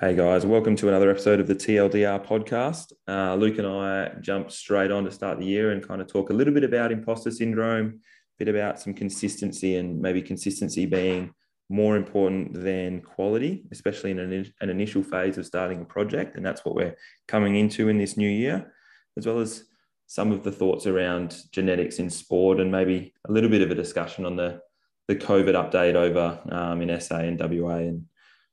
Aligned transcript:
Hey 0.00 0.16
guys, 0.16 0.46
welcome 0.46 0.76
to 0.76 0.88
another 0.88 1.10
episode 1.10 1.40
of 1.40 1.46
the 1.46 1.54
TLDR 1.54 2.24
podcast. 2.24 2.94
Uh, 3.06 3.34
Luke 3.34 3.58
and 3.58 3.66
I 3.66 4.14
jumped 4.22 4.50
straight 4.50 4.90
on 4.90 5.04
to 5.04 5.10
start 5.10 5.38
the 5.38 5.44
year 5.44 5.72
and 5.72 5.86
kind 5.86 6.00
of 6.00 6.06
talk 6.06 6.30
a 6.30 6.32
little 6.32 6.54
bit 6.54 6.64
about 6.64 6.90
imposter 6.90 7.30
syndrome, 7.30 7.86
a 7.86 8.42
bit 8.42 8.48
about 8.48 8.80
some 8.80 8.94
consistency 8.94 9.76
and 9.76 10.00
maybe 10.00 10.22
consistency 10.22 10.86
being 10.86 11.34
more 11.68 11.98
important 11.98 12.54
than 12.54 13.02
quality, 13.02 13.66
especially 13.72 14.10
in 14.10 14.20
an, 14.20 14.50
an 14.62 14.70
initial 14.70 15.02
phase 15.02 15.36
of 15.36 15.44
starting 15.44 15.82
a 15.82 15.84
project. 15.84 16.34
And 16.34 16.46
that's 16.46 16.64
what 16.64 16.76
we're 16.76 16.96
coming 17.28 17.56
into 17.56 17.90
in 17.90 17.98
this 17.98 18.16
new 18.16 18.30
year, 18.30 18.72
as 19.18 19.26
well 19.26 19.38
as 19.38 19.64
some 20.06 20.32
of 20.32 20.44
the 20.44 20.52
thoughts 20.52 20.86
around 20.86 21.36
genetics 21.52 21.98
in 21.98 22.08
sport 22.08 22.58
and 22.58 22.72
maybe 22.72 23.12
a 23.28 23.32
little 23.32 23.50
bit 23.50 23.60
of 23.60 23.70
a 23.70 23.74
discussion 23.74 24.24
on 24.24 24.36
the, 24.36 24.62
the 25.08 25.16
COVID 25.16 25.52
update 25.52 25.94
over 25.94 26.40
um, 26.50 26.80
in 26.80 26.98
SA 27.02 27.18
and 27.18 27.38
WA 27.38 27.74
and 27.74 28.06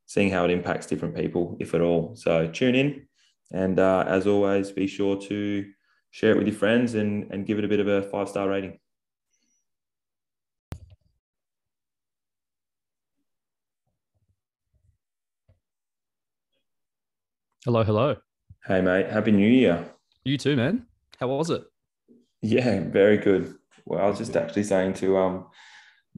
seeing 0.08 0.32
how 0.32 0.46
it 0.46 0.52
impacts 0.52 0.88
different 0.88 1.16
people, 1.16 1.58
if 1.60 1.76
at 1.76 1.82
all. 1.82 2.16
So 2.16 2.48
tune 2.48 2.76
in. 2.76 3.08
And 3.52 3.80
uh, 3.80 4.06
as 4.08 4.26
always, 4.26 4.72
be 4.72 4.88
sure 4.88 5.18
to 5.24 5.66
share 6.12 6.32
it 6.32 6.38
with 6.38 6.48
your 6.48 6.56
friends 6.56 6.96
and, 6.96 7.32
and 7.32 7.46
give 7.46 7.60
it 7.60 7.66
a 7.66 7.68
bit 7.68 7.80
of 7.80 7.88
a 7.88 8.04
five 8.04 8.28
star 8.30 8.50
rating. 8.50 8.80
Hello, 17.66 17.84
hello. 17.84 18.16
Hey, 18.66 18.82
mate. 18.82 19.08
Happy 19.08 19.32
New 19.32 19.50
Year. 19.50 19.86
You 20.24 20.38
too, 20.38 20.56
man. 20.56 20.88
How 21.20 21.28
was 21.28 21.50
it? 21.50 21.64
Yeah, 22.42 22.80
very 22.82 23.18
good. 23.18 23.56
Well, 23.86 24.00
I 24.00 24.08
was 24.08 24.20
just 24.20 24.38
actually 24.38 24.64
saying 24.64 24.94
to 24.96 25.18
um, 25.18 25.48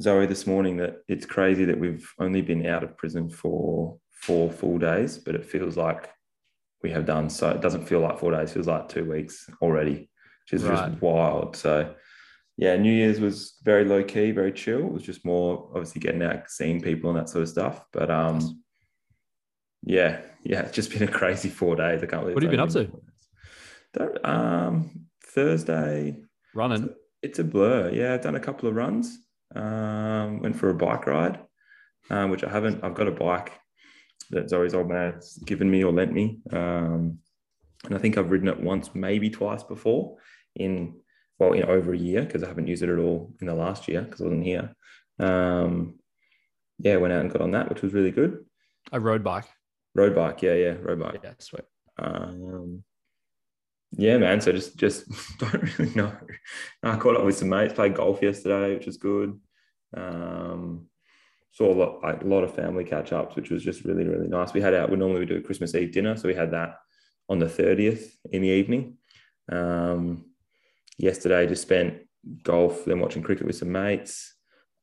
Zoe 0.01 0.25
this 0.25 0.47
morning 0.47 0.77
that 0.77 1.01
it's 1.07 1.25
crazy 1.25 1.65
that 1.65 1.79
we've 1.79 2.09
only 2.19 2.41
been 2.41 2.65
out 2.65 2.83
of 2.83 2.97
prison 2.97 3.29
for 3.29 3.97
four 4.11 4.51
full 4.51 4.77
days, 4.77 5.17
but 5.17 5.35
it 5.35 5.45
feels 5.45 5.75
like 5.75 6.09
we 6.81 6.91
have 6.91 7.05
done 7.05 7.29
so. 7.29 7.49
It 7.49 7.61
doesn't 7.61 7.87
feel 7.87 7.99
like 7.99 8.19
four 8.19 8.31
days; 8.31 8.51
it 8.51 8.53
feels 8.53 8.67
like 8.67 8.87
two 8.87 9.09
weeks 9.09 9.49
already, 9.61 10.09
which 10.43 10.53
is 10.53 10.63
right. 10.63 10.89
just 10.89 11.01
wild. 11.01 11.55
So, 11.57 11.93
yeah, 12.57 12.77
New 12.77 12.93
Year's 12.93 13.19
was 13.19 13.57
very 13.63 13.83
low 13.83 14.03
key, 14.03 14.31
very 14.31 14.53
chill. 14.53 14.85
It 14.85 14.93
was 14.93 15.03
just 15.03 15.25
more 15.25 15.69
obviously 15.69 15.99
getting 15.99 16.23
out, 16.23 16.49
seeing 16.49 16.81
people, 16.81 17.09
and 17.09 17.19
that 17.19 17.29
sort 17.29 17.43
of 17.43 17.49
stuff. 17.49 17.85
But 17.91 18.09
um, 18.09 18.63
yeah, 19.83 20.21
yeah, 20.43 20.61
it's 20.61 20.75
just 20.75 20.91
been 20.91 21.03
a 21.03 21.11
crazy 21.11 21.49
four 21.49 21.75
days. 21.75 22.01
I 22.01 22.05
can't 22.05 22.21
believe. 22.21 22.35
What 22.35 22.43
have 22.43 22.51
you 22.51 22.57
been 22.57 22.65
up 22.65 22.69
to? 22.69 22.89
Don't, 23.93 24.25
um, 24.25 25.07
Thursday 25.25 26.21
running. 26.55 26.89
It's 27.21 27.39
a 27.39 27.43
blur. 27.43 27.91
Yeah, 27.91 28.13
I've 28.13 28.21
done 28.21 28.35
a 28.35 28.39
couple 28.39 28.69
of 28.69 28.75
runs. 28.75 29.19
Um, 29.55 30.39
went 30.41 30.55
for 30.55 30.69
a 30.69 30.75
bike 30.75 31.07
ride, 31.07 31.39
um, 32.09 32.29
which 32.29 32.43
I 32.43 32.49
haven't. 32.49 32.83
I've 32.83 32.95
got 32.95 33.07
a 33.07 33.11
bike 33.11 33.51
that 34.31 34.49
Zoe's 34.49 34.73
old 34.73 34.89
man's 34.89 35.37
given 35.39 35.69
me 35.69 35.83
or 35.83 35.91
lent 35.91 36.13
me, 36.13 36.39
um, 36.51 37.19
and 37.85 37.95
I 37.95 37.97
think 37.97 38.17
I've 38.17 38.31
ridden 38.31 38.47
it 38.47 38.59
once, 38.59 38.93
maybe 38.93 39.29
twice 39.29 39.63
before 39.63 40.17
in 40.55 40.95
well, 41.39 41.53
in 41.53 41.63
over 41.63 41.93
a 41.93 41.97
year 41.97 42.23
because 42.23 42.43
I 42.43 42.47
haven't 42.47 42.67
used 42.67 42.83
it 42.83 42.89
at 42.89 42.99
all 42.99 43.33
in 43.39 43.47
the 43.47 43.55
last 43.55 43.87
year 43.87 44.01
because 44.01 44.21
I 44.21 44.25
wasn't 44.25 44.43
here. 44.43 44.75
Um, 45.19 45.99
yeah, 46.77 46.97
went 46.97 47.13
out 47.13 47.21
and 47.21 47.31
got 47.31 47.41
on 47.41 47.51
that, 47.51 47.69
which 47.69 47.81
was 47.81 47.93
really 47.93 48.11
good. 48.11 48.45
A 48.91 48.99
road 48.99 49.23
bike. 49.23 49.45
Road 49.95 50.15
bike, 50.15 50.41
yeah, 50.41 50.53
yeah, 50.53 50.75
road 50.79 50.99
bike. 50.99 51.21
Yeah, 51.23 51.33
sweet. 51.39 51.63
Um, 51.97 52.83
yeah, 53.97 54.17
man. 54.17 54.41
So 54.41 54.51
just 54.51 54.77
just 54.77 55.05
don't 55.39 55.77
really 55.77 55.93
know. 55.95 56.15
I 56.83 56.95
caught 56.97 57.17
up 57.17 57.25
with 57.25 57.37
some 57.37 57.49
mates, 57.49 57.73
played 57.73 57.95
golf 57.95 58.21
yesterday, 58.21 58.75
which 58.75 58.85
was 58.85 58.97
good. 58.97 59.39
Um, 59.95 60.87
saw 61.51 61.71
a 61.71 61.73
lot 61.73 62.03
like 62.03 62.21
a 62.21 62.27
lot 62.27 62.43
of 62.43 62.53
family 62.53 62.83
catch 62.83 63.11
ups, 63.11 63.35
which 63.35 63.49
was 63.49 63.63
just 63.63 63.85
really 63.85 64.05
really 64.05 64.27
nice. 64.27 64.53
We 64.53 64.61
had 64.61 64.73
out. 64.73 64.89
We 64.89 64.97
normally 64.97 65.21
we 65.21 65.25
do 65.25 65.37
a 65.37 65.41
Christmas 65.41 65.73
Eve 65.73 65.91
dinner, 65.91 66.15
so 66.15 66.27
we 66.27 66.35
had 66.35 66.51
that 66.51 66.75
on 67.27 67.39
the 67.39 67.49
thirtieth 67.49 68.15
in 68.31 68.41
the 68.41 68.49
evening. 68.49 68.97
Um, 69.51 70.25
yesterday, 70.97 71.47
just 71.47 71.63
spent 71.63 72.01
golf, 72.43 72.85
then 72.85 72.99
watching 72.99 73.23
cricket 73.23 73.47
with 73.47 73.55
some 73.55 73.71
mates, 73.71 74.35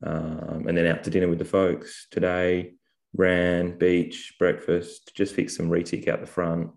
um, 0.02 0.64
and 0.66 0.76
then 0.76 0.86
out 0.86 1.04
to 1.04 1.10
dinner 1.10 1.28
with 1.28 1.38
the 1.38 1.44
folks. 1.44 2.08
Today, 2.10 2.74
ran 3.14 3.78
beach 3.78 4.34
breakfast, 4.36 5.12
just 5.14 5.36
fixed 5.36 5.56
some 5.56 5.70
retic 5.70 6.08
out 6.08 6.20
the 6.20 6.26
front. 6.26 6.70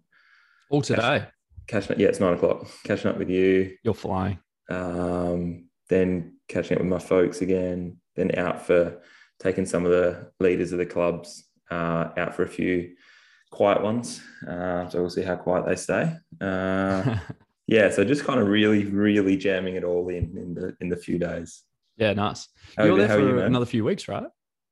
All 0.70 0.84
today 0.84 1.26
catching 1.70 1.94
up. 1.94 2.00
Yeah, 2.00 2.08
it's 2.08 2.20
nine 2.20 2.34
o'clock. 2.34 2.68
Catching 2.84 3.12
up 3.12 3.18
with 3.18 3.30
you. 3.30 3.78
You're 3.84 3.94
flying. 3.94 4.40
Um, 4.70 5.70
then 5.88 6.38
catching 6.48 6.78
up 6.78 6.84
with 6.84 6.92
my 6.92 7.00
folks 7.00 7.42
again. 7.42 7.98
Then 8.16 8.38
out 8.38 8.66
for 8.66 9.02
taking 9.40 9.66
some 9.66 9.86
of 9.86 9.92
the 9.92 10.32
leaders 10.40 10.72
of 10.72 10.80
the 10.80 10.86
clubs 10.86 11.46
uh, 11.72 12.10
out 12.18 12.36
for 12.36 12.44
a 12.44 12.48
few 12.48 12.96
quiet 13.52 13.82
ones. 13.82 14.22
Uh, 14.46 14.90
so 14.90 15.00
we'll 15.00 15.10
see 15.10 15.22
how 15.22 15.36
quiet 15.36 15.66
they 15.66 15.76
stay. 15.76 16.14
Uh, 16.42 17.18
yeah, 17.68 17.90
so 17.90 18.04
just 18.04 18.26
kind 18.26 18.40
of 18.40 18.48
really, 18.48 18.86
really 18.86 19.38
jamming 19.38 19.76
it 19.76 19.84
all 19.84 20.10
in 20.10 20.38
in 20.38 20.54
the 20.54 20.76
in 20.82 20.90
the 20.90 20.98
few 20.98 21.18
days. 21.18 21.64
Yeah, 21.98 22.14
nice. 22.14 22.48
How 22.78 22.86
You're 22.86 22.98
there 22.98 23.10
for 23.10 23.20
you, 23.20 23.40
another 23.40 23.66
few 23.66 23.84
weeks, 23.84 24.08
right? 24.08 24.24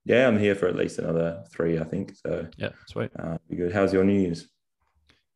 Yeah, 0.05 0.27
I'm 0.27 0.39
here 0.39 0.55
for 0.55 0.67
at 0.67 0.75
least 0.77 0.99
another 0.99 1.43
three, 1.51 1.77
I 1.77 1.83
think. 1.83 2.15
So 2.15 2.47
yeah, 2.57 2.69
sweet. 2.87 3.11
Uh, 3.17 3.37
be 3.49 3.57
good. 3.57 3.73
How's 3.73 3.93
your 3.93 4.05
New 4.05 4.19
Year's? 4.19 4.47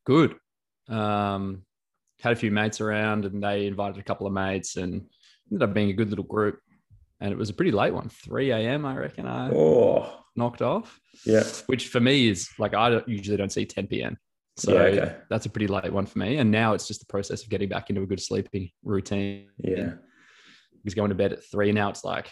Good. 0.05 0.35
Um, 0.87 1.63
had 2.19 2.33
a 2.33 2.35
few 2.35 2.51
mates 2.51 2.81
around 2.81 3.25
and 3.25 3.43
they 3.43 3.65
invited 3.65 3.99
a 3.99 4.03
couple 4.03 4.27
of 4.27 4.33
mates 4.33 4.77
and 4.77 5.07
ended 5.51 5.67
up 5.67 5.73
being 5.73 5.89
a 5.89 5.93
good 5.93 6.09
little 6.09 6.25
group. 6.25 6.59
And 7.19 7.31
it 7.31 7.37
was 7.37 7.49
a 7.49 7.53
pretty 7.53 7.71
late 7.71 7.93
one, 7.93 8.09
3 8.09 8.51
a.m. 8.51 8.85
I 8.85 8.97
reckon 8.97 9.27
I 9.27 9.51
oh. 9.51 10.23
knocked 10.35 10.61
off. 10.61 10.99
Yeah. 11.25 11.43
Which 11.67 11.87
for 11.87 11.99
me 11.99 12.29
is 12.29 12.49
like, 12.57 12.73
I 12.73 13.01
usually 13.05 13.37
don't 13.37 13.51
see 13.51 13.65
10 13.65 13.87
p.m. 13.87 14.17
So 14.57 14.73
yeah, 14.73 14.79
okay. 14.79 15.15
that's 15.29 15.45
a 15.45 15.49
pretty 15.49 15.67
late 15.67 15.91
one 15.91 16.05
for 16.05 16.19
me. 16.19 16.37
And 16.37 16.51
now 16.51 16.73
it's 16.73 16.87
just 16.87 16.99
the 16.99 17.05
process 17.05 17.43
of 17.43 17.49
getting 17.49 17.69
back 17.69 17.89
into 17.89 18.01
a 18.01 18.07
good 18.07 18.21
sleeping 18.21 18.69
routine. 18.83 19.49
Yeah. 19.57 19.93
He's 20.83 20.93
going 20.93 21.09
to 21.09 21.15
bed 21.15 21.33
at 21.33 21.43
three. 21.51 21.71
Now 21.71 21.89
it's 21.89 22.03
like, 22.03 22.29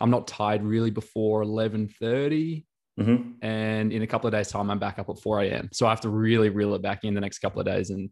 I'm 0.00 0.10
not 0.10 0.26
tired 0.26 0.62
really 0.62 0.90
before 0.90 1.44
11.30. 1.44 2.64
Mm-hmm. 3.00 3.44
And 3.44 3.92
in 3.92 4.02
a 4.02 4.06
couple 4.06 4.28
of 4.28 4.32
days' 4.32 4.48
time, 4.48 4.70
I'm 4.70 4.78
back 4.78 4.98
up 4.98 5.08
at 5.08 5.18
4 5.18 5.42
a.m. 5.42 5.68
So 5.72 5.86
I 5.86 5.90
have 5.90 6.00
to 6.02 6.08
really 6.08 6.50
reel 6.50 6.74
it 6.74 6.82
back 6.82 7.04
in 7.04 7.14
the 7.14 7.20
next 7.20 7.38
couple 7.38 7.60
of 7.60 7.66
days 7.66 7.90
and, 7.90 8.10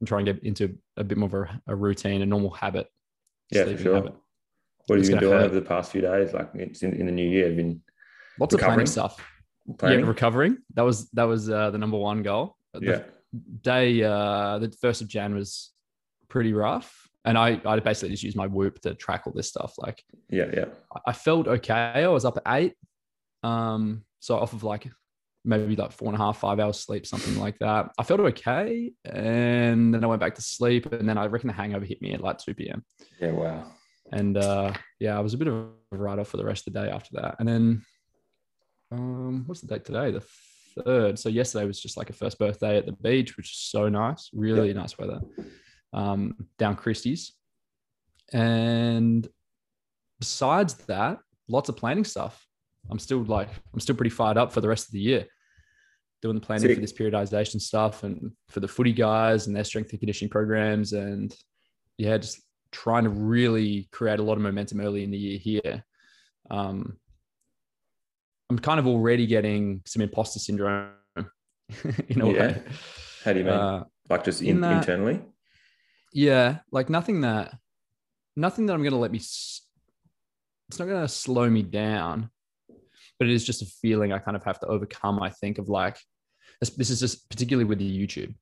and 0.00 0.08
try 0.08 0.18
and 0.18 0.26
get 0.26 0.42
into 0.42 0.76
a 0.96 1.04
bit 1.04 1.18
more 1.18 1.28
of 1.28 1.34
a, 1.34 1.72
a 1.72 1.76
routine, 1.76 2.22
a 2.22 2.26
normal 2.26 2.50
habit. 2.50 2.88
Yeah, 3.50 3.64
for 3.64 3.78
sure. 3.78 3.94
Habit. 3.94 4.14
What 4.86 4.98
have 4.98 5.04
you 5.04 5.12
been 5.12 5.20
doing 5.20 5.38
hurt. 5.38 5.44
over 5.44 5.54
the 5.54 5.62
past 5.62 5.92
few 5.92 6.00
days? 6.00 6.32
Like 6.32 6.50
it's 6.54 6.82
in, 6.82 6.94
in 6.94 7.06
the 7.06 7.12
new 7.12 7.28
year, 7.28 7.48
I've 7.48 7.56
been 7.56 7.82
lots 8.40 8.54
recovering? 8.54 8.72
of 8.72 8.74
planning 8.74 8.86
stuff. 8.86 9.24
Planning? 9.78 10.00
Yeah, 10.00 10.06
recovering. 10.06 10.58
That 10.74 10.82
was 10.82 11.10
that 11.10 11.24
was 11.24 11.50
uh, 11.50 11.70
the 11.70 11.78
number 11.78 11.98
one 11.98 12.22
goal. 12.22 12.56
The 12.72 12.80
yeah. 12.80 13.02
Day 13.60 14.02
uh, 14.02 14.58
the 14.58 14.74
first 14.80 15.02
of 15.02 15.08
Jan 15.08 15.34
was 15.34 15.72
pretty 16.28 16.54
rough 16.54 17.08
and 17.28 17.36
I, 17.36 17.60
I 17.66 17.78
basically 17.80 18.08
just 18.10 18.22
used 18.22 18.38
my 18.38 18.46
Whoop 18.46 18.80
to 18.80 18.94
track 18.94 19.26
all 19.26 19.34
this 19.34 19.48
stuff. 19.48 19.74
Like, 19.76 20.02
yeah, 20.30 20.46
yeah. 20.50 20.64
I 21.06 21.12
felt 21.12 21.46
okay. 21.46 21.74
I 21.74 22.08
was 22.08 22.24
up 22.24 22.38
at 22.38 22.54
eight. 22.54 22.74
Um, 23.42 24.04
so 24.20 24.36
off 24.36 24.52
of 24.52 24.64
like 24.64 24.90
maybe 25.44 25.76
like 25.76 25.92
four 25.92 26.08
and 26.08 26.16
a 26.16 26.18
half, 26.18 26.38
five 26.38 26.60
hours 26.60 26.80
sleep, 26.80 27.06
something 27.06 27.38
like 27.38 27.58
that. 27.58 27.90
I 27.98 28.02
felt 28.02 28.20
okay. 28.20 28.92
And 29.04 29.94
then 29.94 30.04
I 30.04 30.06
went 30.06 30.20
back 30.20 30.34
to 30.34 30.42
sleep. 30.42 30.92
And 30.92 31.08
then 31.08 31.18
I 31.18 31.26
reckon 31.26 31.48
the 31.48 31.54
hangover 31.54 31.84
hit 31.84 32.02
me 32.02 32.12
at 32.12 32.20
like 32.20 32.38
2 32.38 32.54
p.m. 32.54 32.84
Yeah, 33.20 33.32
wow. 33.32 33.72
And 34.12 34.36
uh, 34.36 34.72
yeah, 35.00 35.16
I 35.16 35.20
was 35.20 35.34
a 35.34 35.38
bit 35.38 35.48
of 35.48 35.54
a 35.54 35.96
write 35.96 36.18
off 36.18 36.28
for 36.28 36.36
the 36.36 36.44
rest 36.44 36.66
of 36.66 36.72
the 36.72 36.80
day 36.80 36.90
after 36.90 37.10
that. 37.14 37.36
And 37.38 37.48
then 37.48 37.82
um, 38.92 39.44
what's 39.46 39.60
the 39.60 39.66
date 39.66 39.84
today? 39.84 40.10
The 40.10 40.24
third. 40.82 41.18
So 41.18 41.28
yesterday 41.28 41.66
was 41.66 41.80
just 41.80 41.96
like 41.96 42.10
a 42.10 42.14
first 42.14 42.38
birthday 42.38 42.76
at 42.76 42.86
the 42.86 42.92
beach, 42.92 43.36
which 43.36 43.52
is 43.52 43.58
so 43.58 43.88
nice, 43.88 44.30
really 44.32 44.72
nice 44.72 44.98
weather. 44.98 45.20
Um, 45.92 46.46
down 46.58 46.76
Christie's. 46.76 47.32
And 48.32 49.26
besides 50.18 50.74
that, 50.86 51.18
lots 51.48 51.68
of 51.68 51.76
planning 51.76 52.04
stuff. 52.04 52.47
I'm 52.90 52.98
still 52.98 53.22
like 53.24 53.48
I'm 53.72 53.80
still 53.80 53.96
pretty 53.96 54.10
fired 54.10 54.36
up 54.36 54.52
for 54.52 54.60
the 54.60 54.68
rest 54.68 54.86
of 54.86 54.92
the 54.92 55.00
year, 55.00 55.26
doing 56.22 56.34
the 56.34 56.40
planning 56.40 56.68
Sick. 56.68 56.76
for 56.76 56.80
this 56.80 56.92
periodization 56.92 57.60
stuff 57.60 58.02
and 58.02 58.32
for 58.48 58.60
the 58.60 58.68
footy 58.68 58.92
guys 58.92 59.46
and 59.46 59.54
their 59.54 59.64
strength 59.64 59.90
and 59.90 60.00
conditioning 60.00 60.30
programs 60.30 60.92
and 60.92 61.34
yeah, 61.96 62.16
just 62.16 62.40
trying 62.70 63.04
to 63.04 63.10
really 63.10 63.88
create 63.92 64.20
a 64.20 64.22
lot 64.22 64.34
of 64.34 64.42
momentum 64.42 64.80
early 64.80 65.02
in 65.04 65.10
the 65.10 65.18
year 65.18 65.38
here. 65.38 65.84
Um, 66.50 66.98
I'm 68.50 68.58
kind 68.58 68.80
of 68.80 68.86
already 68.86 69.26
getting 69.26 69.82
some 69.84 70.02
imposter 70.02 70.38
syndrome 70.38 70.90
in 72.08 72.20
a 72.20 72.30
yeah. 72.30 72.32
way. 72.32 72.62
How 73.24 73.32
do 73.32 73.40
you 73.40 73.44
mean? 73.44 73.54
Uh, 73.54 73.84
like 74.08 74.24
just 74.24 74.40
in, 74.40 74.48
in 74.48 74.60
that, 74.62 74.78
internally? 74.78 75.20
Yeah, 76.12 76.58
like 76.72 76.88
nothing 76.88 77.20
that 77.22 77.54
nothing 78.36 78.66
that 78.66 78.72
I'm 78.72 78.82
going 78.82 78.92
to 78.92 78.98
let 78.98 79.10
me. 79.10 79.18
It's 79.18 80.78
not 80.78 80.86
going 80.86 81.02
to 81.02 81.08
slow 81.08 81.48
me 81.50 81.62
down, 81.62 82.30
but 83.18 83.28
it 83.28 83.34
is 83.34 83.44
just 83.44 83.62
a 83.62 83.66
feeling 83.66 84.12
I 84.12 84.18
kind 84.18 84.36
of 84.36 84.44
have 84.44 84.60
to 84.60 84.66
overcome. 84.66 85.20
I 85.22 85.30
think 85.30 85.58
of 85.58 85.68
like 85.68 85.98
this, 86.60 86.90
is 86.90 87.00
just 87.00 87.28
particularly 87.30 87.64
with 87.64 87.78
the 87.78 88.06
YouTube, 88.06 88.34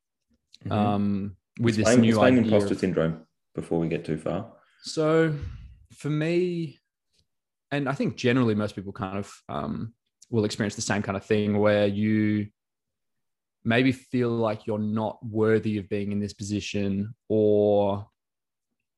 mm-hmm. 0.65 0.73
um, 0.73 1.37
with 1.61 1.79
explain, 1.79 1.97
this 1.97 2.03
new 2.03 2.11
explain 2.11 2.39
imposter 2.39 2.75
of, 2.75 2.81
syndrome 2.81 3.27
before 3.55 3.79
we 3.79 3.89
get 3.89 4.05
too 4.05 4.19
far. 4.19 4.53
So, 4.83 5.35
for 5.95 6.11
me, 6.11 6.79
and 7.71 7.89
I 7.89 7.93
think 7.93 8.17
generally 8.17 8.55
most 8.55 8.75
people 8.75 8.93
kind 8.93 9.19
of 9.19 9.33
um, 9.49 9.95
will 10.31 10.45
experience 10.45 10.77
the 10.77 10.83
same 10.83 11.03
kind 11.03 11.17
of 11.17 11.25
thing 11.25 11.59
where 11.59 11.87
you 11.87 12.47
maybe 13.65 13.93
feel 13.93 14.31
like 14.31 14.67
you're 14.67 14.79
not 14.79 15.19
worthy 15.25 15.79
of 15.79 15.89
being 15.89 16.13
in 16.13 16.21
this 16.21 16.33
position 16.33 17.15
or 17.29 18.07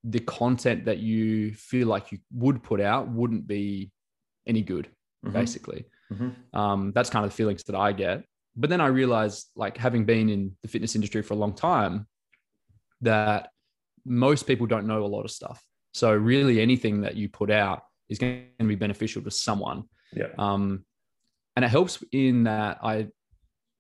the 0.04 0.20
content 0.20 0.84
that 0.84 0.98
you 0.98 1.54
feel 1.54 1.88
like 1.88 2.12
you 2.12 2.18
would 2.32 2.62
put 2.62 2.80
out 2.80 3.08
wouldn't 3.08 3.46
be 3.46 3.90
any 4.46 4.62
good 4.62 4.88
mm-hmm. 5.24 5.32
basically 5.32 5.84
mm-hmm. 6.12 6.58
Um, 6.58 6.92
that's 6.94 7.10
kind 7.10 7.24
of 7.24 7.30
the 7.30 7.36
feelings 7.36 7.62
that 7.64 7.76
i 7.76 7.92
get 7.92 8.24
but 8.56 8.70
then 8.70 8.80
i 8.80 8.86
realized 8.86 9.50
like 9.56 9.76
having 9.76 10.04
been 10.04 10.28
in 10.28 10.56
the 10.62 10.68
fitness 10.68 10.94
industry 10.94 11.22
for 11.22 11.34
a 11.34 11.36
long 11.36 11.54
time 11.54 12.06
that 13.00 13.50
most 14.04 14.46
people 14.46 14.66
don't 14.66 14.86
know 14.86 15.04
a 15.04 15.06
lot 15.06 15.24
of 15.24 15.30
stuff 15.30 15.62
so 15.92 16.12
really 16.12 16.60
anything 16.60 17.02
that 17.02 17.16
you 17.16 17.28
put 17.28 17.50
out 17.50 17.82
is 18.08 18.18
going 18.18 18.46
to 18.58 18.66
be 18.66 18.74
beneficial 18.74 19.22
to 19.22 19.30
someone 19.30 19.84
yeah 20.12 20.28
um, 20.38 20.84
and 21.56 21.64
it 21.64 21.68
helps 21.68 22.02
in 22.12 22.44
that 22.44 22.78
i 22.82 23.06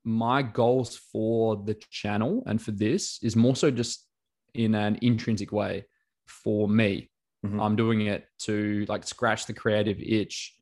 my 0.04 0.42
goals 0.42 0.96
for 0.96 1.56
the 1.56 1.74
channel 1.90 2.42
and 2.46 2.60
for 2.60 2.70
this 2.70 3.18
is 3.22 3.36
more 3.36 3.54
so 3.54 3.70
just 3.70 4.06
in 4.54 4.74
an 4.74 4.98
intrinsic 5.02 5.52
way 5.52 5.84
for 6.26 6.68
me. 6.68 7.10
Mm-hmm. 7.44 7.60
I'm 7.60 7.76
doing 7.76 8.02
it 8.02 8.26
to 8.40 8.84
like 8.88 9.06
scratch 9.06 9.46
the 9.46 9.52
creative 9.52 9.98
itch 10.00 10.54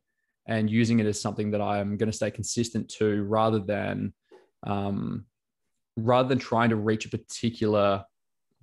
and 0.49 0.71
using 0.71 1.01
it 1.01 1.07
as 1.07 1.21
something 1.21 1.51
that 1.51 1.61
I'm 1.61 1.97
going 1.97 2.11
to 2.11 2.17
stay 2.17 2.31
consistent 2.31 2.89
to 2.99 3.25
rather 3.25 3.59
than 3.59 4.13
um, 4.67 5.27
rather 5.97 6.29
than 6.29 6.39
trying 6.39 6.71
to 6.71 6.77
reach 6.77 7.07
a 7.07 7.11
particular 7.11 8.05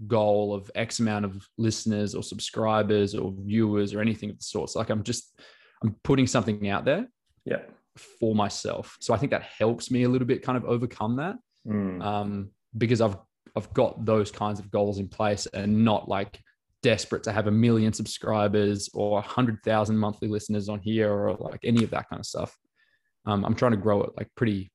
goal 0.08 0.54
of 0.54 0.70
X 0.76 1.00
amount 1.00 1.26
of 1.26 1.48
listeners 1.58 2.16
or 2.16 2.24
subscribers 2.24 3.16
or 3.16 3.34
viewers 3.38 3.94
or 3.94 4.02
anything 4.02 4.30
of 4.30 4.38
the 4.38 4.44
sort. 4.44 4.70
So 4.70 4.80
like 4.80 4.90
I'm 4.90 5.04
just 5.04 5.40
I'm 5.82 5.96
putting 6.04 6.28
something 6.28 6.70
out 6.70 6.86
there. 6.86 7.08
Yeah 7.46 7.60
for 7.98 8.36
myself. 8.36 8.98
So 9.00 9.14
I 9.14 9.18
think 9.18 9.32
that 9.32 9.44
helps 9.44 9.92
me 9.92 10.04
a 10.04 10.10
little 10.10 10.28
bit 10.28 10.42
kind 10.42 10.58
of 10.58 10.66
overcome 10.66 11.18
that 11.18 11.36
mm. 11.68 12.04
um, 12.04 12.50
because 12.78 13.02
I've 13.02 13.18
I've 13.56 13.72
got 13.74 14.04
those 14.04 14.32
kinds 14.32 14.60
of 14.60 14.72
goals 14.72 14.98
in 14.98 15.08
place 15.08 15.46
and 15.54 15.86
not 15.86 16.10
like 16.10 16.40
desperate 16.84 17.24
to 17.24 17.32
have 17.32 17.48
a 17.48 17.52
million 17.52 17.92
subscribers 17.94 18.90
or 18.94 19.18
a 19.18 19.22
hundred 19.22 19.58
thousand 19.64 19.98
monthly 19.98 20.28
listeners 20.28 20.70
on 20.70 20.80
here 20.80 21.12
or 21.12 21.36
like 21.40 21.62
any 21.64 21.84
of 21.84 21.90
that 21.90 22.08
kind 22.10 22.20
of 22.20 22.26
stuff. 22.26 22.56
Um, 23.26 23.44
I'm 23.44 23.56
trying 23.56 23.72
to 23.72 23.78
grow 23.78 24.04
it 24.04 24.12
like 24.16 24.28
pretty, 24.36 24.72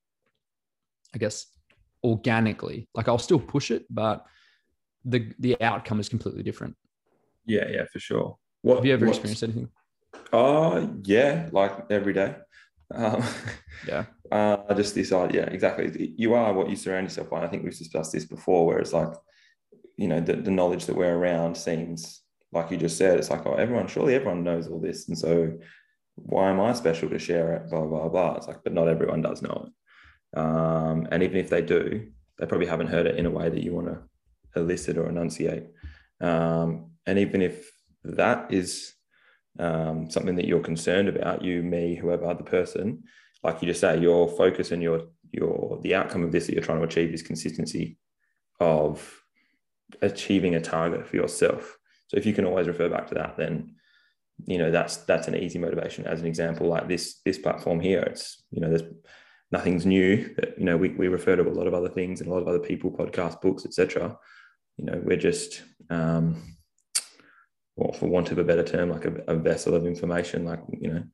I 1.15 1.19
guess, 1.19 1.47
organically. 2.03 2.89
Like 2.95 3.09
I'll 3.09 3.19
still 3.19 3.39
push 3.39 3.71
it, 3.71 3.85
but 3.91 4.25
the 5.05 5.33
the 5.39 5.61
outcome 5.63 6.01
is 6.01 6.09
completely 6.09 6.43
different. 6.43 6.77
Yeah, 7.47 7.69
yeah, 7.69 7.85
for 7.93 8.01
sure. 8.01 8.37
What 8.63 8.77
have 8.77 8.85
you 8.87 8.95
ever 8.95 9.07
experienced 9.07 9.45
anything? 9.45 9.69
Oh 10.33 10.91
yeah, 11.05 11.49
like 11.53 11.91
every 11.91 12.13
day. 12.13 12.35
Um, 12.91 13.23
yeah. 13.87 14.07
Uh, 14.33 14.73
just 14.73 14.95
this 14.95 15.13
idea, 15.13 15.43
yeah, 15.43 15.53
exactly. 15.53 16.15
You 16.17 16.33
are 16.33 16.55
what 16.55 16.71
you 16.71 16.75
surround 16.75 17.05
yourself 17.05 17.29
by. 17.29 17.45
I 17.45 17.47
think 17.47 17.63
we've 17.63 17.77
discussed 17.77 18.13
this 18.13 18.25
before, 18.25 18.65
where 18.65 18.79
it's 18.79 18.95
like, 18.95 19.13
you 19.99 20.07
know, 20.07 20.21
the, 20.21 20.35
the 20.35 20.51
knowledge 20.51 20.87
that 20.87 20.97
we're 20.97 21.15
around 21.15 21.57
seems 21.57 22.23
like 22.53 22.71
you 22.71 22.79
just 22.79 22.97
said, 22.97 23.19
it's 23.19 23.31
like, 23.31 23.45
oh, 23.45 23.55
everyone, 23.55 23.89
surely 23.89 24.15
everyone 24.15 24.45
knows 24.45 24.69
all 24.69 24.81
this. 24.81 25.09
And 25.09 25.19
so 25.19 25.59
why 26.15 26.49
am 26.49 26.61
I 26.61 26.73
special 26.73 27.11
to 27.11 27.19
share 27.19 27.55
it? 27.55 27.69
Blah, 27.69 27.85
blah, 27.85 28.09
blah. 28.09 28.37
It's 28.37 28.47
like, 28.47 28.63
but 28.63 28.73
not 28.73 28.89
everyone 28.89 29.21
does 29.21 29.43
know 29.43 29.67
it. 29.67 30.39
Um, 30.39 31.09
and 31.11 31.23
even 31.23 31.37
if 31.37 31.51
they 31.51 31.63
do, 31.63 32.09
they 32.39 32.47
probably 32.47 32.69
haven't 32.69 32.87
heard 32.87 33.07
it 33.07 33.17
in 33.17 33.27
a 33.27 33.31
way 33.31 33.51
that 33.51 33.63
you 33.63 33.75
want 33.75 33.89
to 33.89 33.99
elicit 34.59 34.97
or 34.97 35.09
enunciate. 35.09 35.65
Um, 36.21 36.93
and 37.05 37.19
even 37.19 37.43
if 37.43 37.71
that 38.05 38.53
is 38.53 38.95
um, 39.59 40.09
something 40.09 40.37
that 40.37 40.47
you're 40.47 40.61
concerned 40.61 41.09
about, 41.09 41.43
you, 41.43 41.63
me, 41.63 41.97
whoever 41.97 42.33
the 42.35 42.45
person, 42.45 43.03
like 43.43 43.61
you 43.61 43.69
just 43.69 43.81
say, 43.81 43.99
your 43.99 44.29
focus 44.29 44.71
and 44.71 44.83
your 44.83 45.09
your 45.31 45.79
the 45.83 45.95
outcome 45.95 46.25
of 46.25 46.33
this 46.33 46.47
that 46.47 46.55
you're 46.55 46.63
trying 46.63 46.79
to 46.79 46.85
achieve 46.85 47.13
is 47.13 47.23
consistency 47.23 47.99
of 48.61 49.23
achieving 50.03 50.55
a 50.55 50.61
target 50.61 51.07
for 51.07 51.17
yourself. 51.17 51.79
So 52.09 52.17
if 52.17 52.27
you 52.27 52.33
can 52.33 52.45
always 52.45 52.67
refer 52.67 52.89
back 52.89 53.07
to 53.09 53.15
that, 53.15 53.37
then 53.37 53.75
you 54.47 54.59
know 54.59 54.71
that's 54.71 54.99
that's 54.99 55.29
an 55.29 55.37
easy 55.37 55.59
motivation. 55.59 56.07
As 56.07 56.21
an 56.21 56.27
example, 56.27 56.69
like 56.69 56.89
this 56.89 57.21
this 57.25 57.39
platform 57.39 57.81
here, 57.81 58.01
it's 58.01 58.43
you 58.51 58.61
know 58.61 58.69
there's 58.69 58.91
nothing's 59.51 59.87
new. 59.87 60.35
But, 60.37 60.59
you 60.59 60.65
know 60.65 60.77
we 60.77 60.91
we 60.91 61.09
refer 61.09 61.37
to 61.37 61.43
a 61.43 61.51
lot 61.51 61.67
of 61.67 61.75
other 61.75 61.89
things 61.89 62.21
and 62.21 62.31
a 62.31 62.33
lot 62.33 62.43
of 62.43 62.49
other 62.49 62.59
people, 62.59 62.91
podcasts, 62.91 63.41
books, 63.41 63.65
etc. 63.65 64.19
You 64.77 64.87
know 64.87 65.01
we're 65.05 65.17
just 65.17 65.63
um, 65.91 66.57
or 67.79 67.95
for 67.95 68.07
want 68.07 68.31
of 68.31 68.39
a 68.39 68.45
better 68.45 68.65
term, 68.65 68.91
like 68.91 69.05
a, 69.05 69.15
a, 69.29 69.37
vessel 69.37 69.75
of 69.75 69.87
information. 69.87 70.45
Like, 70.45 70.61
you 70.81 70.93
know, 70.93 71.05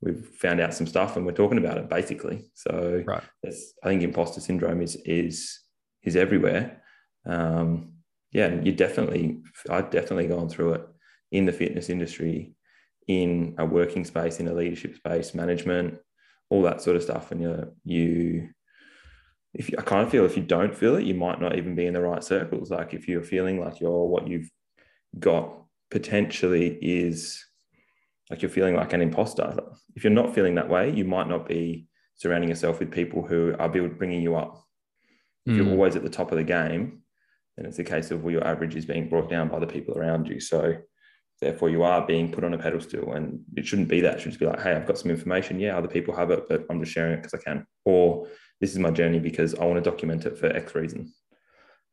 we've 0.00 0.26
found 0.26 0.60
out 0.60 0.74
some 0.74 0.86
stuff 0.86 1.16
and 1.16 1.24
we're 1.24 1.32
talking 1.32 1.58
about 1.58 1.78
it 1.78 1.88
basically. 1.88 2.50
So 2.54 3.02
right. 3.06 3.22
I 3.46 3.88
think 3.88 4.02
imposter 4.02 4.40
syndrome 4.40 4.82
is 4.82 4.96
is 5.04 5.60
is 6.02 6.16
everywhere. 6.16 6.82
Um, 7.24 7.92
yeah, 8.32 8.60
you 8.62 8.72
definitely 8.72 9.40
I've 9.70 9.90
definitely 9.90 10.26
gone 10.26 10.48
through 10.48 10.74
it 10.74 10.82
in 11.32 11.46
the 11.46 11.52
fitness 11.52 11.88
industry, 11.88 12.54
in 13.06 13.54
a 13.58 13.64
working 13.64 14.04
space, 14.04 14.40
in 14.40 14.48
a 14.48 14.54
leadership 14.54 14.96
space, 14.96 15.34
management, 15.34 15.98
all 16.50 16.62
that 16.62 16.82
sort 16.82 16.96
of 16.96 17.02
stuff. 17.02 17.32
And 17.32 17.40
you 17.40 17.72
you 17.84 18.48
if 19.54 19.70
you, 19.70 19.78
I 19.78 19.82
kind 19.82 20.04
of 20.04 20.10
feel 20.10 20.24
if 20.24 20.36
you 20.36 20.42
don't 20.42 20.74
feel 20.74 20.96
it, 20.96 21.04
you 21.04 21.14
might 21.14 21.40
not 21.40 21.56
even 21.56 21.74
be 21.74 21.86
in 21.86 21.94
the 21.94 22.02
right 22.02 22.22
circles. 22.22 22.70
Like 22.70 22.94
if 22.94 23.08
you're 23.08 23.22
feeling 23.22 23.60
like 23.60 23.80
you're 23.80 24.06
what 24.06 24.28
you've 24.28 24.50
got 25.18 25.54
potentially 25.90 26.78
is 26.82 27.44
like 28.30 28.42
you're 28.42 28.50
feeling 28.50 28.76
like 28.76 28.92
an 28.92 29.00
imposter. 29.00 29.58
If 29.94 30.04
you're 30.04 30.12
not 30.12 30.34
feeling 30.34 30.54
that 30.56 30.68
way, 30.68 30.92
you 30.92 31.04
might 31.04 31.28
not 31.28 31.48
be 31.48 31.86
surrounding 32.16 32.50
yourself 32.50 32.78
with 32.78 32.90
people 32.90 33.26
who 33.26 33.54
are 33.58 33.68
bringing 33.68 34.22
you 34.22 34.36
up. 34.36 34.62
If 35.46 35.54
mm. 35.54 35.56
you're 35.56 35.70
always 35.70 35.96
at 35.96 36.02
the 36.02 36.10
top 36.10 36.30
of 36.30 36.36
the 36.36 36.44
game, 36.44 37.02
then 37.58 37.66
it's 37.66 37.78
a 37.80 37.84
case 37.84 38.12
of 38.12 38.22
well, 38.22 38.32
your 38.32 38.46
average 38.46 38.76
is 38.76 38.86
being 38.86 39.08
brought 39.08 39.28
down 39.28 39.48
by 39.48 39.58
the 39.58 39.66
people 39.66 39.98
around 39.98 40.28
you. 40.28 40.38
So 40.38 40.76
therefore, 41.40 41.70
you 41.70 41.82
are 41.82 42.06
being 42.06 42.30
put 42.30 42.44
on 42.44 42.54
a 42.54 42.58
pedestal, 42.58 43.14
and 43.14 43.40
it 43.56 43.66
shouldn't 43.66 43.88
be 43.88 44.00
that. 44.02 44.14
It 44.14 44.20
should 44.20 44.30
just 44.30 44.40
be 44.40 44.46
like, 44.46 44.62
hey, 44.62 44.72
I've 44.72 44.86
got 44.86 44.98
some 44.98 45.10
information. 45.10 45.58
Yeah, 45.58 45.76
other 45.76 45.88
people 45.88 46.14
have 46.14 46.30
it, 46.30 46.44
but 46.48 46.64
I'm 46.70 46.80
just 46.80 46.92
sharing 46.92 47.14
it 47.14 47.16
because 47.22 47.34
I 47.34 47.42
can. 47.42 47.66
Or 47.84 48.28
this 48.60 48.70
is 48.70 48.78
my 48.78 48.90
journey 48.90 49.18
because 49.18 49.56
I 49.56 49.64
want 49.64 49.82
to 49.82 49.90
document 49.90 50.24
it 50.24 50.38
for 50.38 50.46
X 50.46 50.74
reason. 50.74 51.12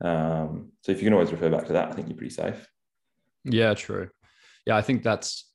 Um, 0.01 0.71
so 0.81 0.91
if 0.91 0.99
you 0.99 1.05
can 1.05 1.13
always 1.13 1.31
refer 1.31 1.49
back 1.49 1.65
to 1.67 1.73
that, 1.73 1.89
I 1.89 1.93
think 1.93 2.09
you're 2.09 2.17
pretty 2.17 2.33
safe. 2.33 2.67
Yeah, 3.43 3.73
true. 3.73 4.09
Yeah, 4.67 4.77
I 4.77 4.81
think 4.81 5.01
that's 5.01 5.49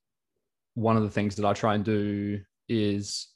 one 0.75 0.97
of 0.97 1.03
the 1.05 1.11
things 1.11 1.37
that 1.37 1.47
I 1.47 1.53
try 1.53 1.75
and 1.75 1.85
do 1.85 2.41
is 2.69 3.29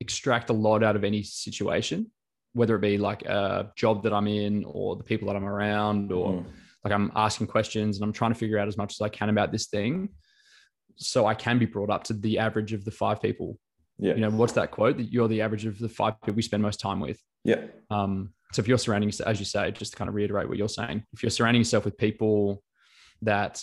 extract 0.00 0.50
a 0.50 0.54
lot 0.54 0.82
out 0.82 0.96
of 0.96 1.04
any 1.04 1.22
situation, 1.22 2.10
whether 2.52 2.74
it 2.76 2.80
be 2.80 2.98
like 2.98 3.22
a 3.22 3.70
job 3.76 4.02
that 4.02 4.12
I'm 4.12 4.26
in 4.26 4.64
or 4.64 4.96
the 4.96 5.04
people 5.04 5.28
that 5.28 5.36
I'm 5.36 5.44
around, 5.44 6.12
or 6.12 6.32
mm. 6.32 6.44
like 6.84 6.92
I'm 6.92 7.12
asking 7.14 7.46
questions 7.46 7.96
and 7.96 8.04
I'm 8.04 8.12
trying 8.12 8.32
to 8.32 8.38
figure 8.38 8.58
out 8.58 8.68
as 8.68 8.76
much 8.76 8.94
as 8.94 9.00
I 9.00 9.08
can 9.08 9.28
about 9.28 9.52
this 9.52 9.66
thing. 9.66 10.10
So 10.96 11.26
I 11.26 11.34
can 11.34 11.58
be 11.58 11.66
brought 11.66 11.90
up 11.90 12.04
to 12.04 12.12
the 12.12 12.38
average 12.38 12.72
of 12.72 12.84
the 12.84 12.90
five 12.90 13.22
people. 13.22 13.58
Yeah. 13.98 14.14
You 14.14 14.20
know, 14.20 14.30
what's 14.30 14.54
that 14.54 14.70
quote 14.70 14.96
that 14.96 15.12
you're 15.12 15.28
the 15.28 15.42
average 15.42 15.66
of 15.66 15.78
the 15.78 15.88
five 15.88 16.20
people 16.20 16.34
we 16.34 16.42
spend 16.42 16.62
most 16.62 16.80
time 16.80 17.00
with? 17.00 17.18
Yeah. 17.44 17.66
Um, 17.90 18.32
so 18.52 18.60
if 18.60 18.68
you're 18.68 18.78
surrounding, 18.78 19.12
as 19.24 19.38
you 19.38 19.44
say, 19.44 19.70
just 19.70 19.92
to 19.92 19.96
kind 19.98 20.08
of 20.08 20.14
reiterate 20.14 20.48
what 20.48 20.58
you're 20.58 20.68
saying, 20.68 21.04
if 21.12 21.22
you're 21.22 21.30
surrounding 21.30 21.60
yourself 21.60 21.84
with 21.84 21.96
people 21.96 22.62
that 23.22 23.62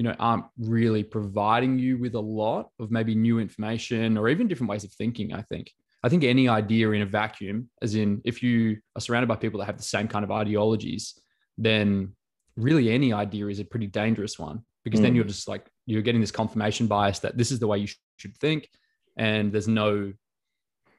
you 0.00 0.04
know 0.04 0.16
aren't 0.18 0.46
really 0.58 1.04
providing 1.04 1.78
you 1.78 1.98
with 1.98 2.14
a 2.14 2.20
lot 2.20 2.70
of 2.78 2.90
maybe 2.90 3.14
new 3.14 3.38
information 3.38 4.16
or 4.16 4.30
even 4.30 4.48
different 4.48 4.70
ways 4.70 4.82
of 4.82 4.90
thinking 4.92 5.34
i 5.34 5.42
think 5.42 5.70
i 6.02 6.08
think 6.08 6.24
any 6.24 6.48
idea 6.48 6.90
in 6.90 7.02
a 7.02 7.06
vacuum 7.06 7.68
as 7.82 7.94
in 7.94 8.20
if 8.24 8.42
you 8.42 8.76
are 8.96 9.00
surrounded 9.00 9.26
by 9.26 9.36
people 9.36 9.58
that 9.58 9.66
have 9.66 9.76
the 9.76 9.82
same 9.82 10.08
kind 10.08 10.24
of 10.24 10.30
ideologies 10.30 11.18
then 11.58 12.12
really 12.56 12.90
any 12.90 13.12
idea 13.12 13.46
is 13.46 13.60
a 13.60 13.64
pretty 13.64 13.86
dangerous 13.86 14.38
one 14.38 14.62
because 14.84 15.00
mm. 15.00 15.04
then 15.04 15.14
you're 15.14 15.24
just 15.24 15.48
like 15.48 15.66
you're 15.86 16.02
getting 16.02 16.20
this 16.20 16.30
confirmation 16.30 16.86
bias 16.86 17.18
that 17.20 17.36
this 17.36 17.50
is 17.50 17.58
the 17.58 17.66
way 17.66 17.78
you 17.78 17.88
should 18.16 18.36
think 18.38 18.68
and 19.16 19.52
there's 19.52 19.68
no 19.68 20.12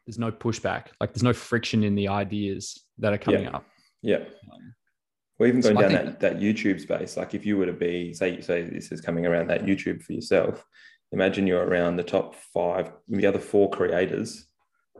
there's 0.05 0.20
no 0.20 0.31
pushback 0.31 0.88
like 1.00 1.13
there's 1.13 1.24
no 1.24 1.34
friction 1.34 1.84
in 1.84 1.96
the 1.96 2.08
ideas 2.08 2.84
that 2.98 3.13
are 3.13 3.17
coming 3.17 3.43
yeah. 3.43 3.51
up 3.51 3.65
yeah 4.01 4.17
um, 4.17 4.74
or 5.41 5.48
even 5.48 5.60
going 5.60 5.75
so 5.75 5.81
down 5.81 5.89
think, 5.89 6.05
that, 6.05 6.20
that 6.20 6.39
YouTube 6.39 6.79
space, 6.79 7.17
like 7.17 7.34
if 7.34 7.48
you 7.48 7.58
were 7.58 7.65
to 7.65 7.74
be, 7.74 8.13
say, 8.13 8.39
say 8.41 8.62
this 8.62 8.91
is 8.91 9.01
coming 9.01 9.25
around 9.25 9.48
that 9.48 9.65
YouTube 9.65 10.03
for 10.03 10.13
yourself, 10.13 10.63
imagine 11.12 11.48
you're 11.48 11.65
around 11.65 11.96
the 11.96 12.03
top 12.03 12.36
five, 12.36 12.91
the 13.08 13.25
other 13.25 13.39
four 13.39 13.67
creators 13.72 14.46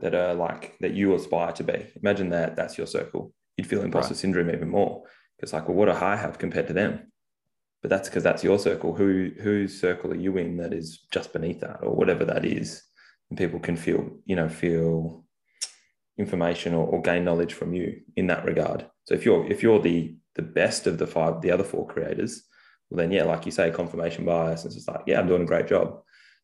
that 0.00 0.14
are 0.14 0.34
like 0.34 0.76
that 0.80 0.94
you 0.94 1.14
aspire 1.14 1.52
to 1.52 1.64
be. 1.64 1.86
Imagine 2.02 2.30
that 2.30 2.56
that's 2.56 2.78
your 2.78 2.86
circle. 2.86 3.32
You'd 3.56 3.66
feel 3.66 3.82
imposter 3.82 4.14
right. 4.14 4.20
syndrome 4.20 4.50
even 4.50 4.68
more 4.68 5.04
because, 5.36 5.52
like, 5.52 5.68
well, 5.68 5.76
what 5.76 5.86
do 5.86 5.92
I 5.92 6.16
have 6.16 6.38
compared 6.38 6.68
to 6.68 6.72
them? 6.72 7.12
But 7.82 7.90
that's 7.90 8.08
because 8.08 8.22
that's 8.22 8.44
your 8.44 8.58
circle. 8.58 8.94
Who 8.94 9.30
whose 9.40 9.80
circle 9.80 10.12
are 10.12 10.16
you 10.16 10.36
in 10.38 10.56
that 10.58 10.72
is 10.72 11.00
just 11.12 11.32
beneath 11.32 11.60
that, 11.60 11.82
or 11.82 11.94
whatever 11.94 12.24
that 12.24 12.44
is, 12.44 12.82
and 13.28 13.38
people 13.38 13.60
can 13.60 13.76
feel, 13.76 14.18
you 14.24 14.36
know, 14.36 14.48
feel 14.48 15.24
information 16.18 16.74
or, 16.74 16.86
or 16.86 17.02
gain 17.02 17.24
knowledge 17.24 17.54
from 17.54 17.74
you 17.74 18.00
in 18.16 18.26
that 18.28 18.44
regard. 18.44 18.86
So 19.04 19.14
if 19.14 19.24
you're 19.24 19.46
if 19.50 19.62
you're 19.62 19.80
the 19.80 20.16
the 20.34 20.42
best 20.42 20.86
of 20.86 20.98
the 20.98 21.06
five, 21.06 21.40
the 21.40 21.50
other 21.50 21.64
four 21.64 21.86
creators, 21.86 22.44
well, 22.88 22.98
then 22.98 23.10
yeah, 23.10 23.24
like 23.24 23.44
you 23.46 23.52
say, 23.52 23.70
confirmation 23.70 24.24
bias. 24.24 24.64
It's 24.64 24.74
just 24.74 24.88
like, 24.88 25.02
yeah, 25.06 25.18
I'm 25.18 25.26
doing 25.26 25.42
a 25.42 25.46
great 25.46 25.66
job. 25.66 26.02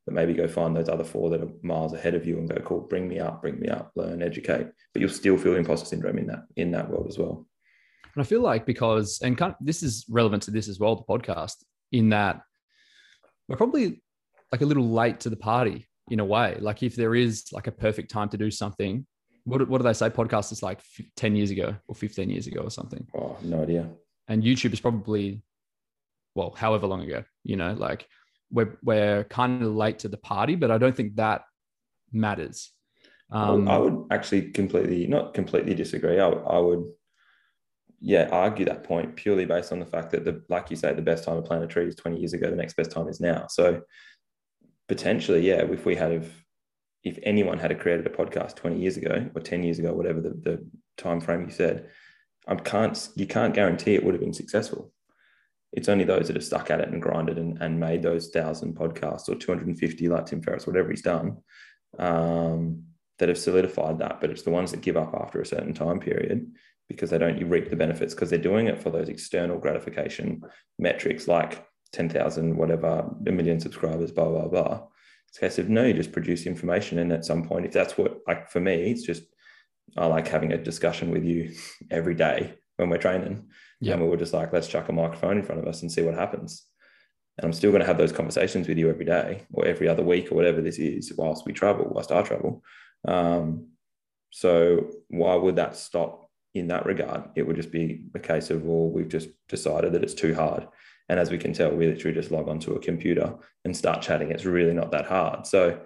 But 0.09 0.15
maybe 0.15 0.33
go 0.33 0.49
find 0.49 0.75
those 0.75 0.89
other 0.89 1.05
four 1.05 1.29
that 1.29 1.43
are 1.43 1.51
miles 1.61 1.93
ahead 1.93 2.15
of 2.15 2.27
you 2.27 2.39
and 2.39 2.49
go, 2.49 2.59
cool, 2.63 2.81
bring 2.81 3.07
me 3.07 3.19
up, 3.19 3.43
bring 3.43 3.61
me 3.61 3.69
up, 3.69 3.93
learn, 3.95 4.23
educate. 4.23 4.67
But 4.95 5.03
you'll 5.03 5.11
still 5.11 5.37
feel 5.37 5.55
imposter 5.55 5.85
syndrome 5.85 6.17
in 6.17 6.27
that 6.29 6.45
in 6.57 6.71
that 6.71 6.89
world 6.89 7.09
as 7.11 7.19
well. 7.19 7.47
And 8.15 8.23
I 8.23 8.25
feel 8.25 8.41
like 8.41 8.65
because, 8.65 9.21
and 9.23 9.37
kind 9.37 9.53
of, 9.53 9.59
this 9.61 9.83
is 9.83 10.07
relevant 10.09 10.45
to 10.45 10.51
this 10.51 10.67
as 10.67 10.81
well, 10.81 10.97
the 10.97 11.03
podcast, 11.03 11.57
in 11.93 12.09
that 12.09 12.41
we're 13.49 13.59
probably 13.59 14.03
like 14.51 14.63
a 14.63 14.65
little 14.65 14.89
late 14.89 15.21
to 15.21 15.29
the 15.29 15.37
party 15.37 15.87
in 16.11 16.21
a 16.21 16.25
way. 16.25 16.57
Like 16.59 16.83
if 16.83 16.97
there 16.97 17.15
is 17.15 17.45
like 17.53 17.67
a 17.67 17.73
perfect 17.73 18.11
time 18.11 18.31
to 18.31 18.39
do 18.39 18.51
something, 18.51 19.07
what, 19.45 19.69
what 19.69 19.77
do 19.77 19.85
they 19.85 19.93
say? 19.93 20.09
Podcast 20.09 20.53
is 20.53 20.63
like 20.63 20.81
10 21.17 21.37
years 21.37 21.51
ago 21.51 21.77
or 21.87 21.95
15 21.95 22.31
years 22.31 22.47
ago 22.47 22.63
or 22.63 22.71
something. 22.71 23.07
Oh, 23.15 23.37
no 23.43 23.63
idea. 23.63 23.91
And 24.27 24.43
YouTube 24.43 24.73
is 24.73 24.81
probably, 24.81 25.43
well, 26.35 26.55
however 26.57 26.87
long 26.87 27.03
ago, 27.03 27.25
you 27.45 27.57
know, 27.57 27.75
like 27.75 28.07
we're, 28.51 28.79
we're 28.83 29.25
kind 29.25 29.63
of 29.63 29.75
late 29.75 30.01
to 30.01 30.09
the 30.09 30.17
party, 30.17 30.55
but 30.55 30.71
I 30.71 30.79
don't 30.79 30.97
think 30.97 31.17
that 31.17 31.43
matters. 32.13 32.73
Um, 33.31 33.69
I 33.69 33.77
would 33.79 34.07
actually 34.11 34.51
completely, 34.53 35.07
not 35.07 35.35
completely 35.35 35.75
disagree. 35.75 36.19
I, 36.19 36.29
I 36.29 36.59
would, 36.59 36.85
yeah, 38.01 38.29
argue 38.31 38.65
that 38.67 38.85
point 38.85 39.17
purely 39.17 39.45
based 39.45 39.73
on 39.73 39.81
the 39.81 39.87
fact 39.87 40.13
that 40.13 40.25
the, 40.25 40.43
like 40.49 40.71
you 40.71 40.77
say, 40.77 40.95
the 40.95 41.03
best 41.03 41.25
time 41.25 41.37
to 41.37 41.43
plant 41.43 41.65
a 41.65 41.67
tree 41.67 41.87
is 41.87 41.97
20 41.97 42.19
years 42.19 42.33
ago. 42.33 42.49
The 42.49 42.57
next 42.57 42.77
best 42.77 42.91
time 42.91 43.09
is 43.09 43.21
now. 43.21 43.47
So 43.49 43.83
potentially, 44.89 45.47
yeah, 45.47 45.63
if 45.63 45.85
we 45.85 45.95
had, 45.95 46.31
if 47.05 47.19
anyone 47.23 47.59
had 47.59 47.79
created 47.81 48.07
a 48.07 48.11
podcast 48.11 48.57
20 48.57 48.81
years 48.81 48.97
ago 48.97 49.29
or 49.35 49.41
10 49.43 49.63
years 49.63 49.79
ago, 49.79 49.93
whatever 49.93 50.21
the, 50.21 50.31
the 50.31 50.67
time 50.97 51.21
frame 51.21 51.45
you 51.45 51.51
said, 51.51 51.89
I 52.47 52.55
can't, 52.55 53.09
you 53.15 53.27
can't 53.27 53.53
guarantee 53.53 53.95
it 53.95 54.05
would 54.05 54.15
have 54.15 54.23
been 54.23 54.33
successful. 54.33 54.93
It's 55.73 55.89
only 55.89 56.05
those 56.05 56.29
that 56.29 56.37
have 56.37 56.45
stuck 56.45 56.71
at 56.71 56.81
it 56.81 56.89
and 56.89 57.03
grinded 57.03 57.39
and, 57.39 57.59
and 57.61 57.79
made 57.79 58.03
those 58.03 58.29
thousand 58.29 58.77
podcasts 58.77 59.29
or 59.29 59.35
250 59.35 60.09
like 60.09 60.27
Tim 60.27 60.43
Ferriss, 60.43 60.67
whatever 60.67 60.91
he's 60.91 61.03
done, 61.03 61.39
um, 61.99 62.85
that 63.19 63.29
have 63.29 63.39
solidified 63.39 63.99
that. 63.99 64.21
But 64.21 64.31
it's 64.31 64.43
the 64.43 64.51
ones 64.51 64.71
that 64.71 64.81
give 64.81 64.97
up 64.97 65.15
after 65.15 65.41
a 65.41 65.47
certain 65.47 65.75
time 65.75 66.01
period 66.01 66.51
because 66.89 67.11
they 67.11 67.19
don't 67.19 67.43
reap 67.49 67.69
the 67.69 67.77
benefits 67.77 68.15
because 68.15 68.31
they're 68.31 68.39
doing 68.39 68.67
it 68.67 68.81
for 68.81 68.91
those 68.91 69.09
external 69.09 69.59
gratification 69.59 70.43
metrics 70.79 71.29
like 71.29 71.67
10,000, 71.93 72.57
whatever, 72.57 73.11
a 73.27 73.31
million 73.31 73.61
subscribers, 73.61 74.13
blah, 74.13 74.29
blah, 74.29 74.49
blah. 74.49 74.83
It's 75.29 75.39
a 75.39 75.41
case 75.41 75.59
of 75.59 75.69
no, 75.69 75.85
you 75.85 75.95
just 75.95 76.13
produce 76.13 76.47
information. 76.47 76.99
And 76.99 77.13
at 77.13 77.25
some 77.25 77.47
point, 77.47 77.67
if 77.67 77.73
that's 77.73 77.99
what, 77.99 78.19
like 78.27 78.51
for 78.51 78.61
me, 78.61 78.91
it's 78.91 79.03
just, 79.03 79.23
I 79.97 80.07
like 80.07 80.29
having 80.29 80.53
a 80.53 80.63
discussion 80.63 81.11
with 81.11 81.25
you 81.25 81.55
every 81.91 82.15
day 82.15 82.55
when 82.77 82.89
we're 82.89 82.99
training. 82.99 83.49
Yeah. 83.81 83.95
And 83.95 84.03
we 84.03 84.09
were 84.09 84.17
just 84.17 84.35
like, 84.35 84.53
let's 84.53 84.69
chuck 84.69 84.89
a 84.89 84.93
microphone 84.93 85.39
in 85.39 85.45
front 85.45 85.61
of 85.61 85.69
us 85.69 85.83
and 85.83 85.91
see 85.91 86.03
what 86.03 86.15
happens. 86.15 86.65
And 87.37 87.45
I'm 87.45 87.53
still 87.53 87.71
going 87.71 87.81
to 87.81 87.87
have 87.87 87.99
those 87.99 88.13
conversations 88.13 88.67
with 88.67 88.79
you 88.79 88.91
every 88.91 89.05
day 89.05 89.47
or 89.53 89.65
every 89.65 89.89
other 89.89 90.03
week 90.03 90.33
or 90.33 90.35
whatever 90.35 90.61
this 90.61 90.79
is 90.79 91.13
whilst 91.17 91.47
we 91.47 91.53
travel, 91.53 91.87
whilst 91.89 92.11
I 92.11 92.23
travel. 92.23 92.65
Um, 93.07 93.69
so 94.31 94.91
why 95.09 95.37
would 95.37 95.57
that 95.57 95.77
stop 95.77 96.31
in 96.55 96.69
that 96.69 96.85
regard? 96.85 97.31
It 97.37 97.47
would 97.47 97.57
just 97.57 97.71
be 97.71 98.07
a 98.15 98.19
case 98.19 98.51
of, 98.51 98.65
well, 98.65 98.91
we've 98.91 99.09
just 99.09 99.29
decided 99.49 99.93
that 99.93 100.03
it's 100.03 100.15
too 100.15 100.35
hard. 100.35 100.67
And 101.09 101.21
as 101.21 101.31
we 101.31 101.39
can 101.39 101.53
tell, 101.53 101.71
we 101.71 101.87
literally 101.87 102.15
just 102.15 102.33
log 102.33 102.49
onto 102.49 102.75
a 102.75 102.81
computer 102.81 103.35
and 103.65 103.77
start 103.77 104.03
chatting. 104.03 104.31
It's 104.31 104.45
really 104.45 104.75
not 104.75 104.91
that 104.91 105.07
hard. 105.07 105.47
So, 105.47 105.81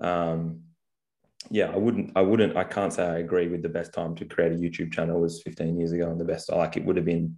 um, 0.00 0.60
yeah, 1.50 1.70
I 1.70 1.76
wouldn't, 1.76 2.12
I 2.16 2.22
wouldn't, 2.22 2.56
I 2.56 2.64
can't 2.64 2.92
say 2.92 3.04
I 3.04 3.18
agree 3.18 3.48
with 3.48 3.62
the 3.62 3.68
best 3.68 3.92
time 3.92 4.14
to 4.16 4.24
create 4.24 4.52
a 4.52 4.56
YouTube 4.56 4.92
channel 4.92 5.20
was 5.20 5.42
15 5.42 5.78
years 5.78 5.92
ago 5.92 6.10
and 6.10 6.20
the 6.20 6.24
best, 6.24 6.50
like 6.50 6.76
it 6.76 6.84
would 6.84 6.96
have 6.96 7.04
been 7.04 7.36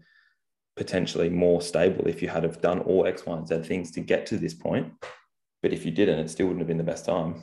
potentially 0.76 1.28
more 1.28 1.61
stable 1.62 2.06
if 2.06 2.20
you 2.20 2.28
had 2.28 2.42
have 2.42 2.61
done 2.61 2.80
all 2.80 3.06
X, 3.06 3.25
Y, 3.26 3.37
and 3.37 3.46
Z 3.46 3.62
things 3.62 3.90
to 3.92 4.00
get 4.00 4.26
to 4.26 4.37
this 4.37 4.54
point. 4.54 4.92
But 5.62 5.73
if 5.73 5.84
you 5.84 5.90
didn't, 5.90 6.18
it 6.18 6.30
still 6.30 6.46
wouldn't 6.46 6.61
have 6.61 6.68
been 6.68 6.78
the 6.78 6.84
best 6.84 7.06
time. 7.06 7.42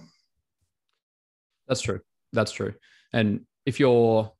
That's 1.68 1.82
true. 1.82 2.02
That's 2.34 2.52
true. 2.52 2.74
And 3.14 3.42
if 3.66 3.80
you're, 3.80 4.32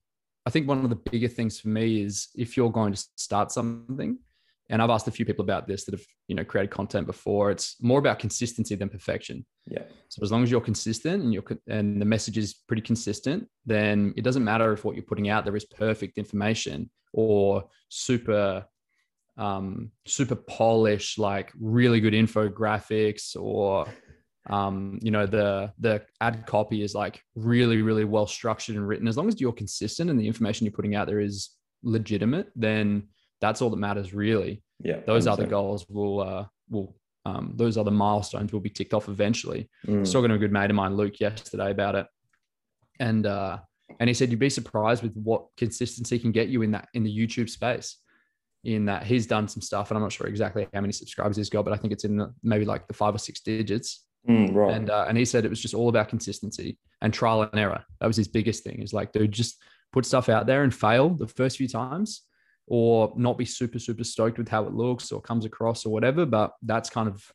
I 0.46 0.50
think 0.50 0.68
one 0.68 0.84
of 0.84 0.90
the 0.90 0.96
bigger 0.96 1.28
things 1.28 1.60
for 1.60 1.70
me 1.70 2.04
is 2.04 2.30
if 2.36 2.58
you're 2.58 2.72
going 2.72 2.94
to 2.94 3.04
start 3.16 3.52
something, 3.52 4.18
and 4.72 4.82
I've 4.82 4.90
asked 4.90 5.08
a 5.08 5.12
few 5.12 5.26
people 5.26 5.44
about 5.44 5.68
this 5.68 5.84
that 5.86 5.94
have 5.94 6.06
you 6.28 6.36
know 6.36 6.44
created 6.44 6.72
content 6.72 7.06
before. 7.06 7.52
It's 7.52 7.76
more 7.82 8.00
about 8.00 8.20
consistency 8.20 8.74
than 8.76 8.90
perfection. 8.90 9.46
Yeah. 9.68 9.84
So 10.08 10.24
as 10.24 10.32
long 10.32 10.44
as 10.44 10.50
you're 10.50 10.62
consistent 10.62 11.22
and 11.24 11.34
you're 11.34 11.44
and 11.68 12.02
the 12.02 12.06
message 12.06 12.38
is 12.38 12.54
pretty 12.54 12.82
consistent, 12.82 13.48
then 13.66 14.14
it 14.18 14.24
doesn't 14.24 14.44
matter 14.44 14.74
if 14.74 14.84
what 14.84 14.96
you're 14.96 15.04
putting 15.04 15.30
out 15.30 15.46
there 15.46 15.56
is 15.56 15.66
perfect 15.66 16.18
information 16.18 16.90
or 17.14 17.66
super 17.90 18.66
um, 19.38 19.92
super 20.06 20.36
polished, 20.36 21.20
like 21.20 21.52
really 21.60 22.00
good 22.00 22.14
infographics, 22.14 23.36
or 23.36 23.88
um, 24.50 25.00
you 25.02 25.12
know 25.12 25.26
the 25.26 25.74
the 25.80 26.02
ad 26.22 26.46
copy 26.46 26.82
is 26.82 26.96
like 26.96 27.22
really 27.36 27.82
really 27.82 28.06
well 28.06 28.28
structured 28.28 28.78
and 28.78 28.88
written. 28.88 29.08
As 29.08 29.18
long 29.18 29.28
as 29.28 29.42
you're 29.42 29.52
consistent 29.52 30.10
and 30.10 30.20
the 30.20 30.28
information 30.28 30.66
you're 30.66 30.74
putting 30.74 30.96
out 30.96 31.08
there 31.08 31.20
is 31.20 31.50
legitimate, 31.84 32.50
then 32.56 33.08
that's 33.42 33.62
all 33.62 33.70
that 33.72 33.78
matters 33.78 34.14
really. 34.14 34.64
Yeah. 34.84 35.00
Those 35.06 35.28
other 35.28 35.46
goals 35.46 35.86
will 35.90 36.22
uh 36.22 36.46
will 36.70 36.96
um 37.26 37.54
those 37.56 37.78
other 37.78 37.92
milestones 37.92 38.54
will 38.54 38.62
be 38.62 38.70
ticked 38.70 38.94
off 38.94 39.10
eventually. 39.10 39.70
Mm. 39.86 39.98
I 39.98 40.00
was 40.00 40.14
talking 40.14 40.30
to 40.30 40.36
a 40.36 40.40
good 40.40 40.52
mate 40.52 40.70
of 40.70 40.76
mine, 40.76 40.96
Luke, 40.96 41.20
yesterday 41.20 41.72
about 41.72 41.96
it. 41.96 42.08
And 43.00 43.26
uh 43.26 43.60
and 44.00 44.10
he 44.10 44.14
said 44.14 44.30
you'd 44.30 44.40
be 44.40 44.50
surprised 44.50 45.04
with 45.04 45.16
what 45.16 45.48
consistency 45.58 46.18
can 46.20 46.32
get 46.32 46.48
you 46.48 46.62
in 46.62 46.72
that 46.72 46.88
in 46.94 47.04
the 47.04 47.16
YouTube 47.16 47.50
space. 47.50 47.98
In 48.64 48.86
that 48.86 49.04
he's 49.04 49.26
done 49.26 49.48
some 49.48 49.62
stuff, 49.62 49.90
and 49.90 49.98
I'm 49.98 50.04
not 50.04 50.12
sure 50.12 50.28
exactly 50.28 50.68
how 50.72 50.82
many 50.82 50.94
subscribers 50.94 51.36
he's 51.36 51.50
got, 51.50 51.66
but 51.66 51.74
I 51.74 51.78
think 51.78 51.94
it's 51.94 52.04
in 52.04 52.18
the, 52.18 52.32
maybe 52.44 52.64
like 52.64 52.88
the 52.88 52.94
five 52.94 53.16
or 53.16 53.18
six 53.18 53.40
digits. 53.40 54.06
Mm, 54.30 54.54
right. 54.54 54.76
And 54.76 54.92
uh, 54.92 55.06
and 55.10 55.18
he 55.18 55.26
said 55.26 55.46
it 55.46 55.50
was 55.50 55.60
just 55.60 55.74
all 55.74 55.90
about 55.90 56.10
consistency 56.10 56.78
and 57.02 57.12
trial 57.12 57.42
and 57.42 57.60
error. 57.60 57.84
That 58.00 58.06
was 58.06 58.18
his 58.18 58.28
biggest 58.28 58.64
thing. 58.64 58.84
Is 58.84 58.94
like, 58.94 59.14
dude, 59.14 59.32
just 59.32 59.60
put 59.92 60.06
stuff 60.06 60.30
out 60.30 60.46
there 60.46 60.62
and 60.62 60.72
fail 60.72 61.10
the 61.10 61.28
first 61.28 61.58
few 61.58 61.68
times, 61.68 62.22
or 62.74 63.12
not 63.18 63.38
be 63.38 63.44
super 63.44 63.78
super 63.78 64.04
stoked 64.04 64.38
with 64.38 64.48
how 64.48 64.64
it 64.64 64.74
looks 64.74 65.12
or 65.12 65.20
comes 65.20 65.44
across 65.44 65.86
or 65.86 65.92
whatever 65.92 66.26
but 66.26 66.54
that's 66.62 66.90
kind 66.90 67.10
of 67.10 67.30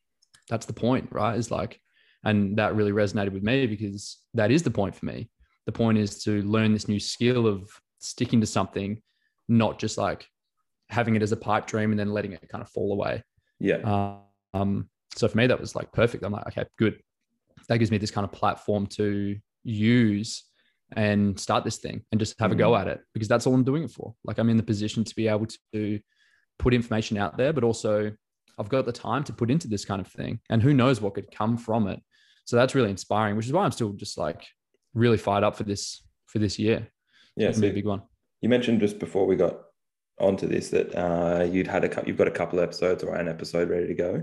that's 0.49 0.65
the 0.65 0.73
point 0.73 1.07
right? 1.11 1.37
Is 1.37 1.51
like 1.51 1.79
and 2.25 2.57
that 2.57 2.75
really 2.75 2.91
resonated 2.91 3.33
with 3.33 3.43
me 3.43 3.67
because 3.67 4.17
that 4.33 4.51
is 4.51 4.63
the 4.63 4.71
point 4.71 4.97
for 4.97 5.05
me. 5.05 5.29
The 5.67 5.73
point 5.73 5.99
is 5.99 6.25
to 6.25 6.41
learn 6.43 6.73
this 6.73 6.89
new 6.89 6.99
skill 6.99 7.47
of 7.47 7.69
sticking 7.99 8.41
to 8.41 8.47
something 8.47 9.03
not 9.47 9.79
just 9.79 9.99
like 9.99 10.27
having 10.89 11.17
it 11.17 11.23
as 11.23 11.33
a 11.33 11.37
pipe 11.37 11.67
dream 11.67 11.91
and 11.91 12.01
then 12.01 12.15
letting 12.15 12.33
it 12.33 12.49
kind 12.49 12.63
of 12.63 12.71
fall 12.71 12.93
away. 12.93 13.23
Yeah. 13.61 14.21
Um 14.55 14.89
so 15.17 15.29
for 15.29 15.37
me 15.37 15.47
that 15.49 15.61
was 15.61 15.77
like 15.77 15.93
perfect. 15.93 16.25
I'm 16.25 16.33
like 16.33 16.47
okay 16.47 16.65
good. 16.79 16.99
That 17.69 17.77
gives 17.77 17.91
me 17.91 17.99
this 17.99 18.11
kind 18.11 18.25
of 18.25 18.33
platform 18.33 18.87
to 18.99 19.37
use 19.65 20.45
and 20.95 21.39
start 21.39 21.65
this 21.65 21.79
thing 21.79 22.03
and 22.13 22.21
just 22.21 22.39
have 22.39 22.51
mm-hmm. 22.51 22.61
a 22.61 22.63
go 22.63 22.71
mm. 22.73 22.81
at 22.81 22.89
it 22.89 23.01
because 23.13 23.29
that's 23.29 23.47
all 23.47 23.55
I'm 23.55 23.65
doing 23.65 23.85
it 23.85 23.91
for. 23.91 24.15
Like 24.25 24.39
I'm 24.39 24.51
in 24.51 24.57
the 24.57 24.63
position 24.63 25.05
to 25.05 25.15
be 25.15 25.29
able 25.29 25.47
to 25.73 26.01
put 26.59 26.75
information 26.75 27.17
out 27.19 27.37
there, 27.37 27.53
but 27.53 27.65
also 27.65 28.13
I've 28.59 28.69
got 28.69 28.87
the 28.87 28.93
time 28.93 29.25
to 29.25 29.33
put 29.33 29.51
into 29.51 29.69
this 29.69 29.85
kind 29.85 30.01
of 30.01 30.07
thing. 30.07 30.41
And 30.49 30.63
who 30.63 30.73
knows 30.73 31.01
what 31.01 31.15
could 31.15 31.31
come 31.31 31.57
from 31.57 31.89
it. 31.89 32.01
So 32.45 32.57
that's 32.57 32.75
really 32.75 32.91
inspiring, 32.91 33.37
which 33.37 33.47
is 33.47 33.53
why 33.53 33.65
I'm 33.65 33.73
still 33.73 33.93
just 33.93 34.17
like 34.17 34.47
really 34.95 35.19
fired 35.19 35.45
up 35.45 35.57
for 35.57 35.65
this 35.65 36.03
for 36.27 36.39
this 36.39 36.59
year. 36.59 36.87
Yeah, 37.37 37.49
it's 37.49 37.59
so 37.59 37.67
a 37.67 37.73
big 37.73 37.87
one. 37.87 38.03
You 38.41 38.49
mentioned 38.49 38.81
just 38.81 38.99
before 38.99 39.27
we 39.27 39.37
got 39.37 39.59
onto 40.19 40.47
this 40.47 40.71
that 40.71 40.95
uh, 40.95 41.45
you'd 41.45 41.67
had 41.67 41.85
a 41.85 42.05
you've 42.07 42.17
got 42.17 42.29
a 42.29 42.33
couple 42.33 42.61
episodes 42.61 43.03
or 43.03 43.15
an 43.15 43.29
episode 43.29 43.69
ready 43.69 43.89
to 43.89 43.95
go 43.95 44.23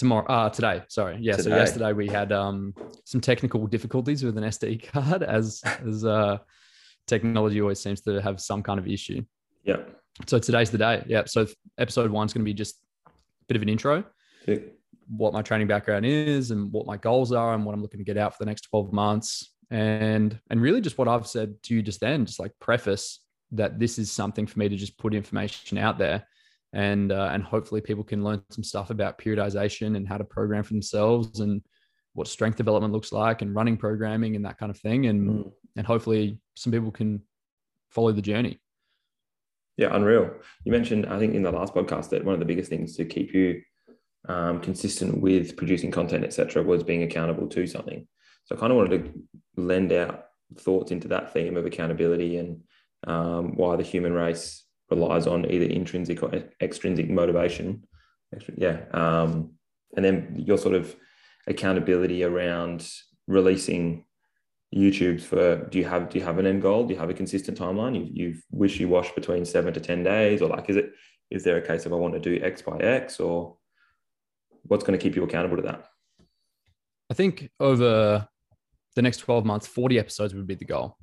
tomorrow 0.00 0.26
uh 0.26 0.48
today 0.48 0.82
sorry. 0.88 1.18
Yeah 1.20 1.36
today. 1.36 1.50
so 1.50 1.56
yesterday 1.56 1.92
we 1.92 2.08
had 2.08 2.32
um 2.32 2.74
some 3.04 3.20
technical 3.20 3.66
difficulties 3.66 4.24
with 4.24 4.36
an 4.38 4.44
sd 4.44 4.90
card 4.92 5.22
as 5.22 5.62
as 5.86 6.04
uh 6.04 6.38
technology 7.06 7.60
always 7.60 7.78
seems 7.78 8.00
to 8.00 8.20
have 8.20 8.40
some 8.40 8.62
kind 8.62 8.80
of 8.80 8.88
issue. 8.88 9.22
Yeah. 9.62 9.76
So 10.26 10.38
today's 10.38 10.70
the 10.70 10.78
day. 10.78 11.04
Yeah 11.06 11.24
so 11.26 11.46
episode 11.78 12.10
one's 12.10 12.32
going 12.32 12.44
to 12.44 12.50
be 12.50 12.54
just 12.54 12.76
a 13.06 13.10
bit 13.46 13.56
of 13.56 13.62
an 13.62 13.68
intro. 13.68 14.04
Yeah. 14.48 14.56
what 15.06 15.32
my 15.34 15.42
training 15.42 15.66
background 15.66 16.06
is 16.06 16.50
and 16.50 16.72
what 16.72 16.86
my 16.86 16.96
goals 16.96 17.30
are 17.30 17.52
and 17.54 17.64
what 17.66 17.74
i'm 17.74 17.82
looking 17.82 18.00
to 18.00 18.04
get 18.04 18.16
out 18.16 18.32
for 18.32 18.38
the 18.42 18.46
next 18.46 18.62
12 18.62 18.92
months. 18.92 19.52
And 19.70 20.38
and 20.50 20.62
really 20.62 20.80
just 20.80 20.98
what 20.98 21.08
i've 21.08 21.26
said 21.26 21.62
to 21.64 21.74
you 21.74 21.82
just 21.82 22.00
then 22.00 22.24
just 22.24 22.40
like 22.40 22.52
preface 22.58 23.20
that 23.52 23.78
this 23.78 23.98
is 23.98 24.10
something 24.10 24.46
for 24.46 24.58
me 24.58 24.68
to 24.68 24.76
just 24.76 24.96
put 24.96 25.14
information 25.14 25.76
out 25.76 25.98
there 25.98 26.26
and 26.72 27.10
uh, 27.10 27.30
and 27.32 27.42
hopefully 27.42 27.80
people 27.80 28.04
can 28.04 28.22
learn 28.22 28.42
some 28.50 28.64
stuff 28.64 28.90
about 28.90 29.18
periodization 29.18 29.96
and 29.96 30.06
how 30.06 30.16
to 30.16 30.24
program 30.24 30.62
for 30.62 30.72
themselves 30.72 31.40
and 31.40 31.62
what 32.14 32.28
strength 32.28 32.56
development 32.56 32.92
looks 32.92 33.12
like 33.12 33.42
and 33.42 33.54
running 33.54 33.76
programming 33.76 34.36
and 34.36 34.44
that 34.44 34.58
kind 34.58 34.70
of 34.70 34.78
thing. 34.78 35.06
And 35.06 35.30
mm. 35.30 35.52
and 35.76 35.86
hopefully 35.86 36.38
some 36.54 36.72
people 36.72 36.90
can 36.90 37.22
follow 37.90 38.12
the 38.12 38.22
journey. 38.22 38.60
Yeah 39.76 39.94
unreal. 39.94 40.30
You 40.64 40.72
mentioned 40.72 41.06
i 41.06 41.18
think 41.18 41.34
in 41.34 41.42
the 41.42 41.52
last 41.52 41.74
podcast 41.74 42.10
that 42.10 42.24
one 42.24 42.34
of 42.34 42.40
the 42.40 42.46
biggest 42.46 42.70
things 42.70 42.96
to 42.96 43.04
keep 43.04 43.34
you 43.34 43.62
um, 44.28 44.60
consistent 44.60 45.18
with 45.20 45.56
producing 45.56 45.90
content 45.90 46.24
etc 46.24 46.62
was 46.62 46.82
being 46.82 47.02
accountable 47.02 47.48
to 47.48 47.66
something. 47.66 48.06
So 48.44 48.54
i 48.54 48.58
kind 48.58 48.72
of 48.72 48.76
wanted 48.76 49.04
to 49.04 49.22
lend 49.56 49.92
out 49.92 50.26
thoughts 50.58 50.90
into 50.90 51.08
that 51.08 51.32
theme 51.32 51.56
of 51.56 51.66
accountability 51.66 52.36
and 52.36 52.62
um, 53.06 53.56
why 53.56 53.76
the 53.76 53.82
human 53.82 54.12
race 54.12 54.64
relies 54.90 55.26
on 55.26 55.50
either 55.50 55.66
intrinsic 55.66 56.22
or 56.22 56.30
extrinsic 56.60 57.08
motivation. 57.08 57.84
Yeah. 58.56 58.80
Um, 58.92 59.52
and 59.96 60.04
then 60.04 60.34
your 60.36 60.58
sort 60.58 60.74
of 60.74 60.94
accountability 61.46 62.24
around 62.24 62.88
releasing 63.26 64.04
YouTube's 64.74 65.24
for 65.24 65.66
do 65.68 65.78
you 65.78 65.84
have 65.84 66.10
do 66.10 66.18
you 66.18 66.24
have 66.24 66.38
an 66.38 66.46
end 66.46 66.62
goal? 66.62 66.86
Do 66.86 66.94
you 66.94 67.00
have 67.00 67.10
a 67.10 67.14
consistent 67.14 67.58
timeline? 67.58 67.94
You 67.94 68.00
wish 68.00 68.14
you've 68.14 68.42
wishy 68.50 68.84
wash 68.84 69.12
between 69.12 69.44
seven 69.44 69.74
to 69.74 69.80
ten 69.80 70.04
days, 70.04 70.42
or 70.42 70.48
like 70.48 70.70
is 70.70 70.76
it 70.76 70.92
is 71.30 71.42
there 71.42 71.56
a 71.56 71.66
case 71.66 71.86
of 71.86 71.92
I 71.92 71.96
want 71.96 72.14
to 72.14 72.20
do 72.20 72.44
X 72.44 72.62
by 72.62 72.78
X, 72.78 73.18
or 73.18 73.56
what's 74.62 74.84
going 74.84 74.96
to 74.98 75.02
keep 75.02 75.16
you 75.16 75.24
accountable 75.24 75.56
to 75.56 75.62
that? 75.62 75.86
I 77.10 77.14
think 77.14 77.50
over 77.58 78.28
the 78.94 79.02
next 79.02 79.18
12 79.18 79.44
months, 79.44 79.66
40 79.66 79.98
episodes 79.98 80.34
would 80.34 80.46
be 80.46 80.54
the 80.54 80.64
goal. 80.64 80.96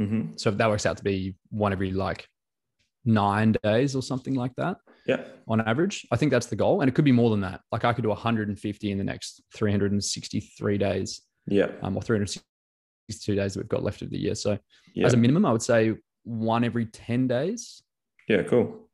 Mm-hmm. 0.00 0.36
So 0.36 0.50
if 0.50 0.56
that 0.58 0.68
works 0.68 0.86
out 0.86 0.96
to 0.96 1.04
be 1.04 1.36
one 1.50 1.72
every 1.72 1.92
like 1.92 2.28
nine 3.08 3.56
days 3.64 3.96
or 3.96 4.02
something 4.02 4.34
like 4.34 4.54
that. 4.56 4.76
Yeah. 5.06 5.24
On 5.48 5.60
average, 5.62 6.06
I 6.12 6.16
think 6.16 6.30
that's 6.30 6.46
the 6.46 6.56
goal. 6.56 6.82
And 6.82 6.88
it 6.88 6.94
could 6.94 7.04
be 7.04 7.12
more 7.12 7.30
than 7.30 7.40
that. 7.40 7.62
Like 7.72 7.84
I 7.84 7.92
could 7.92 8.02
do 8.02 8.10
150 8.10 8.90
in 8.92 8.98
the 8.98 9.04
next 9.04 9.42
363 9.54 10.78
days. 10.78 11.22
Yeah. 11.46 11.68
Um, 11.82 11.96
or 11.96 12.02
362 12.02 13.34
days 13.34 13.54
that 13.54 13.60
we've 13.60 13.68
got 13.68 13.82
left 13.82 14.02
of 14.02 14.10
the 14.10 14.18
year. 14.18 14.34
So 14.34 14.58
Yeah. 14.94 15.06
as 15.06 15.14
a 15.14 15.16
minimum, 15.16 15.46
I 15.46 15.52
would 15.52 15.62
say 15.62 15.94
one 16.24 16.62
every 16.62 16.84
10 16.86 17.26
days 17.26 17.82
yeah. 18.28 18.42
Cool. 18.42 18.88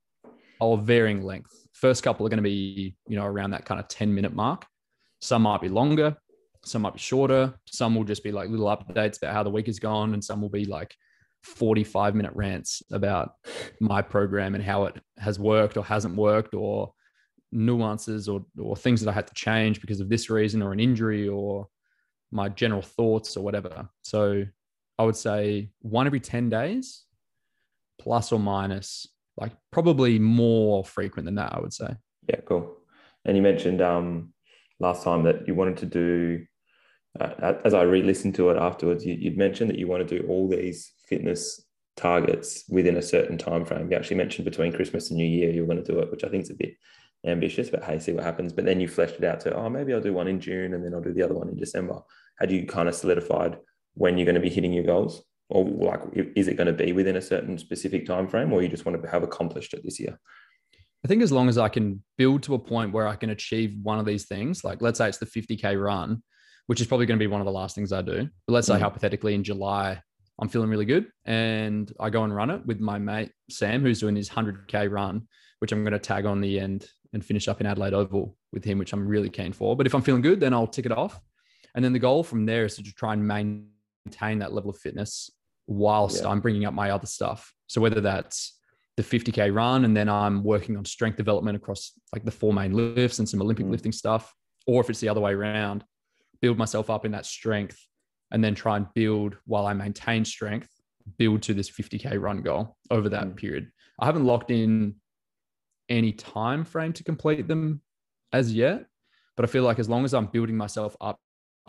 of 0.60 0.84
varying 0.84 1.22
length. 1.22 1.50
First 1.72 2.04
couple 2.04 2.24
are 2.24 2.28
going 2.30 2.38
to 2.38 2.42
be, 2.42 2.96
you 3.08 3.16
know, 3.16 3.26
around 3.26 3.50
that 3.50 3.64
kind 3.64 3.80
of 3.80 3.88
10 3.88 4.14
minute 4.14 4.32
mark. 4.34 4.64
Some 5.20 5.42
might 5.42 5.60
be 5.60 5.68
longer, 5.68 6.16
some 6.64 6.82
might 6.82 6.92
be 6.94 6.98
shorter. 7.00 7.54
Some 7.66 7.94
will 7.96 8.04
just 8.04 8.22
be 8.22 8.30
like 8.30 8.48
little 8.48 8.66
updates 8.66 9.16
about 9.18 9.34
how 9.34 9.42
the 9.42 9.50
week 9.50 9.66
has 9.66 9.78
gone, 9.78 10.14
and 10.14 10.22
some 10.22 10.40
will 10.40 10.48
be 10.48 10.64
like 10.64 10.94
45 11.44 12.14
minute 12.14 12.32
rants 12.34 12.82
about 12.90 13.34
my 13.80 14.02
program 14.02 14.54
and 14.54 14.64
how 14.64 14.84
it 14.84 15.00
has 15.18 15.38
worked 15.38 15.76
or 15.76 15.84
hasn't 15.84 16.16
worked, 16.16 16.54
or 16.54 16.92
nuances 17.52 18.28
or, 18.28 18.44
or 18.58 18.76
things 18.76 19.00
that 19.00 19.10
I 19.10 19.14
had 19.14 19.28
to 19.28 19.34
change 19.34 19.80
because 19.80 20.00
of 20.00 20.08
this 20.08 20.28
reason 20.28 20.60
or 20.62 20.72
an 20.72 20.80
injury 20.80 21.28
or 21.28 21.68
my 22.32 22.48
general 22.48 22.82
thoughts 22.82 23.36
or 23.36 23.44
whatever. 23.44 23.88
So 24.02 24.44
I 24.98 25.04
would 25.04 25.16
say 25.16 25.70
one 25.80 26.06
every 26.06 26.20
10 26.20 26.50
days, 26.50 27.04
plus 27.98 28.32
or 28.32 28.40
minus, 28.40 29.06
like 29.36 29.52
probably 29.70 30.18
more 30.18 30.84
frequent 30.84 31.26
than 31.26 31.36
that, 31.36 31.52
I 31.54 31.60
would 31.60 31.72
say. 31.72 31.94
Yeah. 32.28 32.40
Cool. 32.46 32.76
And 33.24 33.36
you 33.36 33.42
mentioned 33.42 33.80
um, 33.80 34.32
last 34.80 35.04
time 35.04 35.22
that 35.24 35.46
you 35.46 35.54
wanted 35.54 35.78
to 35.78 35.86
do. 35.86 36.46
Uh, 37.20 37.54
as 37.64 37.74
I 37.74 37.82
re-listened 37.82 38.34
to 38.34 38.50
it 38.50 38.56
afterwards, 38.56 39.06
you, 39.06 39.14
you'd 39.14 39.38
mentioned 39.38 39.70
that 39.70 39.78
you 39.78 39.86
want 39.86 40.06
to 40.06 40.18
do 40.18 40.26
all 40.26 40.48
these 40.48 40.92
fitness 41.14 41.64
targets 41.96 42.64
within 42.68 42.96
a 42.96 43.02
certain 43.02 43.38
time 43.38 43.64
frame. 43.64 43.88
You 43.90 43.96
actually 43.96 44.16
mentioned 44.16 44.44
between 44.44 44.72
Christmas 44.72 45.10
and 45.10 45.18
New 45.18 45.26
Year 45.26 45.50
you 45.50 45.60
were 45.60 45.72
going 45.72 45.84
to 45.84 45.92
do 45.92 46.00
it, 46.00 46.10
which 46.10 46.24
I 46.24 46.28
think 46.28 46.42
is 46.44 46.50
a 46.50 46.54
bit 46.54 46.74
ambitious, 47.26 47.70
but 47.70 47.84
hey, 47.84 47.98
see 48.00 48.12
what 48.12 48.24
happens. 48.24 48.52
But 48.52 48.64
then 48.64 48.80
you 48.80 48.88
fleshed 48.88 49.14
it 49.20 49.24
out 49.24 49.40
to, 49.40 49.54
oh, 49.54 49.68
maybe 49.70 49.94
I'll 49.94 50.00
do 50.00 50.12
one 50.12 50.26
in 50.28 50.40
June 50.40 50.74
and 50.74 50.84
then 50.84 50.92
I'll 50.92 51.00
do 51.08 51.14
the 51.14 51.22
other 51.22 51.34
one 51.34 51.48
in 51.48 51.56
December. 51.56 52.00
Had 52.40 52.50
you 52.50 52.66
kind 52.66 52.88
of 52.88 52.94
solidified 52.96 53.58
when 53.94 54.18
you're 54.18 54.24
going 54.24 54.34
to 54.34 54.40
be 54.40 54.50
hitting 54.50 54.72
your 54.72 54.84
goals? 54.84 55.22
Or 55.50 55.64
like 55.64 56.00
is 56.34 56.48
it 56.48 56.56
going 56.56 56.66
to 56.66 56.84
be 56.84 56.92
within 56.92 57.16
a 57.16 57.22
certain 57.22 57.58
specific 57.58 58.06
time 58.06 58.26
frame 58.28 58.52
or 58.52 58.62
you 58.62 58.68
just 58.68 58.84
want 58.86 59.00
to 59.00 59.08
have 59.10 59.22
accomplished 59.22 59.72
it 59.74 59.82
this 59.84 60.00
year? 60.00 60.18
I 61.04 61.08
think 61.08 61.22
as 61.22 61.30
long 61.30 61.48
as 61.48 61.58
I 61.58 61.68
can 61.68 62.02
build 62.16 62.42
to 62.44 62.54
a 62.54 62.58
point 62.58 62.92
where 62.92 63.06
I 63.06 63.14
can 63.14 63.30
achieve 63.30 63.76
one 63.82 63.98
of 63.98 64.06
these 64.06 64.24
things, 64.26 64.64
like 64.64 64.82
let's 64.82 64.98
say 64.98 65.08
it's 65.08 65.18
the 65.18 65.26
50K 65.26 65.80
run, 65.80 66.22
which 66.66 66.80
is 66.80 66.86
probably 66.86 67.06
going 67.06 67.18
to 67.18 67.22
be 67.22 67.30
one 67.34 67.42
of 67.42 67.44
the 67.44 67.52
last 67.52 67.74
things 67.74 67.92
I 67.92 68.00
do. 68.02 68.28
But 68.46 68.52
let's 68.54 68.66
say 68.66 68.74
Mm. 68.74 68.80
hypothetically 68.80 69.34
in 69.34 69.44
July, 69.44 70.00
I'm 70.40 70.48
feeling 70.48 70.68
really 70.70 70.84
good 70.84 71.06
and 71.24 71.92
I 72.00 72.10
go 72.10 72.24
and 72.24 72.34
run 72.34 72.50
it 72.50 72.66
with 72.66 72.80
my 72.80 72.98
mate 72.98 73.30
Sam, 73.50 73.82
who's 73.82 74.00
doing 74.00 74.16
his 74.16 74.28
100K 74.28 74.90
run, 74.90 75.28
which 75.60 75.70
I'm 75.72 75.84
going 75.84 75.92
to 75.92 75.98
tag 75.98 76.26
on 76.26 76.40
the 76.40 76.58
end 76.58 76.86
and 77.12 77.24
finish 77.24 77.46
up 77.46 77.60
in 77.60 77.66
Adelaide 77.66 77.94
Oval 77.94 78.36
with 78.52 78.64
him, 78.64 78.78
which 78.78 78.92
I'm 78.92 79.06
really 79.06 79.30
keen 79.30 79.52
for. 79.52 79.76
But 79.76 79.86
if 79.86 79.94
I'm 79.94 80.02
feeling 80.02 80.22
good, 80.22 80.40
then 80.40 80.52
I'll 80.52 80.66
tick 80.66 80.86
it 80.86 80.92
off. 80.92 81.20
And 81.76 81.84
then 81.84 81.92
the 81.92 81.98
goal 82.00 82.24
from 82.24 82.46
there 82.46 82.64
is 82.64 82.74
to 82.76 82.82
try 82.82 83.12
and 83.12 83.26
maintain 83.26 84.38
that 84.40 84.52
level 84.52 84.70
of 84.70 84.78
fitness 84.78 85.30
whilst 85.66 86.22
Yeah. 86.22 86.30
I'm 86.30 86.40
bringing 86.40 86.64
up 86.64 86.74
my 86.74 86.90
other 86.90 87.06
stuff. 87.06 87.52
So 87.68 87.80
whether 87.80 88.00
that's 88.00 88.58
the 88.96 89.02
50k 89.02 89.54
run 89.54 89.84
and 89.84 89.96
then 89.96 90.08
I'm 90.08 90.42
working 90.44 90.76
on 90.76 90.84
strength 90.84 91.16
development 91.16 91.56
across 91.56 91.92
like 92.12 92.24
the 92.24 92.30
four 92.30 92.52
main 92.52 92.72
lifts 92.72 93.18
and 93.20 93.28
some 93.28 93.40
Olympic 93.40 93.66
Mm. 93.66 93.70
lifting 93.70 93.92
stuff, 93.92 94.34
or 94.66 94.80
if 94.80 94.90
it's 94.90 95.00
the 95.00 95.08
other 95.08 95.20
way 95.20 95.32
around, 95.32 95.84
build 96.40 96.58
myself 96.58 96.90
up 96.90 97.04
in 97.04 97.12
that 97.12 97.26
strength 97.26 97.78
and 98.34 98.42
then 98.42 98.54
try 98.54 98.76
and 98.76 98.86
build 98.94 99.36
while 99.46 99.64
I 99.64 99.72
maintain 99.74 100.24
strength, 100.24 100.68
build 101.18 101.40
to 101.42 101.54
this 101.54 101.70
50k 101.70 102.20
run 102.20 102.42
goal 102.42 102.76
over 102.90 103.08
that 103.10 103.28
Mm. 103.28 103.36
period. 103.36 103.70
I 104.00 104.06
haven't 104.06 104.24
locked 104.26 104.50
in 104.50 104.96
any 105.88 106.12
time 106.12 106.64
frame 106.64 106.92
to 106.94 107.04
complete 107.04 107.46
them 107.46 107.80
as 108.32 108.52
yet, 108.52 108.86
but 109.36 109.44
I 109.44 109.46
feel 109.48 109.62
like 109.62 109.78
as 109.78 109.88
long 109.88 110.04
as 110.04 110.12
I'm 110.12 110.26
building 110.26 110.56
myself 110.56 110.96
up 111.00 111.20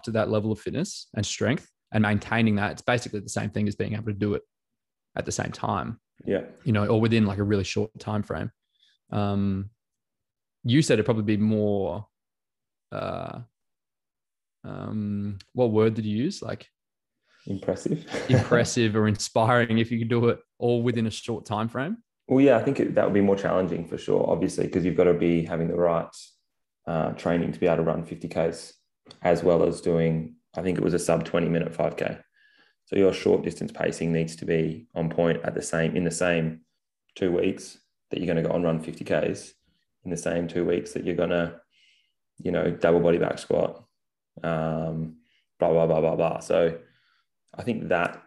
to 0.05 0.11
that 0.11 0.29
level 0.31 0.51
of 0.51 0.59
fitness 0.59 1.07
and 1.15 1.23
strength 1.23 1.69
and 1.91 2.01
maintaining 2.01 2.55
that, 2.55 2.71
it's 2.71 2.81
basically 2.81 3.19
the 3.19 3.29
same 3.29 3.51
thing 3.51 3.67
as 3.67 3.75
being 3.75 3.93
able 3.93 4.05
to 4.05 4.13
do 4.13 4.33
it 4.33 4.41
at 5.15 5.25
the 5.25 5.31
same 5.31 5.51
time 5.51 5.99
Yeah. 6.25 6.45
you 6.63 6.71
know, 6.73 6.87
or 6.87 6.99
within 6.99 7.27
like 7.27 7.37
a 7.37 7.43
really 7.43 7.63
short 7.63 7.91
time 7.99 8.23
frame. 8.23 8.51
Um, 9.11 9.69
you 10.63 10.81
said 10.81 10.93
it'd 10.95 11.05
probably 11.05 11.23
be 11.23 11.37
more. 11.37 12.07
Uh, 12.91 13.41
um, 14.65 15.37
what 15.53 15.71
word 15.71 15.93
did 15.93 16.05
you 16.05 16.17
use? 16.17 16.41
Like 16.41 16.67
Impressive. 17.47 18.05
impressive 18.29 18.95
or 18.95 19.07
inspiring 19.07 19.77
if 19.77 19.91
you 19.91 19.99
could 19.99 20.09
do 20.09 20.29
it 20.29 20.39
all 20.57 20.81
within 20.81 21.05
a 21.05 21.11
short 21.11 21.45
time 21.45 21.69
frame. 21.69 21.97
Well, 22.27 22.43
yeah, 22.43 22.57
I 22.57 22.63
think 22.63 22.79
it, 22.79 22.95
that 22.95 23.05
would 23.05 23.13
be 23.13 23.21
more 23.21 23.35
challenging 23.35 23.85
for 23.87 23.97
sure, 23.97 24.27
obviously, 24.27 24.65
because 24.65 24.83
you've 24.83 24.97
got 24.97 25.03
to 25.03 25.13
be 25.13 25.45
having 25.45 25.67
the 25.67 25.75
right 25.75 26.07
uh, 26.87 27.11
training 27.11 27.51
to 27.51 27.59
be 27.59 27.67
able 27.67 27.77
to 27.77 27.83
run 27.83 28.03
50Ks 28.03 28.73
as 29.21 29.43
well 29.43 29.63
as 29.63 29.81
doing, 29.81 30.35
I 30.55 30.63
think 30.63 30.77
it 30.77 30.83
was 30.83 30.95
a 30.95 30.99
sub 30.99 31.23
20 31.23 31.47
minute 31.49 31.71
5K. 31.71 32.19
So 32.85 32.95
your 32.95 33.13
short 33.13 33.43
distance 33.43 33.71
pacing 33.71 34.11
needs 34.11 34.35
to 34.37 34.45
be 34.45 34.87
on 34.95 35.09
point 35.09 35.41
at 35.43 35.53
the 35.53 35.61
same, 35.61 35.95
in 35.95 36.03
the 36.03 36.11
same 36.11 36.61
two 37.15 37.31
weeks 37.31 37.77
that 38.09 38.19
you're 38.19 38.31
going 38.31 38.43
to 38.43 38.47
go 38.47 38.55
and 38.55 38.63
run 38.63 38.83
50Ks, 38.83 39.51
in 40.03 40.11
the 40.11 40.17
same 40.17 40.47
two 40.47 40.65
weeks 40.65 40.93
that 40.93 41.03
you're 41.03 41.15
going 41.15 41.29
to, 41.29 41.59
you 42.39 42.51
know, 42.51 42.71
double 42.71 42.99
body 42.99 43.17
back 43.19 43.37
squat, 43.37 43.84
um, 44.43 45.17
blah, 45.59 45.71
blah, 45.71 45.87
blah, 45.87 46.01
blah, 46.01 46.15
blah. 46.15 46.39
So 46.39 46.77
I 47.53 47.63
think 47.63 47.89
that 47.89 48.21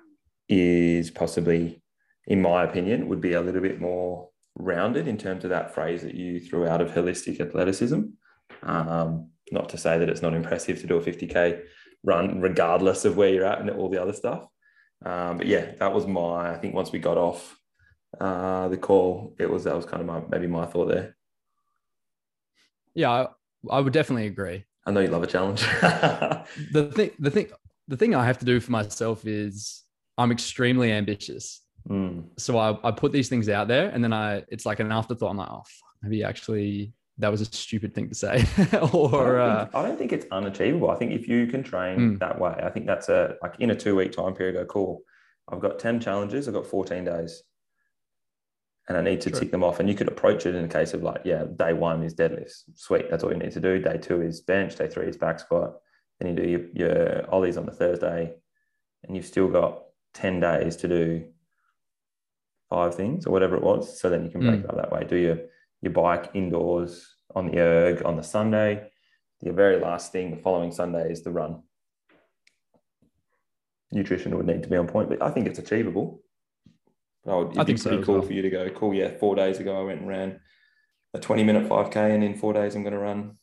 is 0.49 1.11
possibly 1.11 1.83
in 2.29 2.43
my 2.43 2.63
opinion, 2.63 3.09
would 3.09 3.23
be 3.23 3.33
a 3.33 3.41
little 3.41 3.63
bit 3.63 3.81
more 3.81 4.29
rounded 4.55 5.09
in 5.09 5.17
terms 5.17 5.45
of 5.45 5.51
that 5.51 5.75
phrase 5.75 6.03
that 6.03 6.15
you 6.15 6.39
threw 6.39 6.67
out 6.67 6.81
of 6.81 6.91
holistic 6.91 7.41
athleticism. 7.41 8.03
Um, 8.63 9.31
not 9.51 9.71
to 9.71 9.79
say 9.79 9.99
that 9.99 10.11
it's 10.11 10.21
not 10.21 10.35
impressive 10.35 10.79
to 10.81 10.87
do 10.87 10.97
a 10.97 11.01
50k 11.01 11.63
run, 12.05 12.41
regardless 12.41 13.07
of 13.07 13.17
where 13.17 13.31
you're 13.31 13.47
at 13.47 13.61
and 13.61 13.71
all 13.71 13.89
the 13.89 14.01
other 14.01 14.13
stuff. 14.13 14.47
Um, 15.05 15.39
but 15.39 15.47
yeah, 15.47 15.73
that 15.79 15.95
was 15.95 16.07
my. 16.07 16.53
I 16.53 16.59
think 16.59 16.75
once 16.75 16.93
we 16.93 16.99
got 16.99 17.17
off 17.17 17.59
uh, 18.21 18.69
the 18.69 18.77
call, 18.77 19.35
it 19.39 19.49
was 19.49 19.65
that 19.65 19.77
was 19.77 19.87
kind 19.87 20.03
of 20.03 20.07
my 20.07 20.21
maybe 20.29 20.49
my 20.49 20.67
thought 20.67 20.89
there. 20.89 21.17
Yeah, 22.95 23.11
I, 23.11 23.27
I 23.71 23.81
would 23.81 23.93
definitely 23.95 24.27
agree. 24.27 24.65
I 24.89 24.91
know 24.91 25.01
you 25.01 25.09
love 25.09 25.23
a 25.23 25.27
challenge. 25.27 25.63
The 26.73 26.91
thing, 26.95 27.11
the 27.19 27.31
thing, 27.31 27.49
the 27.89 27.97
thing 27.97 28.15
I 28.15 28.25
have 28.25 28.39
to 28.39 28.45
do 28.47 28.59
for 28.59 28.73
myself 28.73 29.27
is 29.27 29.83
I'm 30.17 30.33
extremely 30.33 30.91
ambitious. 30.93 31.61
Mm, 31.89 32.25
So 32.39 32.57
I, 32.59 32.77
I 32.83 32.91
put 32.91 33.13
these 33.13 33.29
things 33.29 33.49
out 33.51 33.69
there, 33.69 33.91
and 33.91 34.03
then 34.03 34.15
I, 34.15 34.45
it's 34.49 34.65
like 34.65 34.81
an 34.81 34.91
afterthought. 34.91 35.31
I'm 35.31 35.37
like, 35.37 35.51
oh, 35.51 35.63
fuck, 35.67 35.95
maybe 36.03 36.25
actually 36.25 36.93
that 37.19 37.31
was 37.31 37.41
a 37.43 37.45
stupid 37.45 37.95
thing 37.95 38.09
to 38.09 38.15
say, 38.15 38.45
I, 38.73 38.79
or 38.79 39.11
don't 39.11 39.41
uh, 39.41 39.65
think, 39.65 39.75
I 39.75 39.83
don't 39.83 39.99
think 39.99 40.13
it's 40.13 40.27
unachievable. 40.33 40.91
I 40.91 40.97
think 40.97 41.13
if 41.13 41.29
you 41.29 41.47
can 41.47 41.63
train 41.63 41.99
Mm. 41.99 42.19
that 42.21 42.41
way, 42.41 42.55
I 42.63 42.71
think 42.71 42.87
that's 42.87 43.09
a 43.11 43.35
like 43.43 43.55
in 43.59 43.71
a 43.71 43.77
two 43.77 43.95
week 43.95 44.13
time 44.13 44.33
period. 44.35 44.55
Go 44.55 44.65
cool. 44.65 45.03
I've 45.51 45.61
got 45.61 45.79
ten 45.79 46.01
challenges. 46.01 46.49
I've 46.49 46.55
got 46.55 46.67
fourteen 46.67 47.05
days, 47.05 47.43
and 48.89 48.97
I 48.97 49.03
need 49.03 49.21
to 49.23 49.31
True. 49.31 49.41
tick 49.41 49.51
them 49.51 49.63
off. 49.63 49.81
And 49.81 49.89
you 49.89 49.95
could 49.95 50.09
approach 50.09 50.47
it 50.47 50.55
in 50.55 50.65
a 50.65 50.69
case 50.69 50.95
of 50.95 51.03
like, 51.03 51.21
yeah, 51.25 51.45
day 51.57 51.73
one 51.75 52.03
is 52.03 52.15
deadlifts. 52.15 52.63
Sweet, 52.75 53.11
that's 53.11 53.23
all 53.23 53.31
you 53.33 53.39
need 53.39 53.53
to 53.53 53.61
do. 53.61 53.79
Day 53.79 53.99
two 53.99 54.23
is 54.23 54.41
bench. 54.41 54.77
Day 54.77 54.89
three 54.89 55.07
is 55.07 55.17
back 55.17 55.39
squat. 55.41 55.75
Then 56.19 56.31
you 56.31 56.43
do 56.43 56.49
your, 56.49 56.61
your 56.73 57.31
ollies 57.31 57.57
on 57.57 57.67
the 57.67 57.73
Thursday, 57.73 58.33
and 59.05 59.15
you've 59.15 59.27
still 59.27 59.49
got 59.49 59.83
ten 60.15 60.41
days 60.41 60.75
to 60.77 60.89
do 60.89 61.27
five 62.71 62.95
things 62.95 63.27
or 63.27 63.31
whatever 63.31 63.57
it 63.57 63.63
was. 63.63 64.01
So 64.01 64.11
then 64.11 64.25
you 64.25 64.31
can 64.31 64.41
break 64.41 64.61
Mm. 64.61 64.65
it 64.65 64.71
up 64.71 64.77
that 64.77 64.91
way. 64.93 65.05
Do 65.05 65.17
your 65.17 65.39
your 65.81 65.93
bike 65.93 66.31
indoors 66.35 67.15
on 67.37 67.47
the 67.51 67.59
erg 67.61 68.03
on 68.05 68.17
the 68.17 68.23
Sunday. 68.23 68.91
The 69.43 69.53
very 69.53 69.79
last 69.79 70.11
thing, 70.11 70.31
the 70.33 70.43
following 70.43 70.73
Sunday, 70.73 71.13
is 71.13 71.23
the 71.23 71.31
run. 71.31 71.63
Nutrition 73.93 74.37
would 74.37 74.47
need 74.47 74.63
to 74.65 74.69
be 74.69 74.77
on 74.77 74.89
point, 74.89 75.09
but 75.09 75.23
I 75.23 75.31
think 75.31 75.47
it's 75.47 75.59
achievable. 75.61 76.21
I 77.27 77.35
would, 77.35 77.49
it'd 77.49 77.59
I 77.59 77.65
be 77.65 77.67
think 77.73 77.79
so 77.79 77.91
pretty 77.91 78.05
cool 78.05 78.15
well. 78.19 78.23
for 78.27 78.33
you 78.33 78.43
to 78.43 78.51
go, 78.51 78.69
cool, 78.71 78.95
yeah, 78.95 79.17
four 79.19 79.35
days 79.35 79.59
ago 79.59 79.79
I 79.79 79.85
went 79.85 80.01
and 80.01 80.09
ran 80.09 80.41
a 81.15 81.19
20 81.19 81.45
minute 81.45 81.69
5K, 81.69 82.15
and 82.15 82.23
in 82.25 82.35
four 82.35 82.53
days 82.53 82.75
I'm 82.75 82.83
going 82.83 82.93
to 82.95 82.99
run 82.99 83.39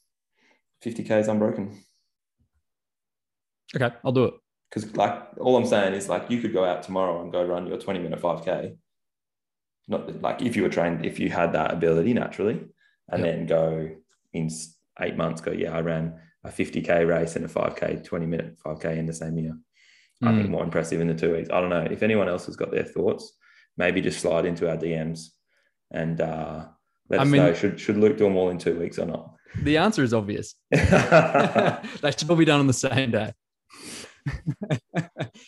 50Ks 0.84 1.28
unbroken. 1.28 1.82
okay, 3.76 3.96
I'll 4.04 4.12
do 4.12 4.26
it. 4.26 4.34
Because, 4.70 4.96
like, 4.96 5.24
all 5.40 5.56
I'm 5.58 5.66
saying 5.66 5.94
is, 5.94 6.10
like, 6.10 6.30
you 6.30 6.42
could 6.42 6.54
go 6.54 6.66
out 6.66 6.84
tomorrow 6.84 7.22
and 7.22 7.32
go 7.32 7.44
run 7.46 7.68
your 7.68 7.78
20 7.78 8.00
minute 8.00 8.20
5K. 8.22 8.76
Not 9.88 10.22
like 10.22 10.42
if 10.42 10.56
you 10.56 10.64
were 10.64 10.70
trained, 10.70 11.06
if 11.06 11.20
you 11.20 11.30
had 11.30 11.54
that 11.54 11.72
ability 11.72 12.14
naturally, 12.14 12.66
and 13.10 13.24
Yep. 13.24 13.36
then 13.36 13.46
go 13.46 13.90
in 14.34 14.50
eight 15.00 15.16
months, 15.16 15.42
go, 15.42 15.52
yeah, 15.52 15.76
I 15.78 15.82
ran 15.82 16.20
a 16.44 16.50
50k 16.50 17.08
race 17.08 17.36
and 17.36 17.46
a 17.46 17.48
5k 17.48 18.04
20 18.04 18.26
minute 18.26 18.58
5k 18.66 18.98
in 18.98 19.06
the 19.06 19.14
same 19.14 19.38
year. 19.38 19.56
I 20.24 20.34
think 20.34 20.48
Mm. 20.48 20.52
more 20.52 20.64
impressive 20.64 21.02
in 21.02 21.08
the 21.08 21.14
two 21.14 21.34
weeks. 21.36 21.50
I 21.52 21.60
don't 21.62 21.70
know 21.70 21.82
if 21.90 22.02
anyone 22.02 22.28
else 22.30 22.46
has 22.48 22.56
got 22.56 22.72
their 22.72 22.84
thoughts. 22.86 23.38
Maybe 23.78 24.02
just 24.02 24.20
slide 24.20 24.46
into 24.46 24.70
our 24.70 24.78
DMs 24.78 25.30
and 25.92 26.20
uh, 26.22 26.66
let 27.10 27.20
I 27.20 27.24
us 27.24 27.30
mean- 27.30 27.42
know 27.42 27.54
should 27.54 27.80
should 27.80 27.98
Luke 27.98 28.18
do 28.18 28.24
them 28.26 28.36
all 28.38 28.50
in 28.50 28.58
two 28.58 28.78
weeks 28.80 28.98
or 29.00 29.06
not. 29.06 29.32
The 29.64 29.78
answer 29.78 30.04
is 30.04 30.14
obvious. 30.14 30.56
they 30.70 32.12
should 32.12 32.30
all 32.30 32.36
be 32.36 32.46
done 32.46 32.60
on 32.60 32.68
the 32.68 32.74
same 32.74 33.12
day. 33.12 33.34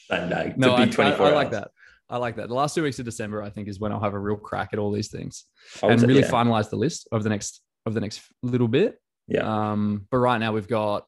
same 0.10 0.30
day. 0.30 0.54
No, 0.56 0.74
I, 0.76 0.84
I, 0.84 1.12
I 1.12 1.30
like 1.34 1.52
that. 1.52 1.72
I 2.10 2.18
like 2.18 2.38
that. 2.38 2.48
The 2.48 2.54
last 2.54 2.74
two 2.76 2.84
weeks 2.84 3.00
of 3.00 3.06
December, 3.06 3.44
I 3.44 3.50
think, 3.50 3.68
is 3.68 3.80
when 3.82 3.92
I'll 3.92 4.00
have 4.00 4.14
a 4.14 4.20
real 4.20 4.38
crack 4.38 4.70
at 4.72 4.80
all 4.80 4.92
these 4.92 5.10
things 5.10 5.44
and 5.84 6.00
say- 6.00 6.08
really 6.08 6.22
yeah. 6.22 6.30
finalize 6.30 6.70
the 6.70 6.78
list 6.78 7.08
of 7.12 7.24
the 7.24 7.30
next 7.30 7.62
of 7.86 7.94
the 7.94 8.00
next 8.02 8.22
little 8.44 8.68
bit. 8.70 8.98
Yeah. 9.28 9.72
Um, 9.72 10.08
but 10.10 10.18
right 10.18 10.38
now 10.38 10.54
we've 10.54 10.68
got 10.70 11.06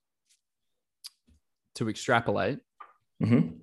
to 1.75 1.87
extrapolate 1.89 2.59
Mhm. 3.23 3.59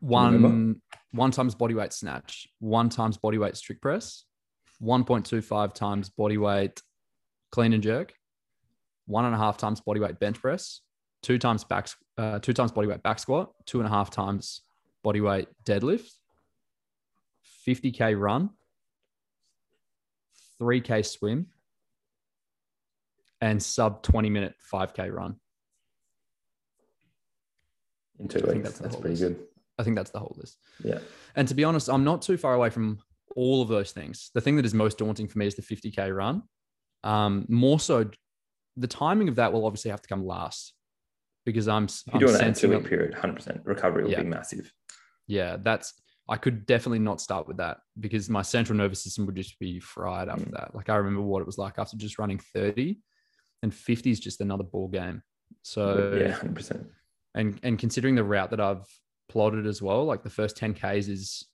one? 0.00 0.82
One 1.12 1.30
times 1.30 1.54
body 1.54 1.74
weight 1.74 1.92
snatch, 1.92 2.48
one 2.58 2.88
times 2.88 3.16
body 3.16 3.38
weight 3.38 3.56
strict 3.56 3.82
press, 3.82 4.24
1.25 4.82 5.74
times 5.74 6.08
body 6.08 6.38
weight 6.38 6.82
clean 7.50 7.72
and 7.72 7.82
jerk, 7.82 8.14
one 9.06 9.24
and 9.24 9.34
a 9.34 9.38
half 9.38 9.56
times 9.56 9.80
body 9.80 10.00
weight 10.00 10.18
bench 10.20 10.40
press, 10.40 10.80
two 11.22 11.38
times 11.38 11.64
back, 11.64 11.88
uh, 12.16 12.38
two 12.38 12.52
times 12.52 12.72
body 12.72 12.86
weight 12.86 13.02
back 13.02 13.18
squat, 13.18 13.50
two 13.66 13.80
and 13.80 13.86
a 13.86 13.90
half 13.90 14.10
times 14.10 14.62
body 15.02 15.20
weight 15.20 15.48
deadlift, 15.64 16.10
50k 17.66 18.18
run, 18.18 18.50
3k 20.60 21.04
swim, 21.04 21.46
and 23.40 23.62
sub 23.62 24.02
20 24.02 24.30
minute 24.30 24.54
5k 24.72 25.12
run. 25.12 25.36
In 28.18 28.28
two 28.28 28.44
I 28.46 28.52
weeks. 28.52 28.64
that's 28.64 28.78
That's 28.78 28.96
pretty 28.96 29.16
good. 29.16 29.49
I 29.80 29.82
think 29.82 29.96
that's 29.96 30.10
the 30.10 30.18
whole 30.18 30.36
list. 30.38 30.58
Yeah. 30.84 30.98
And 31.34 31.48
to 31.48 31.54
be 31.54 31.64
honest, 31.64 31.88
I'm 31.88 32.04
not 32.04 32.22
too 32.22 32.36
far 32.36 32.54
away 32.54 32.70
from 32.70 32.98
all 33.36 33.62
of 33.62 33.68
those 33.68 33.92
things. 33.92 34.30
The 34.34 34.40
thing 34.40 34.56
that 34.56 34.64
is 34.66 34.74
most 34.74 34.98
daunting 34.98 35.26
for 35.28 35.38
me 35.38 35.46
is 35.46 35.54
the 35.56 35.62
50k 35.62 36.14
run. 36.14 36.42
Um, 37.02 37.46
more 37.48 37.80
so, 37.80 38.10
the 38.76 38.86
timing 38.86 39.28
of 39.28 39.36
that 39.36 39.52
will 39.52 39.64
obviously 39.66 39.90
have 39.90 40.02
to 40.02 40.08
come 40.08 40.24
last 40.26 40.74
because 41.46 41.66
I'm, 41.68 41.84
If 41.84 42.04
doing 42.18 42.32
that 42.32 42.38
sensing 42.38 42.70
two 42.70 42.76
week 42.78 42.88
period, 42.88 43.14
100% 43.14 43.62
recovery 43.64 44.04
will 44.04 44.10
Yeah. 44.10 44.22
be 44.22 44.28
massive. 44.28 44.72
yeah, 45.26 45.56
that's 45.60 45.94
I 46.28 46.36
could 46.36 46.64
definitely 46.64 47.00
not 47.00 47.20
start 47.20 47.48
with 47.48 47.56
that 47.56 47.78
because 47.98 48.30
my 48.30 48.42
central 48.42 48.76
nervous 48.78 49.02
system 49.02 49.26
would 49.26 49.34
just 49.34 49.58
be 49.58 49.80
fried 49.80 50.28
after 50.28 50.44
Mm. 50.44 50.52
that. 50.52 50.74
Like 50.76 50.88
I 50.88 50.94
remember 50.96 51.22
what 51.22 51.40
it 51.40 51.46
was 51.46 51.58
like 51.58 51.74
after 51.78 51.96
just 51.96 52.20
running 52.20 52.38
30 52.38 53.00
and 53.64 53.74
50 53.74 54.10
is 54.12 54.20
just 54.20 54.40
another 54.40 54.62
ball 54.62 54.86
game. 54.88 55.22
So 55.62 56.14
yeah, 56.16 56.38
100%. 56.38 56.86
and 57.34 57.58
and 57.64 57.78
considering 57.80 58.14
the 58.14 58.22
route 58.24 58.50
that 58.50 58.60
I've 58.60 58.86
plotted 59.30 59.66
as 59.66 59.80
well, 59.80 60.04
like 60.04 60.22
the 60.22 60.30
first 60.30 60.56
10 60.56 60.74
Ks 60.74 61.08
is 61.08 61.46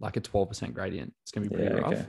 like 0.00 0.16
a 0.16 0.20
12% 0.20 0.72
gradient. 0.74 1.12
It's 1.22 1.30
gonna 1.30 1.46
be 1.48 1.54
pretty 1.54 1.74
Yeah, 1.74 1.80
rough. 1.80 1.92
okay. 1.92 2.06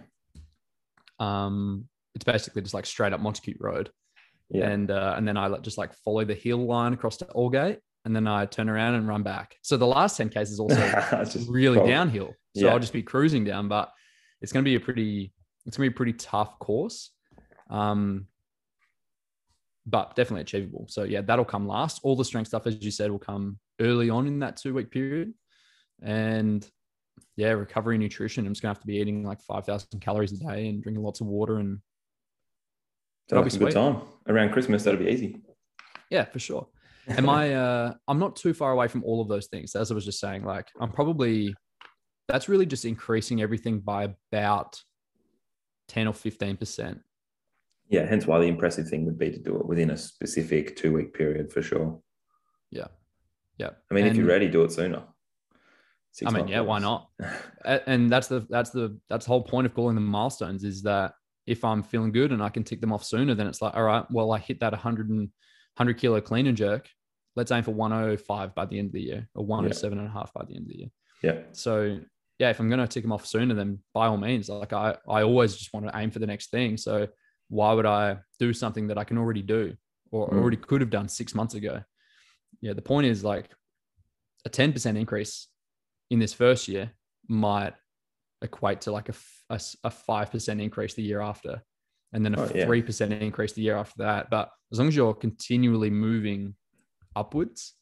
Um 1.20 1.88
it's 2.16 2.24
basically 2.26 2.62
just 2.62 2.74
like 2.74 2.86
straight 2.86 3.14
up 3.14 3.20
Montacute 3.22 3.58
Road. 3.60 3.90
Yeah. 4.50 4.70
And 4.70 4.90
uh, 4.92 5.16
and 5.18 5.28
then 5.28 5.38
I 5.38 5.56
just 5.60 5.78
like 5.78 5.94
follow 6.06 6.24
the 6.24 6.34
hill 6.34 6.66
line 6.66 6.94
across 6.94 7.18
to 7.18 7.26
Aldgate 7.26 7.80
and 8.06 8.16
then 8.16 8.28
I 8.28 8.46
turn 8.46 8.70
around 8.70 8.94
and 8.96 9.08
run 9.08 9.24
back. 9.24 9.56
So 9.64 9.76
the 9.76 9.88
last 9.88 10.16
10 10.18 10.30
Ks 10.30 10.50
is 10.52 10.60
also 10.60 10.76
just 11.26 11.50
really 11.50 11.86
downhill. 11.88 12.34
So 12.56 12.66
Yeah. 12.66 12.72
I'll 12.72 12.80
just 12.80 12.94
be 12.94 13.04
cruising 13.04 13.44
down, 13.44 13.68
but 13.68 13.92
it's 14.42 14.54
going 14.54 14.64
to 14.64 14.70
be 14.70 14.76
a 14.76 14.80
pretty, 14.80 15.34
it's 15.66 15.76
going 15.76 15.88
to 15.88 15.92
be 15.92 15.96
a 15.96 15.98
pretty 15.98 16.14
tough 16.14 16.60
course. 16.60 17.10
Um, 17.72 18.28
but 19.86 20.16
definitely 20.16 20.42
achievable. 20.42 20.86
So 20.90 21.04
yeah, 21.04 21.22
that'll 21.22 21.46
come 21.46 21.68
last. 21.68 22.00
All 22.04 22.16
the 22.16 22.26
strength 22.26 22.48
stuff, 22.48 22.68
as 22.68 22.84
you 22.84 22.92
said, 22.92 23.12
will 23.12 23.20
come 23.20 23.60
early 23.80 24.10
on 24.10 24.28
in 24.28 24.40
that 24.40 24.58
two 24.58 24.74
week 24.74 24.92
period. 24.92 25.34
And 26.02 26.68
yeah, 27.38 27.52
recovery 27.52 27.98
nutrition. 27.98 28.46
I'm 28.46 28.54
just 28.54 28.62
gonna 28.62 28.74
have 28.74 28.82
to 28.82 28.88
be 28.88 28.96
eating 28.98 29.24
like 29.24 29.42
5,000 29.42 30.00
calories 30.00 30.32
a 30.32 30.38
day 30.38 30.68
and 30.68 30.82
drinking 30.82 31.04
lots 31.04 31.22
of 31.22 31.28
water. 31.28 31.60
And 31.60 31.80
That'll 33.30 33.44
be 33.44 33.56
a 33.56 33.60
good 33.60 33.74
time. 33.74 34.02
Around 34.28 34.52
Christmas, 34.52 34.84
that'll 34.84 35.00
be 35.00 35.10
easy. 35.10 35.42
yeah, 36.10 36.26
for 36.26 36.40
sure. 36.40 36.68
Am 37.08 37.30
I, 37.30 37.54
uh, 37.54 37.94
I'm 38.08 38.20
not 38.20 38.36
too 38.36 38.54
far 38.54 38.72
away 38.72 38.88
from 38.88 39.04
all 39.04 39.22
of 39.22 39.28
those 39.28 39.48
things. 39.48 39.76
As 39.76 39.92
I 39.92 39.94
was 39.96 40.06
just 40.06 40.20
saying, 40.20 40.44
like 40.44 40.68
I'm 40.80 40.92
probably, 40.92 41.54
that's 42.28 42.50
really 42.50 42.66
just 42.66 42.86
increasing 42.86 43.42
everything 43.42 43.80
by 43.80 44.10
about 44.32 44.80
10 45.90 46.08
or 46.08 46.14
15%. 46.14 47.00
Yeah, 47.90 48.06
hence 48.06 48.26
why 48.26 48.40
the 48.40 48.46
impressive 48.46 48.88
thing 48.88 49.06
would 49.06 49.20
be 49.20 49.32
to 49.32 49.40
do 49.40 49.58
it 49.58 49.66
within 49.66 49.92
a 49.92 49.98
specific 49.98 50.76
two 50.76 50.94
week 50.94 51.14
period 51.14 51.52
for 51.52 51.62
sure. 51.62 52.00
Yeah. 52.72 52.88
Yeah. 53.58 53.72
I 53.90 53.94
mean, 53.94 54.08
if 54.08 54.16
you're 54.16 54.26
ready, 54.26 54.50
do 54.50 54.64
it 54.64 54.72
sooner. 54.72 55.04
Six 56.12 56.32
I 56.32 56.36
mean, 56.36 56.48
yeah, 56.48 56.62
why 56.62 56.80
not? 56.80 57.10
And 57.66 58.10
that's 58.10 58.28
the 58.28 58.46
that's 58.50 58.70
the 58.70 58.98
that's 59.10 59.26
the 59.26 59.30
whole 59.30 59.44
point 59.44 59.66
of 59.66 59.74
calling 59.74 59.96
them 59.96 60.06
milestones 60.06 60.64
is 60.64 60.84
that 60.84 61.14
if 61.48 61.64
I'm 61.64 61.84
feeling 61.84 62.12
good 62.12 62.32
and 62.32 62.42
I 62.42 62.50
can 62.50 62.64
tick 62.64 62.82
them 62.82 62.94
off 62.94 63.04
sooner, 63.04 63.36
then 63.36 63.48
it's 63.48 63.62
like, 63.62 63.76
all 63.76 63.84
right, 63.84 64.06
well, 64.12 64.32
I 64.32 64.40
hit 64.40 64.60
that 64.62 64.72
100 64.72 65.10
and 65.10 65.30
100 65.78 65.98
kilo 65.98 66.22
clean 66.22 66.48
and 66.48 66.58
jerk. 66.58 66.88
Let's 67.36 67.52
aim 67.52 67.64
for 67.64 67.72
105 67.72 68.56
by 68.56 68.66
the 68.66 68.80
end 68.80 68.88
of 68.88 68.94
the 68.94 69.02
year 69.02 69.28
or 69.36 69.46
107 69.46 69.98
and 69.98 70.08
a 70.08 70.12
half 70.12 70.34
by 70.34 70.46
the 70.46 70.56
end 70.56 70.66
of 70.66 70.70
the 70.70 70.78
year. 70.78 70.90
Yeah. 71.22 71.40
So 71.52 72.00
yeah, 72.40 72.50
if 72.50 72.60
I'm 72.60 72.70
going 72.70 72.80
to 72.80 72.88
tick 72.88 73.04
them 73.04 73.12
off 73.12 73.26
sooner, 73.26 73.54
then 73.54 73.80
by 73.94 74.08
all 74.08 74.18
means, 74.18 74.50
like 74.50 74.74
I, 74.74 74.96
I 75.08 75.24
always 75.24 75.56
just 75.56 75.74
want 75.74 75.88
to 75.88 75.98
aim 75.98 76.12
for 76.12 76.20
the 76.20 76.28
next 76.28 76.50
thing. 76.50 76.78
So 76.78 77.08
why 77.50 77.74
would 77.74 77.86
I 77.86 78.18
do 78.40 78.54
something 78.54 78.88
that 78.88 78.98
I 78.98 79.04
can 79.04 79.18
already 79.18 79.42
do 79.42 79.76
or 80.12 80.30
Mm. 80.30 80.38
already 80.40 80.58
could 80.58 80.82
have 80.82 80.90
done 80.90 81.08
six 81.08 81.34
months 81.36 81.54
ago? 81.56 81.84
Yeah. 82.62 82.74
The 82.74 82.82
point 82.82 83.08
is 83.08 83.24
like 83.24 83.50
a 84.46 84.50
10% 84.50 84.98
increase 84.98 85.48
in 86.10 86.20
this 86.20 86.34
first 86.34 86.68
year 86.68 86.92
might 87.28 87.74
equate 88.42 88.82
to 88.82 88.92
like 88.92 89.10
a 89.10 89.14
a 89.52 89.92
5% 89.92 90.60
increase 90.62 90.96
the 90.96 91.04
year 91.04 91.22
after 91.22 91.62
and 92.14 92.26
then 92.26 92.34
a 92.34 92.42
Oh, 92.42 92.52
yeah. 92.56 92.66
3% 92.66 93.22
increase 93.22 93.54
the 93.54 93.62
year 93.62 93.78
after 93.78 93.96
that. 94.00 94.30
But 94.32 94.50
as 94.72 94.80
long 94.80 94.88
as 94.88 94.96
you're 94.96 95.14
continually 95.14 95.92
moving 95.92 96.56
upwards 97.16 97.74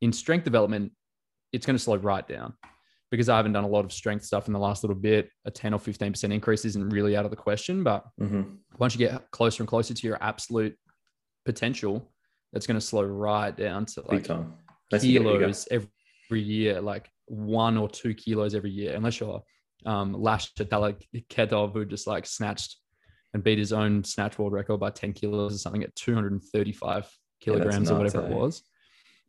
in 0.00 0.12
strength 0.12 0.44
development, 0.44 0.92
it's 1.52 1.66
going 1.66 1.76
to 1.76 1.82
slow 1.82 1.96
right 1.96 2.26
down 2.28 2.54
because 3.10 3.28
I 3.28 3.36
haven't 3.36 3.54
done 3.54 3.64
a 3.64 3.68
lot 3.68 3.84
of 3.84 3.92
strength 3.92 4.24
stuff 4.24 4.46
in 4.46 4.52
the 4.52 4.58
last 4.60 4.84
little 4.84 4.96
bit. 4.96 5.30
A 5.46 5.50
10 5.50 5.74
or 5.74 5.80
15% 5.80 6.32
increase 6.32 6.64
isn't 6.64 6.88
really 6.90 7.16
out 7.16 7.24
of 7.24 7.30
the 7.32 7.36
question. 7.36 7.82
But 7.82 8.04
Mhm. 8.20 8.58
Once 8.78 8.94
you 8.94 8.98
get 8.98 9.30
closer 9.30 9.62
and 9.62 9.68
closer 9.68 9.94
to 9.94 10.06
your 10.06 10.18
absolute 10.20 10.76
potential, 11.44 12.10
it's 12.52 12.66
going 12.66 12.78
to 12.78 12.84
slow 12.84 13.02
right 13.02 13.56
down 13.56 13.84
to 13.86 14.02
like 14.08 14.24
time. 14.24 14.54
Unless 14.90 15.04
you 15.04 15.18
get 15.18 15.24
bigger. 15.24 15.38
kilos 15.38 15.68
every 15.70 16.42
year, 16.42 16.80
like 16.80 17.10
one 17.26 17.76
or 17.76 17.88
two 17.88 18.14
kilos 18.14 18.54
every 18.54 18.70
year, 18.70 18.94
unless 18.94 19.20
you're 19.20 19.42
um, 19.86 20.14
Lasha 20.14 20.52
Talakhadze, 20.56 21.72
who 21.72 21.84
just 21.84 22.06
like 22.06 22.26
snatched 22.26 22.76
and 23.32 23.42
beat 23.42 23.58
his 23.58 23.72
own 23.72 24.04
snatch 24.04 24.38
world 24.38 24.52
record 24.52 24.78
by 24.78 24.90
10 24.90 25.12
kilos 25.12 25.54
or 25.54 25.58
something 25.58 25.82
at 25.82 25.94
235 25.96 27.10
kilograms 27.40 27.90
or 27.90 27.98
nuts, 27.98 28.14
whatever 28.14 28.32
it 28.32 28.34
eh? 28.34 28.36
was. 28.36 28.62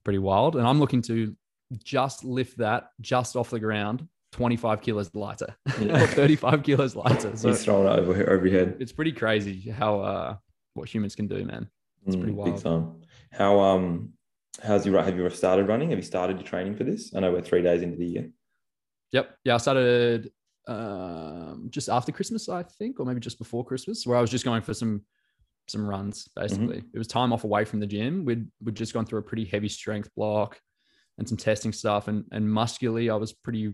Pretty 0.03 0.19
wild. 0.19 0.55
And 0.55 0.67
I'm 0.67 0.79
looking 0.79 1.01
to 1.03 1.35
just 1.83 2.23
lift 2.23 2.59
that 2.59 2.89
just 3.01 3.35
off 3.35 3.49
the 3.49 3.59
ground 3.59 4.07
25 4.39 4.81
kilos 4.81 5.09
lighter 5.15 5.55
or 5.79 6.07
35 6.07 6.61
kilos 6.63 6.93
lighter. 6.93 7.35
So 7.37 7.47
He's 7.49 7.63
throwing 7.63 7.87
it 7.87 7.99
over, 7.99 8.29
over 8.29 8.45
your 8.45 8.59
head. 8.59 8.75
it's 8.81 8.91
pretty 8.91 9.13
crazy 9.13 9.69
how 9.69 10.01
uh, 10.01 10.35
what 10.73 10.89
humans 10.93 11.15
can 11.15 11.27
do, 11.27 11.45
man. 11.45 11.69
It's 12.05 12.17
pretty 12.17 12.33
Mm, 12.33 12.35
wild. 12.35 12.55
Big 12.55 12.63
time. 12.63 13.01
How 13.31 13.59
um 13.61 14.09
how's 14.61 14.85
your 14.85 14.95
right? 14.95 15.05
have 15.05 15.15
you 15.15 15.25
ever 15.25 15.33
started 15.33 15.69
running? 15.69 15.89
Have 15.91 15.99
you 15.99 16.03
started 16.03 16.37
your 16.37 16.45
training 16.45 16.75
for 16.75 16.83
this? 16.83 17.15
I 17.15 17.21
know 17.21 17.31
we're 17.31 17.41
three 17.41 17.61
days 17.61 17.81
into 17.81 17.97
the 17.97 18.05
year. 18.05 18.29
Yep. 19.13 19.37
Yeah, 19.45 19.55
I 19.55 19.57
started 19.57 20.31
um, 20.67 21.67
just 21.69 21.87
after 21.89 22.11
Christmas, 22.11 22.49
I 22.49 22.63
think, 22.63 22.99
or 22.99 23.05
maybe 23.05 23.21
just 23.21 23.37
before 23.37 23.63
Christmas, 23.63 24.05
where 24.05 24.17
I 24.17 24.21
was 24.21 24.29
just 24.29 24.43
going 24.43 24.61
for 24.63 24.73
some 24.73 25.05
some 25.67 25.87
runs. 25.87 26.27
Basically, 26.35 26.83
it 26.93 26.97
was 26.97 27.07
time 27.07 27.31
off 27.31 27.45
away 27.45 27.63
from 27.63 27.79
the 27.79 27.87
gym. 27.87 28.25
We'd 28.25 28.47
we'd 28.61 28.75
just 28.75 28.93
gone 28.93 29.05
through 29.05 29.19
a 29.19 29.23
pretty 29.23 29.45
heavy 29.45 29.69
strength 29.69 30.09
block 30.15 30.59
and 31.17 31.27
some 31.29 31.37
testing 31.37 31.71
stuff, 31.71 32.09
and 32.09 32.25
and 32.33 32.49
muscularly, 32.51 33.09
I 33.09 33.15
was 33.15 33.31
pretty 33.31 33.73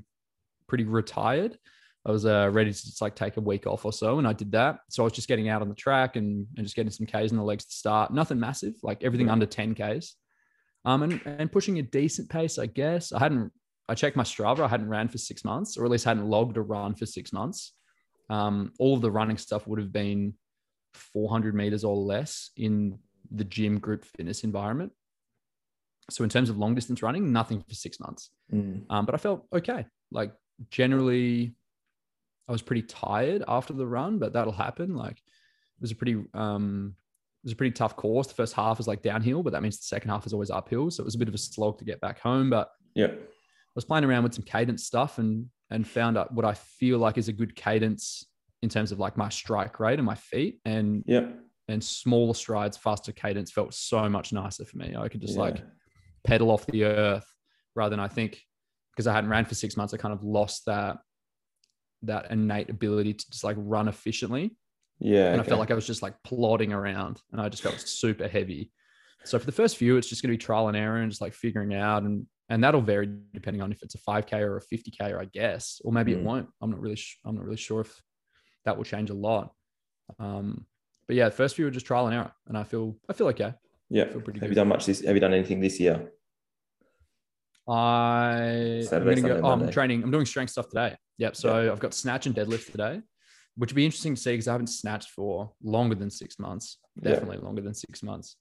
pretty 0.72 0.86
retired. 0.86 1.58
I 2.06 2.12
was 2.12 2.26
uh, 2.26 2.50
ready 2.50 2.72
to 2.72 2.82
just 2.82 3.02
like 3.02 3.14
take 3.14 3.36
a 3.36 3.42
week 3.42 3.68
off 3.68 3.84
or 3.84 3.92
so, 3.92 4.20
and 4.20 4.26
I 4.26 4.32
did 4.32 4.54
that. 4.54 4.80
So 4.90 5.04
I 5.04 5.06
was 5.06 5.12
just 5.12 5.28
getting 5.28 5.50
out 5.50 5.62
on 5.62 5.68
the 5.68 5.76
track 5.76 6.16
and, 6.16 6.48
and 6.56 6.66
just 6.66 6.78
getting 6.78 6.90
some 6.94 7.06
Ks 7.06 7.32
in 7.32 7.36
the 7.36 7.44
legs 7.44 7.66
to 7.66 7.74
start. 7.74 8.14
Nothing 8.14 8.40
massive, 8.40 8.76
like 8.82 9.04
everything 9.04 9.28
Right. 9.28 9.34
under 9.34 9.46
10 9.46 9.76
Ks, 9.76 10.16
um, 10.86 11.04
and 11.04 11.22
and 11.26 11.52
pushing 11.52 11.78
a 11.78 11.82
decent 11.82 12.30
pace, 12.30 12.58
I 12.58 12.68
guess. 12.68 13.12
I 13.12 13.20
hadn't 13.20 13.52
I 13.90 13.96
checked 13.96 14.16
my 14.16 14.24
Strava. 14.24 14.62
I 14.62 14.70
hadn't 14.70 14.88
ran 14.88 15.10
for 15.10 15.18
six 15.18 15.44
months, 15.44 15.78
or 15.78 15.84
at 15.84 15.92
least 15.92 16.06
hadn't 16.06 16.26
logged 16.26 16.56
a 16.56 16.62
run 16.62 16.96
for 16.96 17.06
six 17.06 17.34
months. 17.34 17.74
Um, 18.30 18.72
all 18.80 18.96
of 18.96 19.02
the 19.02 19.12
running 19.12 19.38
stuff 19.38 19.68
would 19.68 19.80
have 19.80 19.92
been 19.92 20.36
400 20.94 21.54
meters 21.54 21.84
or 21.84 21.98
less 21.98 22.52
in 22.56 22.98
the 23.30 23.44
gym 23.44 23.78
group 23.80 24.06
fitness 24.06 24.46
environment. 24.46 24.94
So 26.10 26.24
in 26.24 26.30
terms 26.30 26.50
of 26.50 26.58
long 26.58 26.76
distance 26.76 27.04
running, 27.04 27.34
nothing 27.34 27.62
for 27.68 27.76
six 27.76 28.00
months. 28.00 28.32
Mm. 28.54 28.86
Um, 28.90 29.06
but 29.06 29.16
I 29.16 29.18
felt 29.18 29.46
okay. 29.54 29.86
Like 30.12 30.34
generally, 30.69 31.56
I 32.47 32.52
was 32.52 32.62
pretty 32.62 32.84
tired 32.84 33.43
after 33.47 33.74
the 33.74 33.86
run, 33.88 34.19
but 34.19 34.34
that'll 34.34 34.54
happen. 34.54 34.95
Like 34.95 35.17
it 35.17 35.82
was 35.82 35.91
a 35.91 35.95
pretty 35.95 36.24
um, 36.34 36.95
it 37.43 37.47
was 37.47 37.54
a 37.54 37.56
pretty 37.56 37.71
tough 37.71 37.95
course. 37.95 38.28
The 38.28 38.34
first 38.36 38.54
half 38.54 38.80
is 38.80 38.88
like 38.88 39.02
downhill, 39.02 39.43
but 39.43 39.54
that 39.54 39.62
means 39.63 39.78
the 39.78 39.84
second 39.86 40.10
half 40.10 40.26
is 40.26 40.34
always 40.34 40.52
uphill. 40.52 40.91
So 40.91 41.02
it 41.02 41.06
was 41.06 41.15
a 41.15 41.19
bit 41.19 41.28
of 41.28 41.34
a 41.34 41.39
slog 41.39 41.80
to 41.80 41.86
get 41.86 42.02
back 42.02 42.19
home. 42.19 42.50
But 42.50 42.69
yeah, 42.93 43.08
I 43.08 43.74
was 43.76 43.86
playing 43.86 44.04
around 44.06 44.24
with 44.24 44.34
some 44.34 44.43
cadence 44.45 44.84
stuff 44.84 45.17
and 45.17 45.47
and 45.69 45.88
found 45.88 46.17
out 46.17 46.34
what 46.34 46.45
I 46.45 46.54
feel 46.54 46.97
like 47.00 47.17
is 47.17 47.30
a 47.30 47.34
good 47.34 47.56
cadence 47.56 48.26
in 48.62 48.69
terms 48.69 48.91
of 48.91 49.00
like 49.00 49.17
my 49.17 49.30
strike 49.30 49.80
rate 49.80 49.97
and 49.97 50.06
my 50.06 50.15
feet 50.15 50.60
and 50.65 51.04
yeah, 51.08 51.30
and 51.67 51.84
smaller 51.84 52.34
strides, 52.34 52.76
faster 52.78 53.12
cadence 53.13 53.52
felt 53.52 53.74
so 53.74 54.08
much 54.10 54.34
nicer 54.34 54.65
for 54.65 54.78
me. 54.78 54.95
I 54.95 55.08
could 55.08 55.21
just 55.21 55.36
Yeah. 55.36 55.41
like 55.41 55.63
pedal 56.24 56.52
off 56.52 56.65
the 56.67 56.84
earth 56.84 57.26
rather 57.76 57.89
than 57.91 58.00
I 58.02 58.08
think 58.10 58.41
because 58.92 59.08
I 59.08 59.14
hadn't 59.14 59.30
ran 59.30 59.46
for 59.46 59.56
six 59.56 59.76
months, 59.78 59.94
I 59.94 59.98
kind 59.98 60.14
of 60.14 60.24
lost 60.24 60.66
that 60.66 60.98
that 62.04 62.32
innate 62.32 62.70
ability 62.70 63.14
to 63.14 63.30
just 63.30 63.44
like 63.44 63.56
run 63.60 63.88
efficiently. 63.88 64.56
yeah. 65.00 65.32
And 65.32 65.40
I 65.42 65.44
felt 65.44 65.60
like 65.60 65.70
I 65.72 65.76
was 65.76 65.86
just 65.88 66.02
like 66.02 66.16
plodding 66.24 66.74
around 66.74 67.22
and 67.32 67.40
I 67.40 67.48
just 67.50 67.62
felt 67.64 67.80
super 67.80 68.28
heavy. 68.28 68.72
So 69.24 69.38
for 69.38 69.46
the 69.46 69.52
first 69.52 69.78
few, 69.78 69.98
it's 69.98 70.10
just 70.10 70.22
gonna 70.24 70.34
be 70.34 70.38
trial 70.40 70.68
and 70.68 70.76
error 70.76 70.98
and 70.98 71.12
just 71.12 71.22
like 71.22 71.34
figuring 71.34 71.74
out 71.76 72.04
and 72.04 72.26
and 72.50 72.64
that'll 72.64 72.82
vary 72.82 73.08
depending 73.34 73.62
on 73.62 73.72
if 73.72 73.82
it's 73.84 73.96
a 73.96 74.00
5k 74.00 74.34
or 74.42 74.58
a 74.58 74.62
50k, 74.62 75.18
I 75.18 75.26
guess, 75.26 75.80
or 75.86 75.94
maybe 75.94 76.12
it 76.12 76.20
Mm. 76.20 76.24
won't. 76.24 76.50
I'm 76.62 76.72
not 76.72 76.82
really 76.82 76.96
sh- 76.98 77.18
I'm 77.24 77.36
not 77.36 77.46
really 77.46 77.56
sure 77.58 77.82
if 77.82 78.02
that 78.66 78.76
will 78.76 78.84
change 78.84 79.10
a 79.10 79.14
lot. 79.14 79.54
Um, 80.20 80.66
but 81.08 81.16
yeah, 81.16 81.30
first 81.30 81.56
few 81.56 81.66
were 81.66 81.72
just 81.72 81.86
trial 81.86 82.08
and 82.08 82.16
error, 82.16 82.32
and 82.48 82.58
I 82.58 82.64
feel 82.64 82.98
I 83.10 83.14
feel 83.14 83.28
okay. 83.28 83.54
yeah. 83.90 84.06
feel 84.06 84.22
pretty 84.22 84.40
Have 84.40 84.50
good. 84.50 84.50
you 84.50 84.56
done 84.56 84.68
much 84.68 84.86
this? 84.88 85.02
Have 85.06 85.16
you 85.16 85.22
done 85.22 85.34
anything 85.34 85.62
this 85.62 85.80
year? 85.80 86.12
I 87.72 88.78
I'm 88.80 88.84
Saturday, 88.84 89.22
go. 89.22 89.28
Sunday, 89.28 89.42
Oh, 89.42 89.52
I'm 89.52 89.72
training. 89.72 90.04
I'm 90.04 90.12
doing 90.12 90.26
strength 90.26 90.52
stuff 90.52 90.70
today. 90.70 90.96
Yep. 91.20 91.36
So 91.36 91.72
I've 91.72 91.80
got 91.80 91.94
snatch 91.94 92.26
and 92.26 92.36
deadlift 92.36 92.72
today, 92.72 93.02
which 93.56 93.72
would 93.72 93.76
be 93.76 93.86
interesting 93.86 94.16
to 94.16 94.22
see 94.22 94.32
because 94.32 94.48
I 94.48 94.54
haven't 94.54 94.68
snatched 94.68 95.12
for 95.12 95.52
longer 95.64 95.96
than 95.96 96.10
six 96.10 96.40
months. 96.40 96.78
Yeah. 97.02 97.12
Definitely 97.12 97.38
longer 97.38 97.62
than 97.62 97.74
six 97.74 98.04
months. 98.04 98.36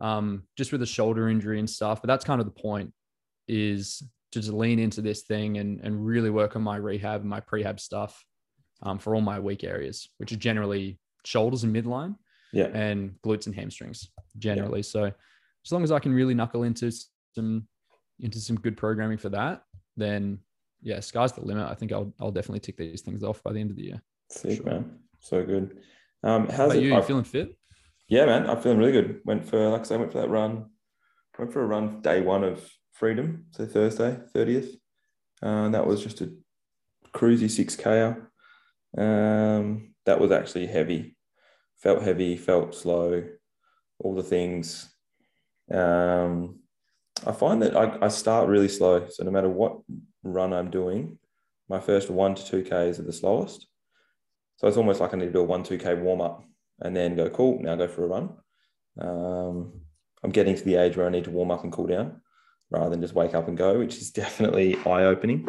Um, 0.00 0.44
just 0.56 0.72
with 0.72 0.82
a 0.82 0.86
shoulder 0.86 1.28
injury 1.28 1.58
and 1.58 1.70
stuff. 1.70 2.02
But 2.02 2.08
that's 2.08 2.24
kind 2.24 2.40
of 2.40 2.46
the 2.46 2.60
point 2.60 2.92
is 3.46 4.02
to 4.32 4.40
just 4.40 4.52
lean 4.52 4.78
into 4.78 5.00
this 5.02 5.22
thing 5.22 5.58
and 5.58 5.80
and 5.80 6.04
really 6.04 6.30
work 6.30 6.56
on 6.56 6.62
my 6.62 6.76
rehab 6.76 7.20
and 7.20 7.30
my 7.30 7.40
prehab 7.40 7.78
stuff 7.78 8.24
um, 8.82 8.98
for 8.98 9.14
all 9.14 9.20
my 9.20 9.38
weak 9.38 9.62
areas, 9.62 10.08
which 10.18 10.32
are 10.32 10.36
generally 10.36 10.98
shoulders 11.24 11.62
and 11.62 11.74
midline 11.74 12.16
Yeah, 12.52 12.66
and 12.66 13.14
glutes 13.24 13.46
and 13.46 13.54
hamstrings 13.54 14.08
generally. 14.38 14.82
So 14.82 15.04
as 15.04 15.70
long 15.70 15.84
as 15.84 15.92
I 15.92 16.00
can 16.00 16.12
really 16.12 16.34
knuckle 16.34 16.64
into 16.64 16.90
some 17.34 17.68
into 18.22 18.38
some 18.38 18.56
good 18.56 18.76
programming 18.76 19.18
for 19.18 19.28
that, 19.30 19.62
then 19.96 20.38
yeah, 20.80 21.00
sky's 21.00 21.32
the 21.32 21.42
limit. 21.44 21.68
I 21.68 21.74
think 21.74 21.92
I'll 21.92 22.12
I'll 22.20 22.30
definitely 22.30 22.60
tick 22.60 22.76
these 22.76 23.02
things 23.02 23.22
off 23.22 23.42
by 23.42 23.52
the 23.52 23.60
end 23.60 23.70
of 23.70 23.76
the 23.76 23.84
year. 23.84 24.02
sick 24.30 24.56
Sure. 24.58 24.66
man. 24.66 24.98
So 25.20 25.44
good. 25.44 25.78
Um, 26.24 26.48
How 26.48 26.56
how's 26.56 26.74
it? 26.74 26.82
you? 26.82 26.94
You 26.94 27.02
feeling 27.02 27.24
fit? 27.24 27.56
Yeah, 28.08 28.26
man, 28.26 28.48
I'm 28.48 28.60
feeling 28.60 28.78
really 28.78 28.92
good. 28.92 29.20
Went 29.24 29.46
for, 29.48 29.68
like 29.70 29.82
I 29.82 29.84
say, 29.84 29.96
went 29.96 30.12
for 30.12 30.20
that 30.20 30.28
run. 30.28 30.66
Went 31.38 31.52
for 31.52 31.62
a 31.62 31.66
run 31.66 32.00
day 32.02 32.20
one 32.20 32.44
of 32.44 32.68
freedom, 32.92 33.46
so 33.52 33.64
Thursday, 33.64 34.18
30th. 34.34 34.74
Uh, 35.42 35.46
and 35.66 35.74
that 35.74 35.86
was 35.86 36.02
just 36.02 36.20
a 36.20 36.30
cruisy 37.14 37.46
6K. 37.46 38.26
Um, 38.98 39.94
that 40.04 40.20
was 40.20 40.30
actually 40.30 40.66
heavy. 40.66 41.16
Felt 41.78 42.02
heavy, 42.02 42.36
felt 42.36 42.74
slow, 42.74 43.24
all 43.98 44.14
the 44.14 44.22
things. 44.22 44.92
Um, 45.72 46.58
I 47.26 47.32
find 47.32 47.62
that 47.62 47.76
I, 47.76 48.06
I 48.06 48.08
start 48.08 48.48
really 48.48 48.68
slow. 48.68 49.06
So 49.08 49.24
no 49.24 49.30
matter 49.30 49.48
what 49.48 49.78
run 50.22 50.52
I'm 50.52 50.70
doing, 50.70 51.18
my 51.68 51.80
first 51.80 52.10
one 52.10 52.34
to 52.34 52.44
two 52.44 52.62
Ks 52.62 52.98
are 52.98 53.04
the 53.04 53.12
slowest. 53.12 53.66
So 54.56 54.68
it's 54.68 54.76
almost 54.76 55.00
like 55.00 55.14
I 55.14 55.16
need 55.16 55.26
to 55.26 55.32
do 55.32 55.40
a 55.40 55.44
one, 55.44 55.62
two 55.62 55.78
K 55.78 55.94
warm 55.94 56.20
up 56.20 56.44
and 56.80 56.96
then 56.96 57.16
go, 57.16 57.28
cool, 57.30 57.60
now 57.62 57.76
go 57.76 57.88
for 57.88 58.04
a 58.04 58.08
run. 58.08 58.30
Um, 59.00 59.80
I'm 60.22 60.30
getting 60.30 60.54
to 60.54 60.64
the 60.64 60.76
age 60.76 60.96
where 60.96 61.06
I 61.06 61.10
need 61.10 61.24
to 61.24 61.30
warm 61.30 61.50
up 61.50 61.64
and 61.64 61.72
cool 61.72 61.86
down 61.86 62.20
rather 62.70 62.90
than 62.90 63.00
just 63.00 63.14
wake 63.14 63.34
up 63.34 63.48
and 63.48 63.56
go, 63.56 63.78
which 63.78 63.96
is 63.96 64.10
definitely 64.22 64.76
eye 64.86 65.04
opening. 65.04 65.48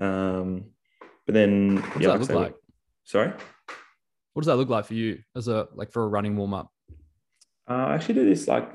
Um, 0.00 0.70
but 1.26 1.34
then, 1.34 1.76
What 1.76 1.92
does 1.94 2.02
yeah, 2.02 2.08
that 2.08 2.20
look 2.20 2.30
like? 2.30 2.54
Sorry. 3.04 3.32
What 4.32 4.42
does 4.42 4.46
that 4.46 4.56
look 4.56 4.70
like 4.70 4.86
for 4.86 4.94
you 4.94 5.18
as 5.36 5.48
a 5.48 5.68
like 5.74 5.92
for 5.92 6.04
a 6.04 6.08
running 6.08 6.36
warm 6.36 6.54
up? 6.54 6.70
Uh, 7.68 7.74
I 7.74 7.94
actually 7.94 8.14
do 8.14 8.24
this 8.24 8.48
like 8.48 8.70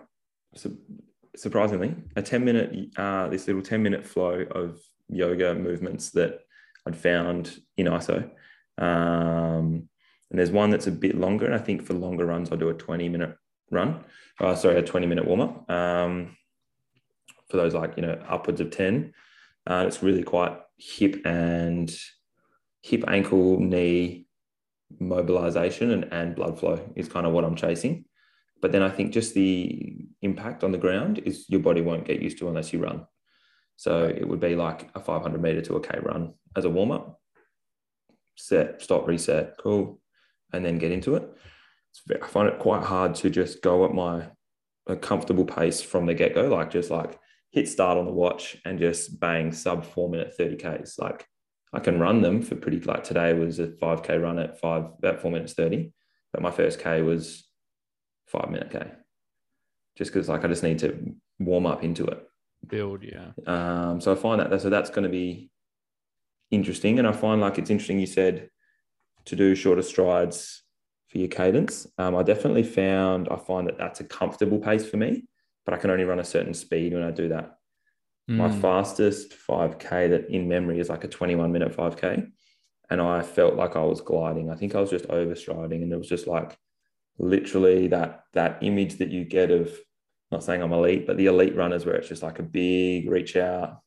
su- 0.56 0.78
surprisingly 1.38 1.96
a 2.16 2.22
10 2.22 2.44
minute 2.44 2.90
uh, 2.98 3.28
this 3.28 3.48
little 3.48 3.62
10 3.62 3.82
minute 3.82 4.06
flow 4.06 4.46
of 4.52 4.80
yoga 5.10 5.56
movements 5.56 6.10
that 6.12 6.40
I'd 6.86 6.96
found 6.96 7.60
in 7.78 7.88
ISO. 7.88 8.30
Um, 8.78 9.90
and 10.30 10.40
there's 10.40 10.52
one 10.52 10.70
that's 10.70 10.88
a 10.88 10.92
bit 10.92 11.16
longer. 11.16 11.46
And 11.46 11.56
I 11.56 11.60
think 11.60 11.84
for 11.84 11.94
longer 11.94 12.26
runs, 12.26 12.52
I'll 12.52 12.58
do 12.58 12.70
a 12.70 12.74
20 12.74 13.10
minute 13.10 13.36
run. 13.72 14.04
Uh, 14.40 14.56
sorry, 14.56 14.78
a 14.78 14.84
20 14.84 15.08
minute 15.08 15.26
warm 15.26 15.42
up. 15.42 15.70
Um, 15.70 16.36
for 17.50 17.58
those 17.58 17.74
like, 17.74 17.94
you 17.96 18.04
know, 18.04 18.22
upwards 18.28 18.62
of 18.62 18.72
10. 18.72 19.14
Uh, 19.66 19.86
it's 19.88 20.04
really 20.04 20.24
quite 20.24 20.58
hip 20.78 21.22
and 21.26 21.94
hip, 22.82 23.04
ankle, 23.08 23.60
knee 23.60 24.26
mobilization 25.00 25.92
and, 25.92 26.08
and 26.12 26.36
blood 26.36 26.60
flow 26.60 26.80
is 26.96 27.10
kind 27.10 27.26
of 27.26 27.34
what 27.34 27.44
I'm 27.44 27.56
chasing. 27.56 28.06
But 28.62 28.72
then 28.72 28.82
I 28.82 28.90
think 28.90 29.12
just 29.12 29.34
the 29.34 30.08
impact 30.22 30.64
on 30.64 30.72
the 30.72 30.78
ground 30.78 31.20
is 31.20 31.46
your 31.48 31.60
body 31.60 31.82
won't 31.82 32.06
get 32.06 32.22
used 32.22 32.40
to 32.40 32.48
unless 32.48 32.74
you 32.74 32.80
run. 32.80 33.06
So 33.76 34.06
it 34.06 34.28
would 34.28 34.40
be 34.40 34.56
like 34.56 34.90
a 34.96 35.00
500 35.00 35.42
meter 35.42 35.62
to 35.62 35.76
a 35.76 35.82
K 35.82 36.00
run 36.02 36.34
as 36.56 36.66
a 36.66 36.70
warm 36.70 36.92
up, 36.92 37.20
set, 38.36 38.82
stop, 38.82 39.08
reset, 39.08 39.56
cool, 39.60 40.00
and 40.52 40.66
then 40.66 40.80
get 40.80 40.92
into 40.92 41.16
it. 41.16 41.24
It's 41.92 42.02
ve- 42.08 42.22
I 42.22 42.28
find 42.28 42.50
it 42.50 42.60
quite 42.60 42.84
hard 42.84 43.14
to 43.16 43.30
just 43.30 43.62
go 43.62 43.86
at 43.86 43.94
my 43.94 44.30
a 44.88 44.96
comfortable 44.96 45.46
pace 45.46 45.82
from 45.82 46.06
the 46.06 46.14
get 46.14 46.34
go, 46.34 46.48
like 46.48 46.72
just 46.72 46.90
like 46.90 47.20
hit 47.52 47.68
start 47.68 47.98
on 47.98 48.06
the 48.06 48.12
watch 48.12 48.58
and 48.66 48.80
just 48.80 49.20
bang 49.20 49.52
sub 49.52 49.86
four 49.86 50.10
minute 50.10 50.34
30 50.36 50.56
Ks. 50.56 50.98
Like 50.98 51.28
I 51.74 51.80
can 51.80 52.00
run 52.00 52.22
them 52.22 52.42
for 52.42 52.56
pretty, 52.56 52.80
like 52.80 53.04
today 53.04 53.34
was 53.34 53.60
a 53.60 53.68
5K 53.68 54.22
run 54.22 54.40
at 54.40 54.60
five, 54.60 54.86
about 54.98 55.22
four 55.22 55.32
minutes 55.32 55.54
30, 55.54 55.92
but 56.32 56.42
my 56.42 56.52
first 56.52 56.80
K 56.80 57.02
was 57.02 57.47
five 58.28 58.50
minute 58.50 58.70
K. 58.72 58.86
Just 59.98 60.14
because 60.14 60.30
like 60.30 60.46
I 60.46 60.48
just 60.48 60.64
need 60.64 60.80
to 60.80 61.16
warm 61.40 61.66
up 61.66 61.84
into 61.84 62.06
it. 62.06 62.24
Build, 62.68 63.04
yeah. 63.04 63.32
Um, 63.46 64.00
so 64.02 64.12
I 64.12 64.16
find 64.16 64.40
that 64.42 64.62
so 64.62 64.70
that's 64.70 64.90
going 64.90 65.04
to 65.04 65.10
be 65.10 65.50
interesting, 66.52 67.00
and 67.00 67.08
I 67.08 67.12
find 67.12 67.42
like 67.42 67.58
it's 67.58 67.70
interesting. 67.70 68.00
You 68.00 68.08
said 68.08 68.50
to 69.26 69.36
do 69.36 69.56
shorter 69.56 69.82
strides 69.82 70.64
for 71.10 71.18
your 71.18 71.28
cadence. 71.28 71.88
Um, 71.98 72.16
I 72.16 72.24
definitely 72.24 72.64
found 72.64 73.28
I 73.30 73.38
find 73.38 73.68
that 73.68 73.78
that's 73.78 74.00
a 74.00 74.04
comfortable 74.04 74.60
pace 74.60 74.88
for 74.88 74.98
me, 74.98 75.26
but 75.66 75.74
I 75.74 75.78
can 75.78 75.90
only 75.90 76.04
run 76.06 76.20
a 76.20 76.24
certain 76.24 76.54
speed 76.54 76.94
when 76.94 77.04
I 77.04 77.12
do 77.12 77.30
that. 77.30 77.58
My 78.30 78.50
Mm. 78.50 78.60
fastest 78.62 79.32
5K 79.34 80.10
that 80.10 80.30
in 80.30 80.50
memory 80.50 80.80
is 80.82 80.90
like 80.90 81.06
a 81.06 81.08
21 81.08 81.52
minute 81.52 81.74
5K, 81.74 82.28
and 82.90 83.02
I 83.02 83.22
felt 83.22 83.56
like 83.56 83.76
I 83.78 83.84
was 83.84 84.02
gliding. 84.02 84.50
I 84.50 84.56
think 84.56 84.76
I 84.76 84.82
was 84.82 84.90
just 84.90 85.08
overstriding, 85.08 85.82
and 85.84 85.92
it 85.94 85.98
was 85.98 86.10
just 86.10 86.28
like 86.28 86.58
literally 87.20 87.88
that 87.88 88.24
that 88.34 88.60
image 88.62 88.98
that 88.98 89.10
you 89.10 89.26
get 89.26 89.52
of 89.52 89.72
not 90.32 90.44
saying 90.44 90.62
I'm 90.62 90.74
elite, 90.74 91.08
but 91.08 91.18
the 91.18 91.28
elite 91.28 91.56
runners 91.56 91.86
where 91.86 91.96
it's 91.96 92.10
just 92.10 92.24
like 92.24 92.40
a 92.40 92.44
big 92.44 93.10
reach 93.10 93.36
out, 93.36 93.80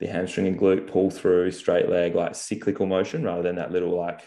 the 0.00 0.06
hamstring 0.06 0.46
and 0.48 0.58
glute 0.58 0.88
pull 0.88 1.10
through, 1.10 1.50
straight 1.52 1.88
leg, 1.88 2.14
like 2.14 2.34
cyclical 2.34 2.86
motion 2.86 3.22
rather 3.22 3.42
than 3.42 3.56
that 3.56 3.70
little 3.70 3.96
like 3.96 4.26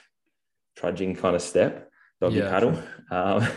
trudging 0.77 1.15
kind 1.15 1.35
of 1.35 1.41
step, 1.41 1.89
doggy 2.21 2.37
Yeah, 2.37 2.49
paddle. 2.49 2.81
Um, 3.11 3.47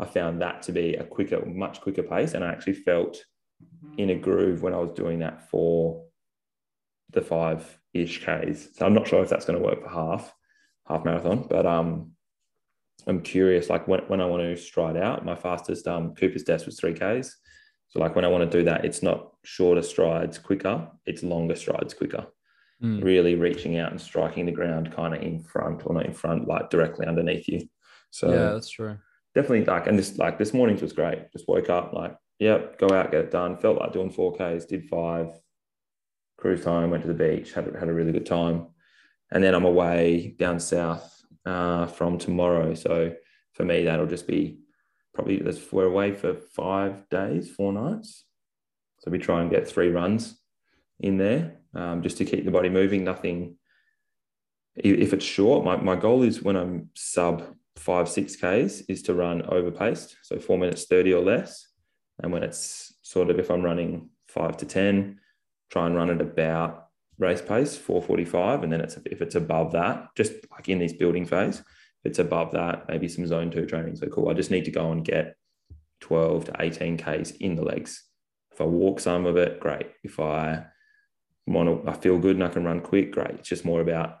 I 0.00 0.06
found 0.06 0.40
that 0.40 0.62
to 0.62 0.72
be 0.72 0.94
a 0.94 1.04
quicker, 1.04 1.44
much 1.44 1.82
quicker 1.82 2.02
pace. 2.02 2.32
And 2.32 2.42
I 2.42 2.48
actually 2.48 2.72
felt 2.72 3.22
in 3.98 4.10
a 4.10 4.14
groove 4.14 4.62
when 4.62 4.72
I 4.72 4.78
was 4.78 4.92
doing 4.96 5.18
that 5.18 5.50
for 5.50 6.06
the 7.10 7.20
five 7.20 7.78
ish 7.92 8.20
Ks. 8.20 8.68
So 8.76 8.86
I'm 8.86 8.94
not 8.94 9.06
sure 9.06 9.22
if 9.22 9.28
that's 9.28 9.44
going 9.44 9.58
to 9.58 9.64
work 9.64 9.82
for 9.82 9.90
half, 9.90 10.32
half 10.88 11.04
marathon, 11.04 11.46
but 11.50 11.66
um, 11.66 12.12
I'm 13.06 13.20
curious, 13.20 13.70
like 13.70 13.86
when, 13.88 14.00
when 14.08 14.20
I 14.20 14.26
want 14.26 14.42
to 14.42 14.56
stride 14.56 14.96
out, 14.96 15.24
my 15.24 15.34
fastest 15.34 15.86
um, 15.86 16.14
Cooper's 16.14 16.44
test 16.44 16.66
was 16.66 16.80
3Ks. 16.80 17.32
So 17.88 17.98
like 17.98 18.14
when 18.14 18.24
I 18.24 18.28
want 18.28 18.50
to 18.50 18.58
do 18.58 18.64
that, 18.64 18.84
it's 18.84 19.02
not 19.02 19.32
shorter 19.44 19.82
strides 19.82 20.38
quicker, 20.38 20.88
it's 21.06 21.22
longer 21.22 21.56
strides 21.56 21.94
quicker. 21.94 22.26
Mm. 22.82 23.02
Really 23.02 23.34
reaching 23.34 23.78
out 23.78 23.90
and 23.90 24.00
striking 24.00 24.46
the 24.46 24.52
ground 24.52 24.92
kind 24.94 25.14
of 25.14 25.22
in 25.22 25.42
front 25.42 25.82
or 25.84 25.94
not 25.94 26.06
in 26.06 26.14
front, 26.14 26.48
like 26.48 26.70
directly 26.70 27.06
underneath 27.06 27.48
you. 27.48 27.68
So 28.10 28.30
yeah, 28.30 28.52
that's 28.52 28.70
true. 28.70 28.96
definitely 29.34 29.64
like, 29.64 29.86
and 29.86 29.98
this 29.98 30.16
like 30.18 30.38
this 30.38 30.54
morning's 30.54 30.82
was 30.82 30.92
great. 30.92 31.30
Just 31.32 31.48
woke 31.48 31.68
up, 31.68 31.92
like, 31.92 32.16
yep, 32.38 32.78
go 32.78 32.90
out, 32.94 33.10
get 33.10 33.24
it 33.24 33.30
done. 33.30 33.58
Felt 33.58 33.78
like 33.78 33.92
doing 33.92 34.10
4Ks, 34.10 34.66
did 34.66 34.88
five, 34.88 35.28
cruise 36.38 36.64
time, 36.64 36.90
went 36.90 37.02
to 37.02 37.08
the 37.08 37.14
beach, 37.14 37.52
had, 37.52 37.74
had 37.78 37.88
a 37.88 37.92
really 37.92 38.12
good 38.12 38.26
time. 38.26 38.68
And 39.30 39.44
then 39.44 39.54
I'm 39.54 39.64
away 39.64 40.34
down 40.38 40.58
south 40.58 41.19
uh, 41.46 41.86
from 41.86 42.18
tomorrow. 42.18 42.74
So 42.74 43.14
for 43.52 43.64
me, 43.64 43.84
that'll 43.84 44.06
just 44.06 44.26
be 44.26 44.58
probably 45.14 45.42
we're 45.72 45.84
away 45.84 46.12
for 46.12 46.34
five 46.34 47.08
days, 47.08 47.50
four 47.50 47.72
nights. 47.72 48.24
So 49.00 49.10
we 49.10 49.18
try 49.18 49.40
and 49.40 49.50
get 49.50 49.66
three 49.66 49.90
runs 49.90 50.38
in 51.00 51.16
there 51.16 51.56
um, 51.74 52.02
just 52.02 52.18
to 52.18 52.24
keep 52.24 52.44
the 52.44 52.50
body 52.50 52.68
moving. 52.68 53.04
Nothing. 53.04 53.56
If 54.76 55.12
it's 55.12 55.24
short, 55.24 55.64
my, 55.64 55.76
my 55.76 55.96
goal 55.96 56.22
is 56.22 56.42
when 56.42 56.56
I'm 56.56 56.90
sub 56.94 57.54
five, 57.76 58.08
six 58.08 58.36
Ks 58.36 58.82
is 58.88 59.02
to 59.02 59.14
run 59.14 59.42
overpaced, 59.42 60.14
so 60.22 60.38
four 60.38 60.58
minutes 60.58 60.84
30 60.84 61.14
or 61.14 61.24
less. 61.24 61.66
And 62.22 62.32
when 62.32 62.42
it's 62.42 62.94
sort 63.02 63.30
of, 63.30 63.38
if 63.38 63.50
I'm 63.50 63.62
running 63.62 64.10
five 64.28 64.56
to 64.58 64.66
10, 64.66 65.18
try 65.70 65.86
and 65.86 65.96
run 65.96 66.10
at 66.10 66.20
about 66.20 66.89
race 67.20 67.40
pace, 67.42 67.76
445. 67.76 68.64
And 68.64 68.72
then 68.72 68.80
it's 68.80 68.96
if 69.06 69.22
it's 69.22 69.36
above 69.36 69.72
that, 69.72 70.08
just 70.16 70.32
like 70.50 70.68
in 70.68 70.78
this 70.78 70.92
building 70.92 71.24
phase, 71.24 71.60
if 71.60 71.64
it's 72.04 72.18
above 72.18 72.52
that, 72.52 72.88
maybe 72.88 73.08
some 73.08 73.26
zone 73.26 73.50
two 73.50 73.66
training. 73.66 73.96
So 73.96 74.08
cool. 74.08 74.28
I 74.28 74.34
just 74.34 74.50
need 74.50 74.64
to 74.64 74.70
go 74.70 74.90
and 74.90 75.04
get 75.04 75.36
12 76.00 76.46
to 76.46 76.56
18 76.58 76.96
Ks 76.96 77.30
in 77.32 77.54
the 77.54 77.62
legs. 77.62 78.04
If 78.52 78.60
I 78.60 78.64
walk 78.64 79.00
some 79.00 79.26
of 79.26 79.36
it, 79.36 79.60
great. 79.60 79.86
If 80.02 80.18
I 80.18 80.64
want 81.46 81.84
to, 81.84 81.90
I 81.90 81.94
feel 81.94 82.18
good 82.18 82.36
and 82.36 82.44
I 82.44 82.48
can 82.48 82.64
run 82.64 82.80
quick, 82.80 83.12
great. 83.12 83.30
It's 83.30 83.48
just 83.48 83.64
more 83.64 83.80
about 83.80 84.18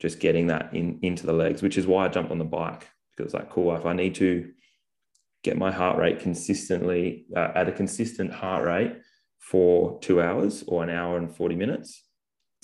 just 0.00 0.20
getting 0.20 0.48
that 0.48 0.74
in 0.74 0.98
into 1.02 1.26
the 1.26 1.32
legs, 1.32 1.62
which 1.62 1.78
is 1.78 1.86
why 1.86 2.06
I 2.06 2.08
jumped 2.08 2.32
on 2.32 2.38
the 2.38 2.44
bike 2.44 2.88
because 3.18 3.34
like, 3.34 3.50
cool, 3.50 3.74
if 3.76 3.84
I 3.84 3.92
need 3.92 4.14
to 4.16 4.50
get 5.42 5.58
my 5.58 5.70
heart 5.70 5.98
rate 5.98 6.20
consistently 6.20 7.26
uh, 7.36 7.52
at 7.54 7.68
a 7.68 7.72
consistent 7.72 8.32
heart 8.32 8.64
rate 8.64 8.96
for 9.38 9.98
two 10.00 10.22
hours 10.22 10.64
or 10.66 10.82
an 10.82 10.90
hour 10.90 11.16
and 11.16 11.34
40 11.34 11.56
minutes, 11.56 11.90
it's 11.90 12.07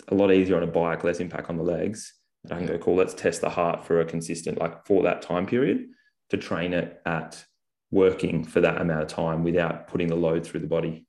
a 0.09 0.15
lot 0.15 0.33
easier 0.33 0.57
on 0.57 0.63
a 0.63 0.67
bike, 0.67 1.05
less 1.05 1.21
impact 1.21 1.51
on 1.51 1.57
the 1.57 1.63
legs. 1.63 2.15
I 2.51 2.57
can 2.57 2.67
go, 2.67 2.79
cool, 2.79 2.97
let's 2.97 3.15
test 3.15 3.41
the 3.41 3.49
heart 3.49 3.87
for 3.87 4.01
a 4.01 4.05
consistent, 4.05 4.59
like 4.59 4.87
for 4.87 5.03
that 5.05 5.23
time 5.23 5.47
period 5.47 5.87
to 6.31 6.37
train 6.37 6.75
it 6.75 7.01
at 7.07 7.43
working 7.91 8.45
for 8.45 8.61
that 8.61 8.81
amount 8.81 9.03
of 9.03 9.09
time 9.09 9.45
without 9.45 9.89
putting 9.89 10.09
the 10.09 10.17
load 10.17 10.45
through 10.45 10.61
the 10.61 10.67
body. 10.67 11.07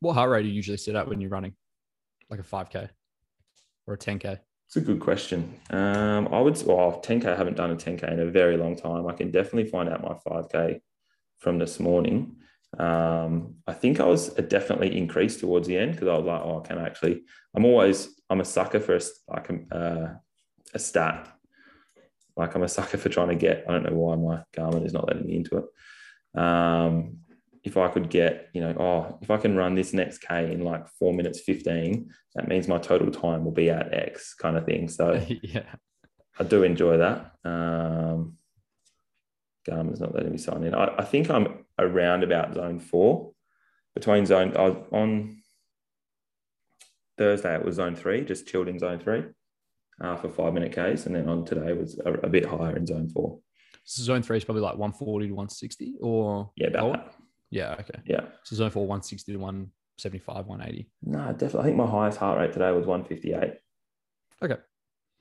What 0.00 0.14
heart 0.14 0.30
rate 0.30 0.42
do 0.42 0.48
you 0.48 0.54
usually 0.54 0.76
sit 0.76 0.96
at 0.96 1.08
when 1.08 1.20
you're 1.20 1.30
running? 1.30 1.54
Like 2.30 2.40
a 2.40 2.44
5K 2.44 2.88
or 3.86 3.94
a 3.94 3.98
10K? 3.98 4.38
It's 4.66 4.76
a 4.76 4.80
good 4.80 5.00
question. 5.00 5.58
Um, 5.70 6.28
I 6.32 6.40
would, 6.40 6.60
well, 6.66 7.00
10K, 7.04 7.26
I 7.26 7.36
haven't 7.36 7.56
done 7.56 7.70
a 7.70 7.76
10K 7.76 8.12
in 8.12 8.20
a 8.20 8.26
very 8.26 8.56
long 8.56 8.76
time. 8.76 9.06
I 9.06 9.12
can 9.12 9.30
definitely 9.30 9.70
find 9.70 9.88
out 9.88 10.02
my 10.02 10.14
5K 10.30 10.80
from 11.38 11.58
this 11.58 11.80
morning. 11.80 12.36
Um, 12.76 13.54
I 13.66 13.72
think 13.72 14.00
I 14.00 14.04
was 14.04 14.28
definitely 14.28 14.96
increased 14.96 15.40
towards 15.40 15.66
the 15.66 15.78
end 15.78 15.92
because 15.92 16.08
I 16.08 16.16
was 16.16 16.26
like, 16.26 16.42
oh, 16.42 16.60
I 16.60 16.66
can 16.66 16.78
I 16.78 16.86
actually? 16.86 17.22
I'm 17.56 17.64
always, 17.64 18.20
I'm 18.28 18.40
a 18.40 18.44
sucker 18.44 18.80
for 18.80 18.96
a, 18.96 19.00
like 19.28 19.50
a, 19.50 19.74
uh, 19.74 20.14
a 20.74 20.78
stat. 20.78 21.28
Like 22.36 22.54
I'm 22.54 22.62
a 22.62 22.68
sucker 22.68 22.98
for 22.98 23.08
trying 23.08 23.28
to 23.28 23.34
get, 23.34 23.64
I 23.68 23.72
don't 23.72 23.84
know 23.84 23.96
why 23.96 24.16
my 24.16 24.42
Garmin 24.56 24.86
is 24.86 24.92
not 24.92 25.08
letting 25.08 25.26
me 25.26 25.36
into 25.36 25.56
it. 25.56 26.40
Um, 26.40 27.18
if 27.64 27.76
I 27.76 27.88
could 27.88 28.08
get, 28.08 28.48
you 28.52 28.60
know, 28.60 28.74
oh, 28.78 29.18
if 29.22 29.30
I 29.30 29.38
can 29.38 29.56
run 29.56 29.74
this 29.74 29.92
next 29.92 30.18
K 30.18 30.52
in 30.52 30.62
like 30.62 30.86
four 30.98 31.12
minutes 31.12 31.40
15, 31.40 32.10
that 32.34 32.48
means 32.48 32.68
my 32.68 32.78
total 32.78 33.10
time 33.10 33.44
will 33.44 33.52
be 33.52 33.70
at 33.70 33.92
X 33.92 34.34
kind 34.34 34.56
of 34.56 34.64
thing. 34.64 34.88
So 34.88 35.20
yeah, 35.42 35.74
I 36.38 36.44
do 36.44 36.62
enjoy 36.62 36.98
that. 36.98 37.32
Um, 37.44 38.36
Garmin's 39.68 40.00
not 40.00 40.14
letting 40.14 40.32
me 40.32 40.38
sign 40.38 40.64
in. 40.64 40.74
I, 40.74 40.94
I 40.98 41.04
think 41.04 41.30
I'm 41.30 41.64
around 41.78 42.22
about 42.24 42.54
zone 42.54 42.78
four 42.78 43.32
between 43.94 44.26
zone, 44.26 44.56
I 44.56 44.68
was 44.68 44.76
on 44.92 45.38
Thursday, 47.16 47.54
it 47.54 47.64
was 47.64 47.76
zone 47.76 47.96
three, 47.96 48.24
just 48.24 48.46
chilled 48.46 48.68
in 48.68 48.78
zone 48.78 49.00
three 49.00 49.24
uh, 50.00 50.16
for 50.16 50.28
five 50.28 50.54
minute 50.54 50.72
Ks. 50.72 51.06
And 51.06 51.14
then 51.14 51.28
on 51.28 51.44
today 51.44 51.72
was 51.72 51.98
a, 52.04 52.12
a 52.12 52.28
bit 52.28 52.44
higher 52.46 52.76
in 52.76 52.86
zone 52.86 53.08
four. 53.08 53.40
So 53.84 54.02
zone 54.02 54.22
three 54.22 54.36
is 54.36 54.44
probably 54.44 54.62
like 54.62 54.76
140 54.76 55.28
to 55.28 55.32
160 55.32 55.94
or 56.00 56.50
Yeah, 56.56 56.68
about 56.68 56.92
that. 56.92 57.14
Yeah. 57.50 57.76
Okay. 57.80 58.00
Yeah. 58.04 58.20
So 58.44 58.54
zone 58.56 58.70
four, 58.70 58.86
160 58.86 59.32
to 59.32 59.38
175, 59.38 60.46
180. 60.46 60.90
No, 61.02 61.32
definitely. 61.32 61.60
I 61.60 61.62
think 61.64 61.76
my 61.76 61.86
highest 61.86 62.18
heart 62.18 62.38
rate 62.38 62.52
today 62.52 62.70
was 62.70 62.86
158. 62.86 63.54
Okay. 64.42 64.60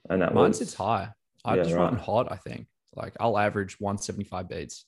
And 0.09 0.21
that 0.21 0.33
Mine 0.33 0.49
was 0.49 0.57
sits 0.59 0.73
high. 0.73 1.09
I 1.45 1.55
Yeah, 1.55 1.63
just 1.63 1.75
right. 1.75 1.83
run 1.83 1.97
hot, 1.97 2.31
I 2.31 2.35
think. 2.35 2.67
Like 2.95 3.15
I'll 3.19 3.37
average 3.37 3.79
175 3.79 4.49
beats. 4.49 4.85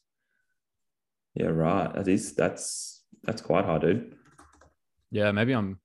Yeah, 1.35 1.47
right. 1.47 1.93
That 1.93 2.07
is 2.07 2.35
that's 2.35 3.03
that's 3.23 3.41
quite 3.41 3.65
high, 3.65 3.79
dude. 3.79 4.15
Yeah, 5.11 5.31
maybe 5.31 5.53
I'm 5.53 5.79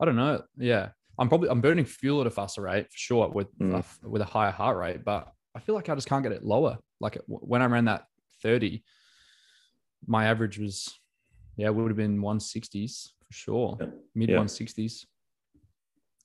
I 0.00 0.04
don't 0.04 0.16
know. 0.16 0.42
Yeah. 0.56 0.90
I'm 1.18 1.28
probably 1.28 1.48
I'm 1.48 1.60
burning 1.60 1.84
fuel 1.84 2.20
at 2.20 2.26
a 2.26 2.30
faster 2.30 2.62
rate 2.62 2.84
for 2.92 2.96
sure 2.98 3.28
with 3.28 3.48
Mm. 3.58 3.74
a 4.04 4.08
with 4.08 4.22
a 4.22 4.26
higher 4.26 4.52
heart 4.52 4.76
rate, 4.76 5.04
but 5.04 5.32
I 5.54 5.60
feel 5.60 5.74
like 5.74 5.88
I 5.88 5.94
just 5.94 6.08
can't 6.08 6.22
get 6.22 6.32
it 6.32 6.44
lower. 6.44 6.78
Like 7.00 7.18
when 7.26 7.62
I 7.62 7.66
ran 7.66 7.86
that 7.86 8.04
30, 8.42 8.84
my 10.06 10.26
average 10.26 10.58
was 10.58 10.88
yeah, 11.56 11.66
it 11.66 11.74
would 11.74 11.88
have 11.88 11.96
been 11.96 12.20
160s 12.20 13.08
for 13.26 13.32
sure. 13.32 13.76
Yeah. 13.80 13.86
Mid 14.14 14.28
Yeah. 14.30 14.36
160s. 14.38 15.06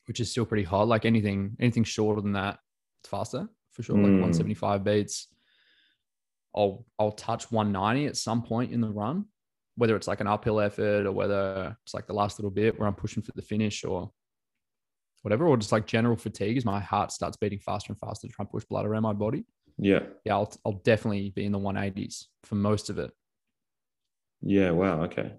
Which 0.06 0.20
is 0.20 0.30
still 0.30 0.46
pretty 0.46 0.64
hot. 0.64 0.88
Like 0.88 1.06
anything 1.06 1.56
anything 1.60 1.84
shorter 1.84 2.22
than 2.22 2.34
that, 2.34 2.60
it's 3.02 3.10
faster 3.10 3.48
for 3.72 3.82
sure. 3.82 3.96
Like 3.98 4.06
Mm. 4.12 4.22
175 4.22 4.84
beats. 4.84 5.28
I'll 6.56 6.86
I'll 7.00 7.12
touch 7.12 7.52
190 7.52 8.08
at 8.08 8.18
some 8.18 8.44
point 8.44 8.72
in 8.72 8.82
the 8.82 8.90
run, 8.90 9.26
whether 9.76 9.96
it's 9.96 10.08
like 10.08 10.22
an 10.22 10.28
uphill 10.28 10.60
effort 10.60 11.06
or 11.06 11.12
whether 11.12 11.76
it's 11.84 11.94
like 11.94 12.08
the 12.08 12.14
last 12.14 12.40
little 12.40 12.52
bit 12.52 12.80
where 12.80 12.88
I'm 12.88 12.96
pushing 12.96 13.24
for 13.24 13.32
the 13.36 13.42
finish 13.42 13.84
or 13.84 14.12
whatever, 15.22 15.48
or 15.48 15.58
just 15.58 15.72
like 15.72 15.88
general 15.88 16.16
fatigue 16.16 16.58
as 16.58 16.66
my 16.66 16.80
heart 16.80 17.12
starts 17.12 17.38
beating 17.38 17.60
faster 17.60 17.94
and 17.94 18.00
faster 18.00 18.28
to 18.28 18.34
try 18.34 18.44
and 18.44 18.52
push 18.52 18.66
blood 18.66 18.86
around 18.86 19.04
my 19.04 19.14
body. 19.14 19.46
Yeah. 19.78 20.02
Yeah, 20.26 20.36
I'll 20.36 20.54
I'll 20.66 20.82
definitely 20.84 21.32
be 21.32 21.46
in 21.46 21.52
the 21.52 21.60
180s 21.60 22.26
for 22.44 22.56
most 22.56 22.90
of 22.90 23.00
it. 23.00 23.12
Yeah. 24.42 24.72
Wow. 24.72 25.04
Okay. 25.04 25.34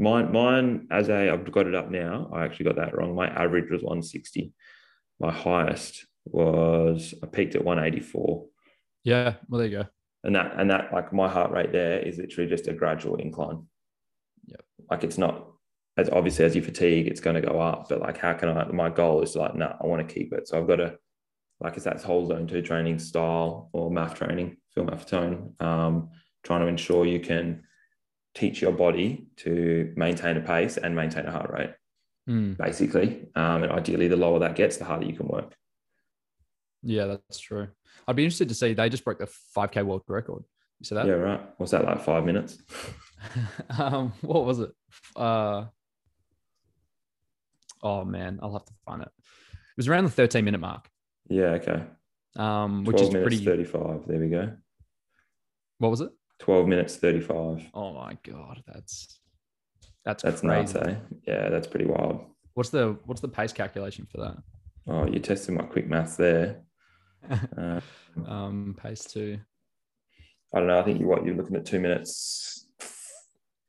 Mine, 0.00 0.30
mine, 0.30 0.86
as 0.92 1.08
a, 1.08 1.32
I've 1.32 1.50
got 1.50 1.66
it 1.66 1.74
up 1.74 1.90
now. 1.90 2.30
I 2.32 2.44
actually 2.44 2.66
got 2.66 2.76
that 2.76 2.96
wrong. 2.96 3.16
My 3.16 3.26
average 3.26 3.68
was 3.68 3.82
160. 3.82 4.52
My 5.18 5.32
highest 5.32 6.06
was, 6.24 7.14
I 7.20 7.26
peaked 7.26 7.56
at 7.56 7.64
184. 7.64 8.46
Yeah, 9.02 9.34
well 9.48 9.58
there 9.58 9.68
you 9.68 9.78
go. 9.78 9.86
And 10.28 10.36
that, 10.36 10.52
and 10.58 10.70
that, 10.70 10.92
like 10.92 11.10
my 11.10 11.26
heart 11.26 11.52
rate 11.52 11.72
there 11.72 12.00
is 12.00 12.18
literally 12.18 12.50
just 12.50 12.68
a 12.68 12.74
gradual 12.74 13.16
incline. 13.16 13.66
Yep. 14.44 14.60
Like 14.90 15.02
it's 15.02 15.16
not, 15.16 15.46
as 15.96 16.10
obviously 16.10 16.44
as 16.44 16.54
you 16.54 16.60
fatigue, 16.60 17.06
it's 17.06 17.20
going 17.20 17.40
to 17.40 17.40
go 17.40 17.58
up. 17.58 17.88
But 17.88 18.02
like, 18.02 18.18
how 18.18 18.34
can 18.34 18.50
I, 18.50 18.66
my 18.66 18.90
goal 18.90 19.22
is 19.22 19.34
like, 19.34 19.54
no, 19.54 19.74
I 19.80 19.86
want 19.86 20.06
to 20.06 20.14
keep 20.14 20.34
it. 20.34 20.46
So 20.46 20.58
I've 20.58 20.66
got 20.66 20.76
to, 20.76 20.98
like, 21.60 21.76
it's 21.76 21.86
that 21.86 22.02
whole 22.02 22.26
zone 22.26 22.46
two 22.46 22.60
training 22.60 22.98
style 22.98 23.70
or 23.72 23.90
MAF 23.90 24.16
training, 24.16 24.58
Phil 24.74 24.84
Maffetone, 24.84 25.58
um, 25.62 26.10
trying 26.44 26.60
to 26.60 26.66
ensure 26.66 27.06
you 27.06 27.20
can 27.20 27.62
teach 28.34 28.60
your 28.60 28.72
body 28.72 29.28
to 29.36 29.94
maintain 29.96 30.36
a 30.36 30.42
pace 30.42 30.76
and 30.76 30.94
maintain 30.94 31.24
a 31.24 31.32
heart 31.32 31.50
rate, 31.50 31.72
Hmm. 32.26 32.52
basically. 32.52 33.28
Um, 33.34 33.62
and 33.62 33.72
ideally, 33.72 34.08
the 34.08 34.16
lower 34.16 34.40
that 34.40 34.56
gets, 34.56 34.76
the 34.76 34.84
harder 34.84 35.06
you 35.06 35.16
can 35.16 35.28
work. 35.28 35.54
Yeah, 36.82 37.06
that's 37.06 37.38
true. 37.38 37.68
I'd 38.06 38.16
be 38.16 38.24
interested 38.24 38.48
to 38.48 38.54
see 38.54 38.74
they 38.74 38.88
just 38.88 39.04
broke 39.04 39.18
the 39.18 39.28
5k 39.56 39.84
world 39.84 40.02
record. 40.08 40.44
You 40.80 40.84
see 40.84 40.94
that? 40.94 41.06
Yeah, 41.06 41.14
right. 41.14 41.40
What's 41.58 41.72
that 41.72 41.84
like? 41.84 42.00
Five 42.02 42.24
minutes? 42.24 42.58
um, 43.78 44.12
what 44.20 44.44
was 44.44 44.60
it? 44.60 44.70
Uh, 45.16 45.64
oh 47.82 48.04
man, 48.04 48.38
I'll 48.42 48.52
have 48.52 48.64
to 48.64 48.72
find 48.86 49.02
it. 49.02 49.08
It 49.08 49.76
was 49.76 49.88
around 49.88 50.04
the 50.04 50.10
13 50.10 50.44
minute 50.44 50.58
mark, 50.60 50.88
Yeah, 51.28 51.58
okay. 51.60 51.82
um, 52.36 52.84
which 52.84 52.96
12 52.98 53.14
is 53.16 53.22
pretty. 53.22 53.44
35. 53.44 54.06
There 54.06 54.18
we 54.18 54.28
go. 54.28 54.52
What 55.78 55.90
was 55.90 56.00
it? 56.00 56.10
12 56.40 56.68
minutes, 56.68 56.96
35. 56.96 57.70
Oh 57.74 57.92
my 57.92 58.16
god, 58.24 58.62
that's 58.66 59.20
that's 60.04 60.22
That's 60.22 60.40
crazy. 60.40 60.74
nuts, 60.74 60.88
eh? 60.88 60.94
Yeah, 61.26 61.48
that's 61.48 61.66
pretty 61.66 61.86
wild. 61.86 62.24
What's 62.54 62.70
the 62.70 62.98
what's 63.04 63.20
the 63.20 63.28
pace 63.28 63.52
calculation 63.52 64.06
for 64.10 64.18
that? 64.18 64.36
Oh, 64.86 65.06
you're 65.06 65.20
testing 65.20 65.56
my 65.56 65.64
quick 65.64 65.88
maths 65.88 66.16
there. 66.16 66.62
Uh, 67.56 67.80
um, 68.26 68.76
pace 68.80 69.04
two. 69.04 69.38
I 70.54 70.58
don't 70.58 70.68
know. 70.68 70.78
I 70.78 70.82
think 70.82 70.98
you're 70.98 71.08
what 71.08 71.24
you're 71.24 71.34
looking 71.34 71.56
at 71.56 71.66
two 71.66 71.78
minutes, 71.80 72.66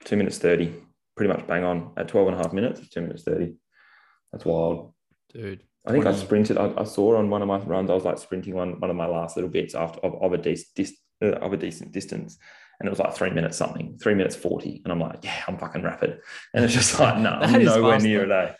two 0.06 0.16
minutes 0.16 0.38
30, 0.38 0.74
pretty 1.18 1.34
much 1.34 1.46
bang 1.46 1.64
on 1.64 1.92
at 1.98 2.08
12 2.08 2.28
and 2.30 2.38
a 2.40 2.44
half 2.44 2.54
minutes, 2.54 2.88
two 2.90 3.02
minutes 3.02 3.24
30. 3.24 3.54
That's 4.32 4.46
wild. 4.46 4.94
Dude. 5.34 5.64
I 5.88 5.92
think 5.92 6.06
I 6.06 6.14
sprinted. 6.14 6.58
I, 6.58 6.74
I 6.78 6.84
saw 6.84 7.18
on 7.18 7.30
one 7.30 7.42
of 7.42 7.48
my 7.48 7.58
runs, 7.60 7.90
I 7.90 7.94
was 7.94 8.04
like 8.06 8.18
sprinting 8.18 8.54
one 8.54 8.80
one 8.80 8.90
of 8.90 8.96
my 8.96 9.08
last 9.08 9.36
little 9.38 9.50
bits 9.50 9.76
after 9.76 10.00
of, 10.02 10.22
of 10.22 10.34
a 10.34 10.38
decent 10.38 10.68
dis, 10.76 10.96
uh, 11.24 11.32
of 11.38 11.54
a 11.54 11.58
decent 11.58 11.94
distance, 11.94 12.38
and 12.80 12.88
it 12.88 12.90
was 12.90 13.00
like 13.00 13.14
three 13.16 13.30
minutes 13.32 13.58
something, 13.58 13.98
three 13.98 14.14
minutes 14.14 14.36
forty, 14.36 14.82
and 14.84 14.92
I'm 14.92 15.00
like, 15.00 15.20
yeah, 15.24 15.42
I'm 15.48 15.58
fucking 15.58 15.82
rapid, 15.82 16.20
and 16.54 16.66
it's 16.66 16.74
just 16.74 17.00
like, 17.00 17.18
no, 17.18 17.30
I'm 17.42 17.64
nowhere 17.64 17.94
fast, 17.94 18.06
near 18.06 18.28
though. 18.28 18.40
it. 18.42 18.50
Eh? 18.50 18.54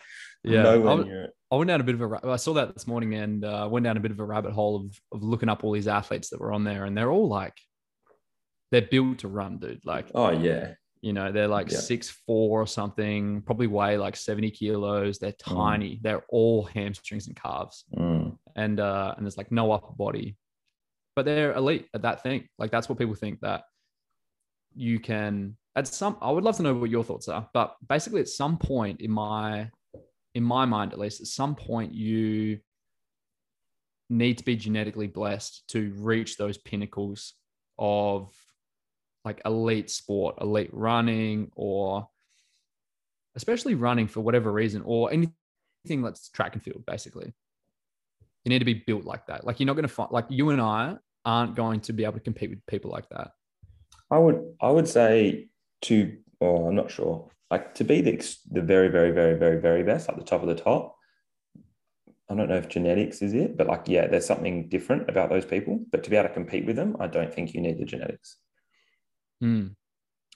Yeah, 0.44 0.62
nowhere 0.62 0.90
I 0.90 0.94
was- 0.94 1.06
near 1.06 1.24
it. 1.24 1.30
I 1.52 1.56
went 1.56 1.68
down 1.68 1.80
a 1.80 1.84
bit 1.84 1.96
of 2.00 2.12
a. 2.12 2.20
I 2.28 2.36
saw 2.36 2.52
that 2.54 2.74
this 2.74 2.86
morning 2.86 3.14
and 3.14 3.44
uh, 3.44 3.68
went 3.70 3.84
down 3.84 3.96
a 3.96 4.00
bit 4.00 4.12
of 4.12 4.20
a 4.20 4.24
rabbit 4.24 4.52
hole 4.52 4.76
of 4.76 5.00
of 5.12 5.22
looking 5.24 5.48
up 5.48 5.64
all 5.64 5.72
these 5.72 5.88
athletes 5.88 6.30
that 6.30 6.40
were 6.40 6.52
on 6.52 6.62
there, 6.64 6.84
and 6.84 6.96
they're 6.96 7.10
all 7.10 7.28
like, 7.28 7.54
they're 8.70 8.82
built 8.82 9.18
to 9.18 9.28
run, 9.28 9.58
dude. 9.58 9.84
Like, 9.84 10.06
Oh 10.14 10.30
yeah, 10.30 10.74
you 11.00 11.12
know, 11.12 11.32
they're 11.32 11.48
like 11.48 11.70
Yeah. 11.70 11.78
six 11.78 12.08
four 12.26 12.60
or 12.62 12.66
something, 12.68 13.42
probably 13.42 13.66
weigh 13.66 13.96
like 13.98 14.14
seventy 14.16 14.50
kilos. 14.52 15.18
They're 15.18 15.32
tiny. 15.32 15.98
They're 16.02 16.22
all 16.28 16.64
hamstrings 16.64 17.26
and 17.26 17.34
calves, 17.36 17.84
Mm. 17.96 18.36
and 18.54 18.78
uh, 18.78 19.14
and 19.16 19.26
there's 19.26 19.36
like 19.38 19.50
no 19.50 19.72
upper 19.72 19.92
body, 19.94 20.36
but 21.16 21.24
they're 21.24 21.52
elite 21.54 21.88
at 21.94 22.02
that 22.02 22.22
thing. 22.22 22.46
Like 22.58 22.70
that's 22.70 22.88
what 22.88 22.98
people 22.98 23.16
think 23.16 23.40
that 23.40 23.64
you 24.74 25.00
can. 25.00 25.56
At 25.76 25.86
some, 25.88 26.16
I 26.20 26.30
would 26.30 26.44
love 26.44 26.56
to 26.58 26.62
know 26.62 26.74
what 26.74 26.90
your 26.90 27.04
thoughts 27.04 27.28
are, 27.28 27.48
but 27.54 27.74
basically, 27.88 28.20
at 28.20 28.28
some 28.28 28.56
point 28.56 29.00
in 29.00 29.10
my 29.10 29.70
in 30.34 30.42
my 30.42 30.64
mind 30.64 30.92
at 30.92 30.98
least, 30.98 31.20
at 31.20 31.26
some 31.26 31.54
point 31.54 31.94
you 31.94 32.60
need 34.08 34.38
to 34.38 34.44
be 34.44 34.56
genetically 34.56 35.06
blessed 35.06 35.62
to 35.68 35.92
reach 35.96 36.36
those 36.36 36.58
pinnacles 36.58 37.34
of 37.78 38.32
like 39.24 39.40
elite 39.44 39.90
sport, 39.90 40.36
elite 40.40 40.70
running, 40.72 41.50
or 41.54 42.08
especially 43.36 43.74
running 43.74 44.08
for 44.08 44.20
whatever 44.20 44.50
reason, 44.50 44.82
or 44.84 45.12
anything 45.12 46.02
that's 46.02 46.28
track 46.30 46.54
and 46.54 46.62
field, 46.62 46.84
basically. 46.86 47.32
You 48.44 48.48
need 48.48 48.60
to 48.60 48.64
be 48.64 48.82
built 48.86 49.04
like 49.04 49.26
that. 49.26 49.46
Like 49.46 49.60
you're 49.60 49.66
not 49.66 49.76
going 49.76 49.82
to 49.82 49.88
find 49.88 50.10
like 50.10 50.26
you 50.28 50.50
and 50.50 50.60
I 50.60 50.96
aren't 51.24 51.54
going 51.54 51.80
to 51.80 51.92
be 51.92 52.04
able 52.04 52.14
to 52.14 52.20
compete 52.20 52.50
with 52.50 52.64
people 52.66 52.90
like 52.90 53.08
that. 53.10 53.32
I 54.10 54.18
would 54.18 54.54
I 54.60 54.70
would 54.70 54.88
say 54.88 55.48
to 55.82 56.16
oh 56.40 56.66
I'm 56.68 56.74
not 56.74 56.90
sure 56.90 57.30
like 57.50 57.74
to 57.74 57.84
be 57.84 58.00
the 58.00 58.36
the 58.50 58.62
very 58.62 58.88
very 58.88 59.10
very 59.10 59.38
very 59.38 59.60
very 59.60 59.82
best 59.82 60.08
like 60.08 60.16
the 60.16 60.24
top 60.24 60.42
of 60.42 60.48
the 60.48 60.54
top. 60.54 60.96
I 62.28 62.36
don't 62.36 62.48
know 62.48 62.56
if 62.56 62.68
genetics 62.68 63.22
is 63.22 63.34
it, 63.34 63.56
but 63.56 63.66
like 63.66 63.88
yeah, 63.88 64.06
there's 64.06 64.26
something 64.26 64.68
different 64.68 65.10
about 65.10 65.30
those 65.30 65.44
people. 65.44 65.80
But 65.90 66.04
to 66.04 66.10
be 66.10 66.16
able 66.16 66.28
to 66.28 66.34
compete 66.34 66.64
with 66.64 66.76
them, 66.76 66.96
I 67.00 67.08
don't 67.08 67.34
think 67.34 67.54
you 67.54 67.60
need 67.60 67.78
the 67.78 67.84
genetics. 67.84 68.36
Mm. 69.42 69.74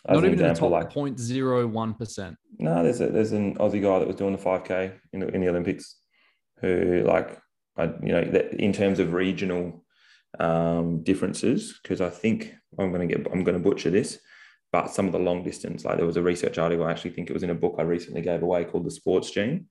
Not 0.08 0.18
even 0.18 0.32
example, 0.32 0.70
the 0.70 0.80
top 0.80 0.96
like 0.96 1.16
0.01 1.16 1.98
percent. 1.98 2.36
No, 2.58 2.82
there's 2.82 3.00
a, 3.00 3.08
there's 3.08 3.32
an 3.32 3.56
Aussie 3.56 3.80
guy 3.80 4.00
that 4.00 4.08
was 4.08 4.16
doing 4.16 4.36
the 4.36 4.42
5K 4.42 4.92
in 5.12 5.20
the, 5.20 5.28
in 5.28 5.40
the 5.40 5.48
Olympics, 5.48 5.96
who 6.60 7.04
like 7.06 7.40
I 7.76 7.84
you 8.02 8.12
know 8.12 8.20
in 8.58 8.72
terms 8.72 8.98
of 8.98 9.12
regional 9.12 9.84
um, 10.40 11.02
differences 11.02 11.78
because 11.82 12.00
I 12.00 12.10
think 12.10 12.54
I'm 12.78 12.92
going 12.92 13.08
to 13.08 13.14
get 13.14 13.26
I'm 13.32 13.44
going 13.44 13.56
to 13.56 13.62
butcher 13.62 13.90
this, 13.90 14.18
but 14.74 14.90
some 14.90 15.06
of 15.06 15.12
the 15.12 15.20
long 15.20 15.44
distance, 15.44 15.84
like 15.84 15.98
there 15.98 16.04
was 16.04 16.16
a 16.16 16.22
research 16.22 16.58
article, 16.58 16.84
I 16.84 16.90
actually 16.90 17.12
think 17.12 17.30
it 17.30 17.32
was 17.32 17.44
in 17.44 17.50
a 17.50 17.54
book 17.54 17.76
I 17.78 17.82
recently 17.82 18.22
gave 18.22 18.42
away 18.42 18.64
called 18.64 18.84
The 18.84 18.90
Sports 18.90 19.30
Gene, 19.30 19.66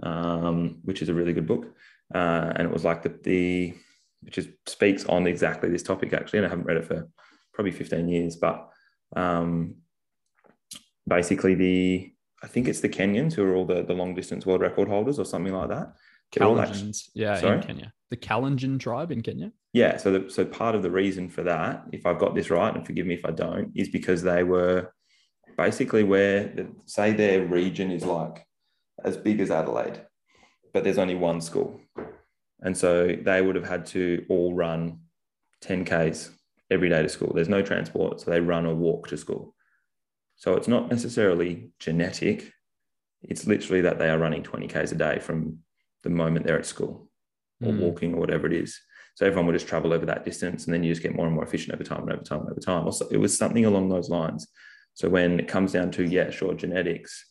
um, 0.00 0.78
which 0.84 1.02
is 1.02 1.08
a 1.08 1.14
really 1.14 1.32
good 1.32 1.48
book, 1.48 1.74
uh, 2.14 2.52
and 2.54 2.68
it 2.68 2.72
was 2.72 2.84
like 2.84 3.02
the 3.02 3.18
the 3.24 3.74
which 4.20 4.38
is 4.38 4.46
speaks 4.66 5.06
on 5.06 5.26
exactly 5.26 5.68
this 5.70 5.82
topic 5.82 6.12
actually, 6.12 6.38
and 6.38 6.46
I 6.46 6.50
haven't 6.50 6.66
read 6.66 6.76
it 6.76 6.84
for 6.84 7.08
probably 7.52 7.72
15 7.72 8.08
years, 8.08 8.36
but 8.36 8.68
um, 9.16 9.74
basically 11.08 11.56
the 11.56 12.12
I 12.40 12.46
think 12.46 12.68
it's 12.68 12.80
the 12.80 12.88
Kenyans 12.88 13.32
who 13.32 13.42
are 13.42 13.56
all 13.56 13.66
the, 13.66 13.82
the 13.82 13.92
long 13.92 14.14
distance 14.14 14.46
world 14.46 14.60
record 14.60 14.86
holders 14.86 15.18
or 15.18 15.24
something 15.24 15.52
like 15.52 15.70
that. 15.70 15.94
Kalenjins, 16.32 17.10
yeah, 17.14 17.40
Sorry? 17.40 17.56
in 17.56 17.62
Kenya. 17.62 17.92
The 18.10 18.16
Kalenjin 18.16 18.78
tribe 18.78 19.10
in 19.10 19.22
Kenya. 19.22 19.52
Yeah, 19.72 19.96
so 19.96 20.12
the, 20.12 20.30
so 20.30 20.44
part 20.44 20.74
of 20.74 20.82
the 20.82 20.90
reason 20.90 21.28
for 21.28 21.42
that, 21.42 21.84
if 21.92 22.06
I've 22.06 22.18
got 22.18 22.34
this 22.34 22.50
right, 22.50 22.74
and 22.74 22.86
forgive 22.86 23.06
me 23.06 23.14
if 23.14 23.24
I 23.24 23.30
don't, 23.30 23.72
is 23.74 23.88
because 23.88 24.22
they 24.22 24.44
were 24.44 24.92
basically 25.56 26.04
where 26.04 26.44
the, 26.48 26.68
say 26.86 27.12
their 27.12 27.44
region 27.44 27.90
is 27.90 28.04
like 28.04 28.44
as 29.04 29.16
big 29.16 29.40
as 29.40 29.50
Adelaide, 29.50 30.00
but 30.72 30.84
there's 30.84 30.98
only 30.98 31.14
one 31.14 31.40
school, 31.40 31.80
and 32.60 32.76
so 32.76 33.16
they 33.20 33.42
would 33.42 33.56
have 33.56 33.68
had 33.68 33.86
to 33.86 34.24
all 34.28 34.54
run 34.54 35.00
10ks 35.64 36.30
every 36.70 36.88
day 36.88 37.02
to 37.02 37.08
school. 37.08 37.32
There's 37.34 37.48
no 37.48 37.62
transport, 37.62 38.20
so 38.20 38.30
they 38.30 38.40
run 38.40 38.66
or 38.66 38.74
walk 38.74 39.08
to 39.08 39.16
school. 39.16 39.54
So 40.36 40.54
it's 40.54 40.68
not 40.68 40.90
necessarily 40.90 41.70
genetic. 41.78 42.52
It's 43.22 43.46
literally 43.46 43.82
that 43.82 43.98
they 43.98 44.10
are 44.10 44.18
running 44.18 44.42
20Ks 44.42 44.92
a 44.92 44.96
day 44.96 45.18
from 45.18 45.58
the 46.04 46.10
moment 46.10 46.46
they're 46.46 46.58
at 46.58 46.66
school 46.66 47.10
or 47.62 47.72
mm. 47.72 47.80
walking 47.80 48.14
or 48.14 48.20
whatever 48.20 48.46
it 48.46 48.52
is. 48.52 48.78
So 49.16 49.26
everyone 49.26 49.46
would 49.46 49.52
just 49.54 49.68
travel 49.68 49.92
over 49.92 50.06
that 50.06 50.24
distance 50.24 50.64
and 50.64 50.74
then 50.74 50.82
you 50.82 50.92
just 50.92 51.02
get 51.02 51.14
more 51.14 51.26
and 51.26 51.34
more 51.34 51.44
efficient 51.44 51.74
over 51.74 51.84
time 51.84 52.02
and 52.02 52.12
over 52.12 52.22
time 52.22 52.40
and 52.40 52.50
over 52.50 52.60
time. 52.60 52.84
Also, 52.84 53.08
it 53.08 53.16
was 53.16 53.36
something 53.36 53.64
along 53.64 53.88
those 53.88 54.08
lines. 54.08 54.48
So 54.94 55.08
when 55.08 55.40
it 55.40 55.48
comes 55.48 55.72
down 55.72 55.90
to, 55.92 56.04
yeah, 56.04 56.30
sure, 56.30 56.54
genetics, 56.54 57.30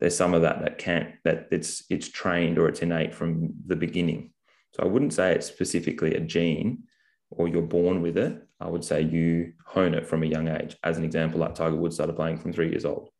there's 0.00 0.16
some 0.16 0.34
of 0.34 0.42
that 0.42 0.60
that 0.62 0.78
can't, 0.78 1.14
that 1.24 1.48
it's 1.50 1.82
it's 1.90 2.08
trained 2.08 2.58
or 2.58 2.68
it's 2.68 2.82
innate 2.82 3.14
from 3.14 3.54
the 3.66 3.76
beginning. 3.76 4.32
So 4.74 4.82
I 4.82 4.86
wouldn't 4.86 5.12
say 5.12 5.34
it's 5.34 5.46
specifically 5.46 6.14
a 6.14 6.20
gene 6.20 6.84
or 7.30 7.48
you're 7.48 7.62
born 7.62 8.00
with 8.00 8.16
it. 8.16 8.40
I 8.60 8.68
would 8.68 8.84
say 8.84 9.02
you 9.02 9.52
hone 9.64 9.94
it 9.94 10.06
from 10.06 10.22
a 10.22 10.26
young 10.26 10.48
age. 10.48 10.76
As 10.84 10.98
an 10.98 11.04
example, 11.04 11.40
like 11.40 11.54
Tiger 11.54 11.76
Woods 11.76 11.96
started 11.96 12.16
playing 12.16 12.38
from 12.38 12.52
three 12.52 12.70
years 12.70 12.84
old. 12.84 13.10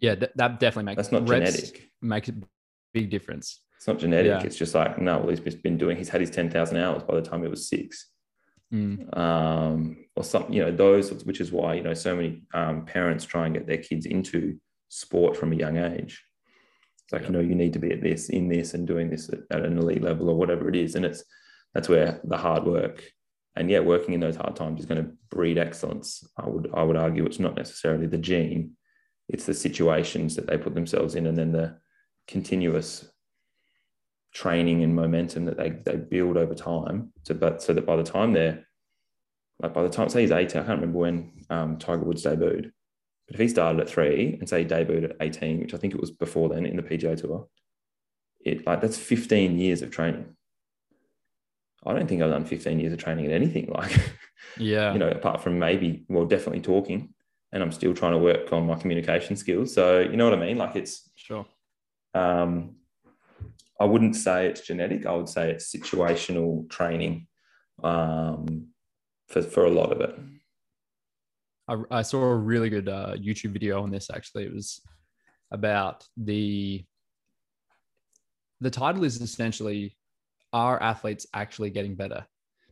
Yeah, 0.00 0.14
that, 0.16 0.36
that 0.36 0.60
definitely 0.60 0.84
makes 0.84 0.96
that's 0.96 1.12
not 1.12 1.24
genetic. 1.24 1.90
Makes 2.02 2.30
big 2.94 3.10
difference. 3.10 3.60
It's 3.76 3.86
not 3.86 3.98
genetic. 3.98 4.30
Yeah. 4.30 4.42
It's 4.42 4.56
just 4.56 4.74
like, 4.74 4.98
no, 4.98 5.18
well, 5.18 5.28
he's 5.28 5.54
been 5.56 5.76
doing, 5.76 5.98
he's 5.98 6.08
had 6.08 6.22
his 6.22 6.30
10,000 6.30 6.76
hours 6.78 7.02
by 7.02 7.16
the 7.16 7.22
time 7.22 7.42
he 7.42 7.48
was 7.48 7.68
six. 7.68 8.08
Mm. 8.72 9.14
Um, 9.16 10.06
or 10.16 10.24
something, 10.24 10.54
you 10.54 10.62
know, 10.62 10.72
those, 10.72 11.12
which 11.24 11.40
is 11.40 11.52
why, 11.52 11.74
you 11.74 11.82
know, 11.82 11.92
so 11.92 12.16
many 12.16 12.42
um, 12.54 12.86
parents 12.86 13.24
try 13.24 13.44
and 13.44 13.54
get 13.54 13.66
their 13.66 13.76
kids 13.78 14.06
into 14.06 14.58
sport 14.88 15.36
from 15.36 15.52
a 15.52 15.56
young 15.56 15.76
age. 15.76 16.24
It's 17.04 17.12
like, 17.12 17.22
yeah. 17.22 17.28
you 17.28 17.32
know, 17.34 17.40
you 17.40 17.54
need 17.54 17.74
to 17.74 17.78
be 17.78 17.92
at 17.92 18.00
this, 18.00 18.30
in 18.30 18.48
this, 18.48 18.72
and 18.72 18.86
doing 18.86 19.10
this 19.10 19.28
at, 19.28 19.40
at 19.50 19.66
an 19.66 19.76
elite 19.76 20.02
level 20.02 20.30
or 20.30 20.36
whatever 20.36 20.68
it 20.68 20.76
is. 20.76 20.94
And 20.94 21.04
it's, 21.04 21.22
that's 21.74 21.88
where 21.88 22.20
the 22.24 22.38
hard 22.38 22.64
work 22.64 23.04
and 23.56 23.70
yeah, 23.70 23.80
working 23.80 24.14
in 24.14 24.20
those 24.20 24.36
hard 24.36 24.56
times 24.56 24.80
is 24.80 24.86
going 24.86 25.04
to 25.04 25.12
breed 25.30 25.58
excellence. 25.58 26.26
I 26.36 26.48
would, 26.48 26.70
I 26.74 26.82
would 26.82 26.96
argue 26.96 27.24
it's 27.24 27.38
not 27.38 27.54
necessarily 27.54 28.06
the 28.06 28.18
gene, 28.18 28.72
it's 29.28 29.46
the 29.46 29.54
situations 29.54 30.36
that 30.36 30.46
they 30.46 30.58
put 30.58 30.74
themselves 30.74 31.14
in 31.14 31.26
and 31.26 31.38
then 31.38 31.52
the 31.52 31.76
continuous 32.26 33.06
training 34.32 34.82
and 34.82 34.94
momentum 34.94 35.44
that 35.44 35.56
they, 35.56 35.70
they 35.70 35.96
build 35.96 36.36
over 36.36 36.54
time. 36.54 37.12
So, 37.22 37.34
but 37.34 37.62
so 37.62 37.72
that 37.72 37.86
by 37.86 37.96
the 37.96 38.02
time 38.02 38.32
they're 38.32 38.66
like 39.60 39.72
by 39.72 39.82
the 39.82 39.88
time 39.88 40.08
say 40.08 40.22
he's 40.22 40.32
18, 40.32 40.62
I 40.62 40.64
can't 40.64 40.80
remember 40.80 40.98
when 40.98 41.32
um, 41.48 41.78
Tiger 41.78 42.02
Woods 42.02 42.24
debuted, 42.24 42.72
but 43.26 43.34
if 43.34 43.40
he 43.40 43.48
started 43.48 43.80
at 43.80 43.88
three 43.88 44.36
and 44.38 44.48
say 44.48 44.62
he 44.62 44.68
debuted 44.68 45.04
at 45.04 45.16
18, 45.20 45.60
which 45.60 45.74
I 45.74 45.76
think 45.76 45.94
it 45.94 46.00
was 46.00 46.10
before 46.10 46.48
then 46.48 46.66
in 46.66 46.76
the 46.76 46.82
PGA 46.82 47.16
Tour, 47.20 47.46
it 48.44 48.66
like 48.66 48.80
that's 48.80 48.98
15 48.98 49.58
years 49.58 49.82
of 49.82 49.90
training. 49.90 50.36
I 51.86 51.92
don't 51.92 52.08
think 52.08 52.22
I've 52.22 52.30
done 52.30 52.44
15 52.46 52.80
years 52.80 52.92
of 52.92 52.98
training 52.98 53.26
in 53.26 53.30
anything 53.30 53.70
like, 53.72 53.92
yeah, 54.58 54.92
you 54.92 54.98
know, 54.98 55.08
apart 55.08 55.40
from 55.42 55.58
maybe, 55.58 56.04
well, 56.08 56.24
definitely 56.24 56.60
talking, 56.60 57.14
and 57.52 57.62
I'm 57.62 57.72
still 57.72 57.94
trying 57.94 58.12
to 58.12 58.18
work 58.18 58.52
on 58.52 58.66
my 58.66 58.74
communication 58.74 59.36
skills. 59.36 59.72
So 59.72 60.00
you 60.00 60.16
know 60.16 60.28
what 60.28 60.38
I 60.38 60.44
mean? 60.44 60.58
Like 60.58 60.76
it's 60.76 61.10
sure. 61.14 61.46
Um, 62.14 62.76
I 63.80 63.84
wouldn't 63.84 64.16
say 64.16 64.46
it's 64.46 64.60
genetic. 64.60 65.06
I 65.06 65.14
would 65.14 65.28
say 65.28 65.50
it's 65.50 65.74
situational 65.74 66.68
training 66.70 67.26
um, 67.82 68.68
for, 69.28 69.42
for 69.42 69.64
a 69.64 69.70
lot 69.70 69.92
of 69.92 70.00
it. 70.00 70.18
I, 71.66 71.98
I 71.98 72.02
saw 72.02 72.22
a 72.22 72.36
really 72.36 72.70
good 72.70 72.88
uh, 72.88 73.14
YouTube 73.16 73.52
video 73.52 73.82
on 73.82 73.90
this. 73.90 74.10
Actually, 74.10 74.44
it 74.44 74.54
was 74.54 74.80
about 75.50 76.04
the 76.16 76.84
the 78.60 78.70
title 78.70 79.04
is 79.04 79.20
essentially 79.20 79.96
are 80.52 80.80
athletes 80.82 81.26
actually 81.34 81.70
getting 81.70 81.94
better? 81.94 82.24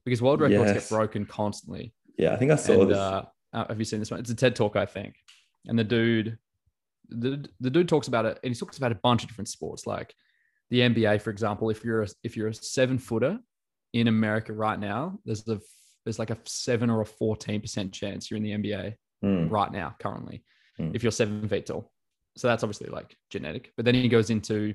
Because 0.05 0.23
world 0.23 0.41
records 0.41 0.73
yes. 0.73 0.89
get 0.89 0.97
broken 0.97 1.27
constantly. 1.27 1.93
Yeah, 2.17 2.33
I 2.33 2.37
think 2.37 2.51
I 2.51 2.57
saw 2.57 2.83
and, 2.83 2.91
this. 2.91 2.99
Uh, 2.99 3.25
uh, 3.53 3.67
have 3.69 3.79
you 3.79 3.85
seen 3.85 3.99
this 3.99 4.11
one? 4.11 4.21
It's 4.21 4.31
a 4.31 4.35
TED 4.35 4.57
talk, 4.57 4.77
I 4.77 4.87
think. 4.87 5.17
And 5.67 5.79
the 5.79 5.85
dude, 5.85 6.39
the, 7.09 7.49
the 7.61 7.71
dude 7.71 7.89
talks 7.89 8.09
about 8.09 8.25
it, 8.25 8.39
and 8.43 8.53
he 8.53 8.59
talks 8.59 8.79
about 8.79 8.93
a 8.93 8.97
bunch 8.97 9.23
of 9.23 9.29
different 9.29 9.49
sports, 9.49 9.87
like 9.87 10.15
the 10.71 10.81
NBA, 10.81 11.21
for 11.21 11.31
example, 11.31 11.69
if 11.69 11.85
you're 11.85 12.03
a, 12.03 12.09
if 12.25 12.37
you're 12.37 12.49
a 12.49 12.55
seven 12.55 12.99
footer 12.99 13.39
in 13.93 14.09
America 14.09 14.53
right 14.53 14.79
now, 14.79 15.19
there's 15.25 15.47
a 15.49 15.61
there's 16.05 16.19
like 16.19 16.31
a 16.31 16.39
seven 16.47 16.89
or 16.89 17.03
a 17.03 17.07
fourteen 17.07 17.61
percent 17.61 17.93
chance 17.93 18.31
you're 18.31 18.39
in 18.39 18.43
the 18.43 18.53
NBA 18.53 18.95
mm. 19.23 19.51
right 19.51 19.71
now 19.71 19.95
currently 20.01 20.43
mm. 20.81 20.95
if 20.95 21.03
you're 21.03 21.13
seven 21.13 21.47
feet 21.49 21.67
tall. 21.67 21.93
So 22.37 22.49
that's 22.49 22.65
obviously 22.65 22.89
like 22.89 23.15
genetic. 23.29 23.73
But 23.77 23.85
then 23.85 23.95
he 23.95 24.09
goes 24.09 24.31
into 24.31 24.75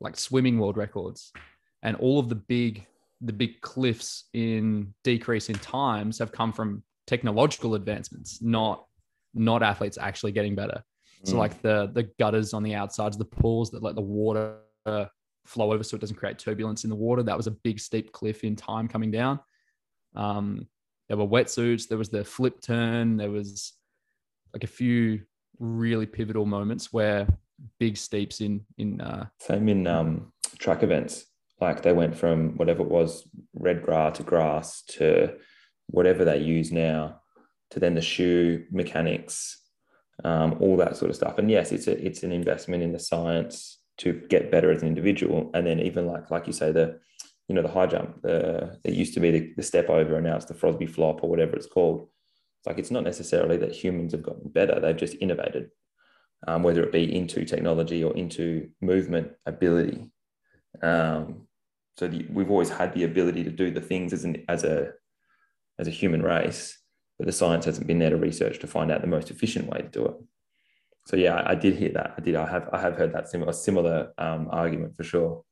like 0.00 0.18
swimming 0.18 0.58
world 0.58 0.76
records, 0.76 1.32
and 1.82 1.96
all 1.96 2.18
of 2.18 2.28
the 2.28 2.34
big 2.34 2.84
the 3.20 3.32
big 3.32 3.60
cliffs 3.60 4.24
in 4.34 4.94
decrease 5.04 5.48
in 5.48 5.54
times 5.60 6.18
have 6.18 6.32
come 6.32 6.52
from 6.52 6.82
technological 7.06 7.76
advancements, 7.76 8.42
not 8.42 8.84
not 9.32 9.62
athletes 9.62 9.96
actually 9.96 10.32
getting 10.32 10.54
better. 10.54 10.82
Mm. 11.24 11.30
So 11.30 11.36
like 11.36 11.60
the 11.62 11.90
the 11.92 12.04
gutters 12.18 12.54
on 12.54 12.62
the 12.62 12.74
outsides 12.74 13.16
of 13.16 13.20
the 13.20 13.36
pools 13.36 13.70
that 13.70 13.82
let 13.82 13.94
the 13.94 14.00
water 14.00 14.56
flow 15.46 15.72
over 15.72 15.82
so 15.82 15.96
it 15.96 16.00
doesn't 16.00 16.16
create 16.16 16.38
turbulence 16.38 16.84
in 16.84 16.90
the 16.90 16.96
water. 16.96 17.22
That 17.22 17.36
was 17.36 17.46
a 17.46 17.52
big 17.52 17.80
steep 17.80 18.12
cliff 18.12 18.44
in 18.44 18.56
time 18.56 18.88
coming 18.88 19.10
down. 19.10 19.40
Um, 20.14 20.66
there 21.08 21.16
were 21.16 21.26
wetsuits, 21.26 21.88
there 21.88 21.98
was 21.98 22.08
the 22.08 22.24
flip 22.24 22.60
turn, 22.60 23.16
there 23.16 23.30
was 23.30 23.74
like 24.52 24.64
a 24.64 24.68
few 24.68 25.22
really 25.58 26.06
pivotal 26.06 26.46
moments 26.46 26.92
where 26.92 27.26
big 27.78 27.96
steeps 27.96 28.40
in 28.40 28.60
in 28.76 29.00
uh 29.00 29.26
same 29.40 29.68
in 29.68 29.86
um 29.86 30.32
track 30.58 30.82
events. 30.82 31.26
Like 31.60 31.82
they 31.82 31.92
went 31.92 32.14
from 32.14 32.56
whatever 32.58 32.82
it 32.82 32.90
was, 32.90 33.26
red 33.54 33.82
grass 33.82 34.18
to 34.18 34.22
grass 34.22 34.82
to 34.98 35.36
whatever 35.86 36.24
they 36.24 36.38
use 36.38 36.70
now, 36.70 37.20
to 37.70 37.80
then 37.80 37.94
the 37.94 38.02
shoe 38.02 38.66
mechanics, 38.70 39.62
um, 40.24 40.56
all 40.60 40.76
that 40.78 40.96
sort 40.96 41.10
of 41.10 41.16
stuff. 41.16 41.38
And 41.38 41.50
yes, 41.50 41.72
it's 41.72 41.86
a 41.86 42.04
it's 42.04 42.22
an 42.22 42.32
investment 42.32 42.82
in 42.82 42.92
the 42.92 42.98
science 42.98 43.78
to 43.98 44.12
get 44.28 44.50
better 44.50 44.70
as 44.70 44.82
an 44.82 44.88
individual. 44.88 45.50
And 45.54 45.66
then 45.66 45.80
even 45.80 46.06
like 46.06 46.30
like 46.30 46.46
you 46.46 46.52
say, 46.52 46.72
the 46.72 46.98
you 47.48 47.54
know 47.54 47.62
the 47.62 47.68
high 47.68 47.86
jump, 47.86 48.22
the 48.22 48.78
it 48.84 48.94
used 48.94 49.14
to 49.14 49.20
be 49.20 49.30
the, 49.30 49.52
the 49.56 49.62
step 49.62 49.88
over, 49.88 50.16
and 50.16 50.26
now 50.26 50.36
it's 50.36 50.46
the 50.46 50.54
Frosby 50.54 50.88
flop 50.88 51.22
or 51.22 51.30
whatever 51.30 51.56
it's 51.56 51.66
called. 51.66 52.08
It's 52.58 52.66
like 52.66 52.78
it's 52.78 52.90
not 52.90 53.04
necessarily 53.04 53.56
that 53.58 53.72
humans 53.72 54.12
have 54.12 54.22
gotten 54.22 54.50
better; 54.50 54.80
they've 54.80 54.96
just 54.96 55.16
innovated, 55.20 55.70
um, 56.46 56.62
whether 56.62 56.82
it 56.82 56.92
be 56.92 57.14
into 57.14 57.44
technology 57.44 58.02
or 58.02 58.16
into 58.16 58.70
movement 58.80 59.32
ability. 59.46 60.10
Um, 60.82 61.46
so 61.96 62.08
the, 62.08 62.26
we've 62.30 62.50
always 62.50 62.68
had 62.68 62.92
the 62.92 63.04
ability 63.04 63.44
to 63.44 63.50
do 63.50 63.70
the 63.70 63.80
things 63.80 64.12
as 64.12 64.24
an 64.24 64.44
as 64.48 64.64
a 64.64 64.92
as 65.78 65.86
a 65.86 65.92
human 65.92 66.22
race, 66.22 66.78
but 67.18 67.26
the 67.26 67.32
science 67.32 67.64
hasn't 67.64 67.86
been 67.86 67.98
there 67.98 68.10
to 68.10 68.16
research 68.16 68.58
to 68.60 68.66
find 68.66 68.90
out 68.90 69.00
the 69.00 69.06
most 69.06 69.30
efficient 69.30 69.68
way 69.68 69.78
to 69.80 69.88
do 69.88 70.04
it. 70.06 70.14
So 71.06 71.16
yeah, 71.16 71.34
I, 71.36 71.52
I 71.52 71.54
did 71.54 71.76
hear 71.76 71.90
that. 71.92 72.14
I 72.18 72.20
did. 72.20 72.34
I 72.36 72.46
have 72.50 72.68
I 72.72 72.80
have 72.80 72.96
heard 72.96 73.12
that 73.14 73.28
similar 73.28 73.52
similar 73.52 74.12
um, 74.18 74.48
argument 74.50 74.96
for 74.96 75.04
sure. 75.04 75.44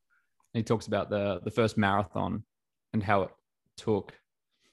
he 0.53 0.63
talks 0.63 0.87
about 0.87 1.11
the 1.11 1.41
the 1.45 1.51
first 1.51 1.77
marathon 1.79 2.45
and 2.93 3.03
how 3.03 3.23
it 3.23 3.31
took 3.77 4.13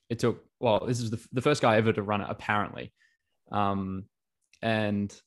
it 0.09 0.19
took 0.19 0.43
well 0.59 0.85
this 0.85 0.99
is 0.99 1.09
the, 1.09 1.19
the 1.31 1.41
first 1.41 1.61
guy 1.61 1.77
ever 1.77 1.91
to 1.93 2.03
run 2.03 2.21
it 2.21 2.27
apparently 2.29 2.93
um 3.51 4.05
and 4.61 5.19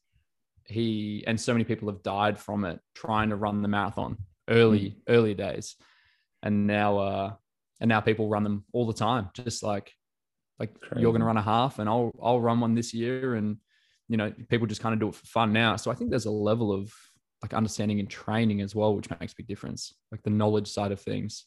he 0.66 1.24
and 1.26 1.40
so 1.40 1.52
many 1.52 1.64
people 1.64 1.88
have 1.88 2.02
died 2.02 2.38
from 2.38 2.64
it 2.64 2.78
trying 2.94 3.30
to 3.30 3.36
run 3.36 3.62
the 3.62 3.68
marathon 3.68 4.16
early 4.48 4.90
Mm. 4.90 4.94
early 5.08 5.34
days 5.34 5.76
and 6.42 6.66
now 6.66 6.98
uh 6.98 7.32
and 7.80 7.88
now 7.88 8.00
people 8.00 8.28
run 8.28 8.44
them 8.44 8.64
all 8.72 8.86
the 8.86 8.92
time 8.92 9.30
just 9.34 9.62
like 9.62 9.92
like 10.58 10.76
you're 10.96 11.12
going 11.12 11.20
to 11.20 11.26
run 11.26 11.36
a 11.36 11.42
half 11.42 11.78
and 11.78 11.88
I'll 11.88 12.12
I'll 12.22 12.40
run 12.40 12.60
one 12.60 12.74
this 12.74 12.94
year 12.94 13.34
and 13.34 13.56
you 14.08 14.16
know 14.16 14.32
people 14.48 14.66
just 14.66 14.80
kind 14.80 14.92
of 14.92 15.00
do 15.00 15.08
it 15.08 15.14
for 15.14 15.26
fun 15.26 15.52
now 15.52 15.76
so 15.76 15.90
I 15.90 15.94
think 15.94 16.10
there's 16.10 16.26
a 16.26 16.30
level 16.30 16.72
of 16.72 16.92
like 17.42 17.54
understanding 17.54 18.00
and 18.00 18.08
training 18.08 18.60
as 18.60 18.74
well 18.74 18.94
which 18.94 19.10
makes 19.20 19.32
a 19.32 19.36
big 19.36 19.46
difference 19.48 19.92
like 20.12 20.22
the 20.22 20.30
knowledge 20.30 20.68
side 20.68 20.92
of 20.92 21.00
things 21.00 21.46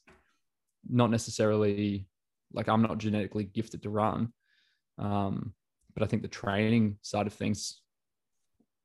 not 0.89 1.09
necessarily 1.09 2.07
like 2.53 2.67
I'm 2.67 2.81
not 2.81 2.97
genetically 2.97 3.45
gifted 3.45 3.83
to 3.83 3.89
run 3.89 4.33
um 4.97 5.53
but 5.93 6.03
I 6.03 6.07
think 6.07 6.21
the 6.21 6.27
training 6.27 6.97
side 7.01 7.27
of 7.27 7.33
things 7.33 7.81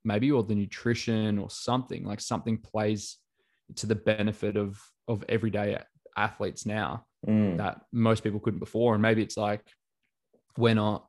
maybe 0.05 0.31
or 0.31 0.43
the 0.43 0.55
nutrition 0.55 1.39
or 1.39 1.51
something 1.51 2.05
like 2.05 2.21
something 2.21 2.59
plays 2.59 3.19
to 3.77 3.87
the 3.87 3.95
benefit 3.95 4.57
of 4.57 4.81
of 5.09 5.25
everyday 5.29 5.79
athletes 6.17 6.67
now 6.67 7.05
Mm. 7.25 7.57
that 7.59 7.83
most 7.93 8.25
people 8.25 8.41
couldn't 8.41 8.59
before. 8.59 8.95
And 8.95 9.01
maybe 9.01 9.23
it's 9.23 9.37
like 9.37 9.63
we're 10.57 10.75
not 10.75 11.07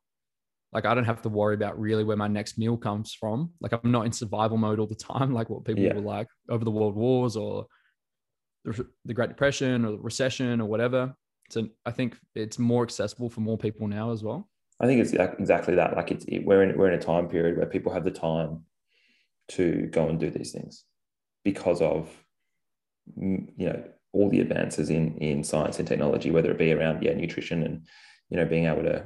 like 0.72 0.86
I 0.86 0.94
don't 0.94 1.04
have 1.04 1.22
to 1.22 1.28
worry 1.28 1.54
about 1.54 1.78
really 1.78 2.02
where 2.02 2.16
my 2.16 2.26
next 2.26 2.58
meal 2.58 2.76
comes 2.76 3.14
from. 3.14 3.52
Like 3.60 3.72
I'm 3.72 3.90
not 3.92 4.06
in 4.06 4.12
survival 4.12 4.56
mode 4.56 4.80
all 4.80 4.86
the 4.88 4.94
time, 4.96 5.32
like 5.32 5.48
what 5.48 5.64
people 5.64 5.82
Yeah. 5.84 5.94
were 5.94 6.00
like 6.00 6.26
over 6.48 6.64
the 6.64 6.70
world 6.70 6.96
wars 6.96 7.36
or 7.36 7.66
the, 8.64 8.86
the 9.04 9.14
Great 9.14 9.28
Depression 9.28 9.84
or 9.84 9.92
the 9.92 9.98
recession 9.98 10.60
or 10.60 10.66
whatever. 10.66 11.14
So 11.50 11.68
I 11.86 11.92
think 11.92 12.16
it's 12.34 12.58
more 12.58 12.82
accessible 12.82 13.30
for 13.30 13.40
more 13.40 13.58
people 13.58 13.86
now 13.86 14.10
as 14.10 14.24
well. 14.24 14.48
I 14.80 14.86
think 14.86 15.00
it's 15.00 15.12
exactly 15.12 15.76
that. 15.76 15.94
Like 15.96 16.10
it's 16.10 16.24
it, 16.24 16.44
we're 16.44 16.62
in 16.64 16.76
we're 16.76 16.88
in 16.88 16.98
a 16.98 17.02
time 17.02 17.28
period 17.28 17.56
where 17.56 17.66
people 17.66 17.92
have 17.92 18.04
the 18.04 18.10
time 18.10 18.64
to 19.48 19.86
go 19.92 20.08
and 20.08 20.18
do 20.18 20.30
these 20.30 20.50
things 20.52 20.84
because 21.44 21.80
of 21.82 22.10
mm, 23.16 23.46
you 23.56 23.66
know 23.68 23.84
all 24.12 24.28
the 24.30 24.40
advances 24.40 24.90
in 24.90 25.16
in 25.18 25.44
science 25.44 25.78
and 25.78 25.86
technology, 25.86 26.30
whether 26.32 26.50
it 26.50 26.58
be 26.58 26.72
around 26.72 27.02
yeah 27.02 27.12
nutrition 27.14 27.62
and 27.62 27.86
you 28.30 28.36
know 28.36 28.44
being 28.46 28.64
able 28.66 28.82
to 28.82 29.04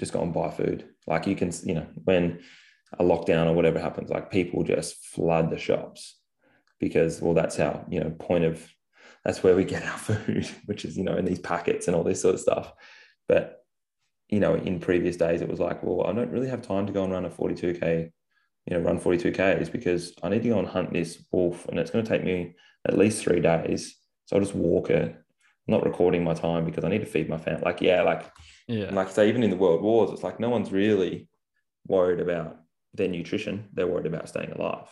just 0.00 0.12
go 0.12 0.22
and 0.22 0.34
buy 0.34 0.50
food. 0.50 0.88
Like 1.06 1.28
you 1.28 1.36
can 1.36 1.52
you 1.64 1.74
know 1.74 1.86
when 2.04 2.40
a 2.98 3.04
lockdown 3.04 3.46
or 3.46 3.52
whatever 3.52 3.78
happens, 3.78 4.10
like 4.10 4.32
people 4.32 4.64
just 4.64 4.96
flood 5.04 5.50
the 5.50 5.58
shops 5.58 6.16
because 6.80 7.20
well 7.20 7.34
that's 7.34 7.56
how, 7.56 7.84
you 7.88 8.00
know 8.00 8.10
point 8.10 8.44
of 8.44 8.66
that's 9.24 9.42
where 9.44 9.54
we 9.54 9.64
get 9.64 9.84
our 9.84 9.98
food, 10.08 10.48
which 10.66 10.84
is 10.84 10.96
you 10.96 11.04
know 11.04 11.16
in 11.16 11.24
these 11.24 11.38
packets 11.38 11.86
and 11.86 11.94
all 11.94 12.02
this 12.02 12.22
sort 12.22 12.34
of 12.34 12.40
stuff. 12.40 12.72
But 13.28 13.60
you 14.30 14.40
know, 14.40 14.54
in 14.54 14.78
previous 14.78 15.16
days, 15.16 15.42
it 15.42 15.48
was 15.48 15.60
like, 15.60 15.82
well, 15.82 16.06
I 16.06 16.12
don't 16.12 16.30
really 16.30 16.48
have 16.48 16.62
time 16.62 16.86
to 16.86 16.92
go 16.92 17.02
and 17.02 17.12
run 17.12 17.24
a 17.24 17.30
42K, 17.30 18.10
you 18.66 18.76
know, 18.76 18.80
run 18.80 19.00
42Ks 19.00 19.70
because 19.72 20.14
I 20.22 20.28
need 20.28 20.44
to 20.44 20.50
go 20.50 20.58
and 20.58 20.68
hunt 20.68 20.92
this 20.92 21.22
wolf 21.32 21.66
and 21.68 21.78
it's 21.78 21.90
going 21.90 22.04
to 22.04 22.08
take 22.08 22.24
me 22.24 22.54
at 22.86 22.96
least 22.96 23.22
three 23.22 23.40
days. 23.40 23.96
So 24.26 24.36
I'll 24.36 24.42
just 24.42 24.54
walk 24.54 24.90
it. 24.90 25.16
I'm 25.70 25.78
not 25.78 25.86
recording 25.86 26.24
my 26.24 26.34
time 26.34 26.64
because 26.64 26.82
I 26.82 26.88
need 26.88 26.98
to 26.98 27.06
feed 27.06 27.28
my 27.28 27.38
family. 27.38 27.62
Like, 27.64 27.80
yeah, 27.80 28.02
like, 28.02 28.28
Yeah. 28.66 28.92
like 28.92 29.08
say, 29.08 29.28
even 29.28 29.44
in 29.44 29.50
the 29.50 29.56
world 29.56 29.82
wars, 29.82 30.10
it's 30.10 30.24
like 30.24 30.40
no 30.40 30.50
one's 30.50 30.72
really 30.72 31.28
worried 31.86 32.18
about 32.18 32.56
their 32.92 33.06
nutrition. 33.06 33.68
They're 33.72 33.86
worried 33.86 34.06
about 34.06 34.28
staying 34.28 34.50
alive. 34.50 34.88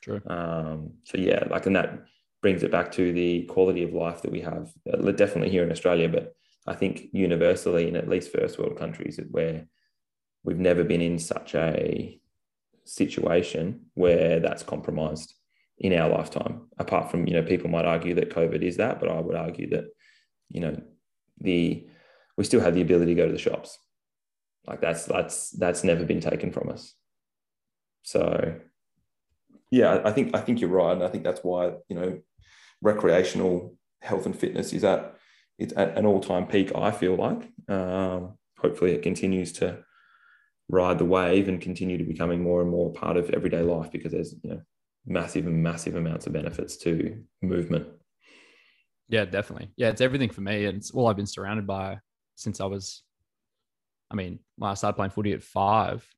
True. 0.00 0.20
Um, 0.28 0.92
so 1.02 1.18
yeah, 1.18 1.42
like, 1.50 1.66
and 1.66 1.74
that 1.74 2.04
brings 2.40 2.62
it 2.62 2.70
back 2.70 2.92
to 2.92 3.12
the 3.12 3.42
quality 3.46 3.82
of 3.82 3.92
life 3.94 4.22
that 4.22 4.30
we 4.30 4.42
have, 4.42 4.72
uh, 4.92 5.10
definitely 5.10 5.50
here 5.50 5.64
in 5.64 5.72
Australia, 5.72 6.08
but 6.08 6.34
I 6.68 6.74
think 6.74 7.08
universally 7.12 7.88
in 7.88 7.96
at 7.96 8.08
least 8.08 8.30
first 8.32 8.60
world 8.60 8.78
countries 8.78 9.18
where 9.28 9.66
we've 10.44 10.58
never 10.58 10.84
been 10.84 11.00
in 11.00 11.18
such 11.18 11.56
a 11.56 12.20
situation 12.84 13.86
where 13.94 14.38
that's 14.38 14.62
compromised 14.62 15.34
in 15.78 15.92
our 15.92 16.08
lifetime. 16.08 16.68
Apart 16.78 17.10
from, 17.10 17.26
you 17.26 17.34
know, 17.34 17.42
people 17.42 17.70
might 17.70 17.86
argue 17.86 18.14
that 18.14 18.30
COVID 18.30 18.62
is 18.62 18.76
that, 18.76 19.00
but 19.00 19.08
I 19.08 19.18
would 19.18 19.34
argue 19.34 19.68
that, 19.70 19.86
you 20.52 20.60
know, 20.60 20.80
the 21.40 21.86
we 22.36 22.44
still 22.44 22.60
have 22.60 22.74
the 22.74 22.82
ability 22.82 23.14
to 23.14 23.20
go 23.20 23.26
to 23.26 23.32
the 23.32 23.38
shops. 23.38 23.78
Like 24.66 24.80
that's 24.80 25.06
that's 25.06 25.50
that's 25.50 25.82
never 25.82 26.04
been 26.04 26.20
taken 26.20 26.52
from 26.52 26.68
us. 26.68 26.94
So 28.02 28.54
yeah, 29.70 30.02
I 30.04 30.12
think 30.12 30.36
I 30.36 30.40
think 30.40 30.60
you're 30.60 30.70
right. 30.70 30.92
And 30.92 31.02
I 31.02 31.08
think 31.08 31.24
that's 31.24 31.40
why, 31.40 31.72
you 31.88 31.96
know, 31.96 32.20
recreational 32.80 33.76
health 34.00 34.26
and 34.26 34.38
fitness 34.38 34.72
is 34.72 34.84
at 34.84 35.16
it's 35.58 35.72
at 35.76 35.96
an 35.96 36.06
all-time 36.06 36.46
peak, 36.46 36.72
I 36.74 36.90
feel 36.90 37.16
like. 37.16 37.50
Um, 37.68 38.38
hopefully 38.58 38.92
it 38.92 39.02
continues 39.02 39.52
to 39.52 39.84
ride 40.68 40.98
the 40.98 41.04
wave 41.04 41.48
and 41.48 41.60
continue 41.60 41.98
to 41.98 42.04
becoming 42.04 42.42
more 42.42 42.60
and 42.60 42.70
more 42.70 42.92
part 42.92 43.16
of 43.16 43.30
everyday 43.30 43.62
life 43.62 43.90
because 43.90 44.12
there's 44.12 44.34
you 44.42 44.50
know 44.50 44.60
massive 45.06 45.46
and 45.46 45.62
massive 45.62 45.96
amounts 45.96 46.26
of 46.26 46.32
benefits 46.32 46.76
to 46.78 47.22
movement. 47.42 47.86
Yeah, 49.12 49.26
definitely. 49.26 49.70
Yeah, 49.76 49.90
it's 49.90 50.00
everything 50.00 50.30
for 50.30 50.40
me. 50.40 50.64
And 50.64 50.78
it's 50.78 50.90
all 50.90 51.06
I've 51.06 51.16
been 51.16 51.26
surrounded 51.26 51.66
by 51.66 51.98
since 52.34 52.62
I 52.62 52.64
was, 52.64 53.02
I 54.10 54.14
mean, 54.14 54.38
when 54.56 54.70
I 54.70 54.74
started 54.74 54.96
playing 54.96 55.10
footy 55.10 55.34
at 55.34 55.42
five, 55.42 56.08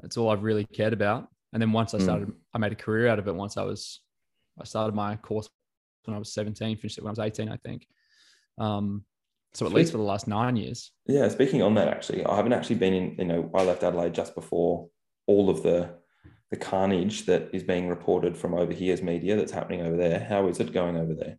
that's 0.00 0.16
all 0.16 0.28
I've 0.30 0.42
really 0.42 0.64
cared 0.64 0.92
about. 0.92 1.28
And 1.52 1.62
then 1.62 1.70
once 1.70 1.94
I 1.94 1.98
Mm. 1.98 2.02
started, 2.02 2.32
I 2.52 2.58
made 2.58 2.72
a 2.72 2.76
career 2.76 3.06
out 3.06 3.20
of 3.20 3.28
it. 3.28 3.34
Once 3.34 3.56
I 3.56 3.62
was, 3.62 4.00
I 4.60 4.64
started 4.64 4.96
my 4.96 5.14
course 5.14 5.48
when 6.04 6.16
I 6.16 6.18
was 6.18 6.32
17, 6.32 6.76
finished 6.76 6.98
it 6.98 7.04
when 7.04 7.10
I 7.10 7.12
was 7.12 7.20
18, 7.20 7.48
I 7.48 7.58
think. 7.58 7.86
Um, 8.58 9.04
so 9.54 9.64
at 9.66 9.70
Sweet. 9.70 9.78
least 9.82 9.92
for 9.92 9.98
the 9.98 10.04
last 10.04 10.26
nine 10.26 10.56
years. 10.56 10.90
Yeah, 11.06 11.28
speaking 11.28 11.62
on 11.62 11.74
that, 11.74 11.86
actually, 11.86 12.24
I 12.26 12.34
haven't 12.34 12.52
actually 12.54 12.76
been 12.76 12.92
in. 12.92 13.14
You 13.18 13.24
know, 13.24 13.50
I 13.54 13.62
left 13.62 13.84
Adelaide 13.84 14.14
just 14.14 14.34
before 14.34 14.88
all 15.28 15.48
of 15.48 15.62
the 15.62 15.94
the 16.50 16.56
carnage 16.56 17.26
that 17.26 17.50
is 17.52 17.62
being 17.64 17.88
reported 17.88 18.36
from 18.36 18.54
over 18.54 18.72
here's 18.72 19.02
media 19.02 19.34
that's 19.36 19.50
happening 19.52 19.82
over 19.82 19.96
there. 19.96 20.20
How 20.20 20.46
is 20.48 20.60
it 20.60 20.72
going 20.72 20.96
over 20.96 21.14
there? 21.14 21.38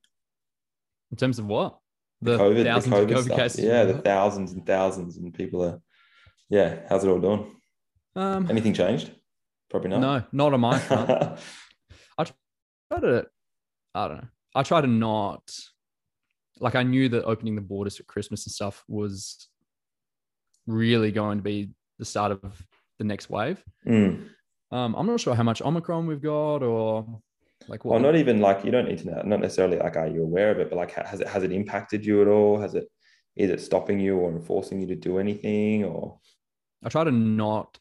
In 1.12 1.18
terms 1.18 1.40
of 1.40 1.46
what? 1.46 1.78
The, 2.22 2.32
The, 2.32 2.38
COVID, 2.38 2.56
the 2.56 2.90
COVID, 2.90 3.04
of 3.04 3.10
COVID 3.10 3.24
stuff. 3.26 3.38
cases. 3.38 3.64
Yeah, 3.66 3.84
the 3.86 3.98
thousands 4.00 4.52
and 4.54 4.66
thousands, 4.66 5.18
and 5.18 5.34
people 5.34 5.64
are. 5.64 5.80
Yeah, 6.50 6.80
how's 6.90 7.04
it 7.04 7.10
all 7.10 7.20
doing? 7.20 7.56
um, 8.16 8.50
Anything 8.50 8.74
changed? 8.74 9.12
Probably 9.70 9.90
not. 9.90 10.00
no, 10.00 10.24
not 10.32 10.54
on 10.54 10.60
my 10.62 10.80
front. 10.88 11.08
tried 12.90 13.02
to, 13.02 13.26
I 13.94 14.08
don't 14.08 14.18
know. 14.18 14.28
I 14.56 14.64
try 14.64 14.80
to 14.82 14.88
not, 14.88 15.42
like, 16.60 16.76
I 16.76 16.84
knew 16.84 17.10
that 17.10 17.26
opening 17.26 17.56
the 17.56 17.62
borders 17.62 17.98
for 17.98 18.04
Christmas 18.04 18.46
and 18.46 18.54
stuff 18.54 18.84
was 18.88 19.50
really 20.66 21.12
going 21.12 21.38
to 21.40 21.44
be 21.44 21.70
the 22.00 22.06
start 22.06 22.32
of 22.32 22.42
the 22.98 23.04
next 23.04 23.30
wave. 23.30 23.62
Mm. 23.86 24.30
Um, 24.72 24.96
I'm 24.96 25.06
not 25.08 25.20
sure 25.20 25.36
how 25.36 25.44
much 25.44 25.62
Omicron 25.62 26.08
we've 26.08 26.22
got 26.22 26.58
or 26.64 27.22
like 27.68 27.86
what. 27.86 27.94
Well, 27.94 28.00
not 28.02 28.16
even 28.16 28.40
like 28.42 28.64
you 28.66 28.72
don't 28.72 28.88
need 28.88 29.00
to 29.00 29.08
know. 29.08 29.22
Not 29.26 29.40
necessarily 29.40 29.78
like 29.78 29.96
are 29.96 30.08
you 30.08 30.24
aware 30.24 30.52
of 30.52 30.60
it, 30.60 30.70
but 30.70 30.76
like 30.78 30.92
has 30.92 31.20
it 31.20 31.28
has 31.28 31.44
it 31.44 31.52
impacted 31.52 32.06
you 32.06 32.22
at 32.22 32.28
all? 32.28 32.60
Has 32.60 32.76
it 32.76 32.88
is 33.36 33.50
it 33.52 33.62
stopping 33.62 34.00
you 34.00 34.18
or 34.18 34.32
enforcing 34.32 34.82
you 34.82 34.88
to 34.88 34.96
do 34.96 35.20
anything 35.20 35.84
or? 35.86 36.20
I 36.84 36.90
try 36.90 37.04
to 37.04 37.12
not. 37.12 37.78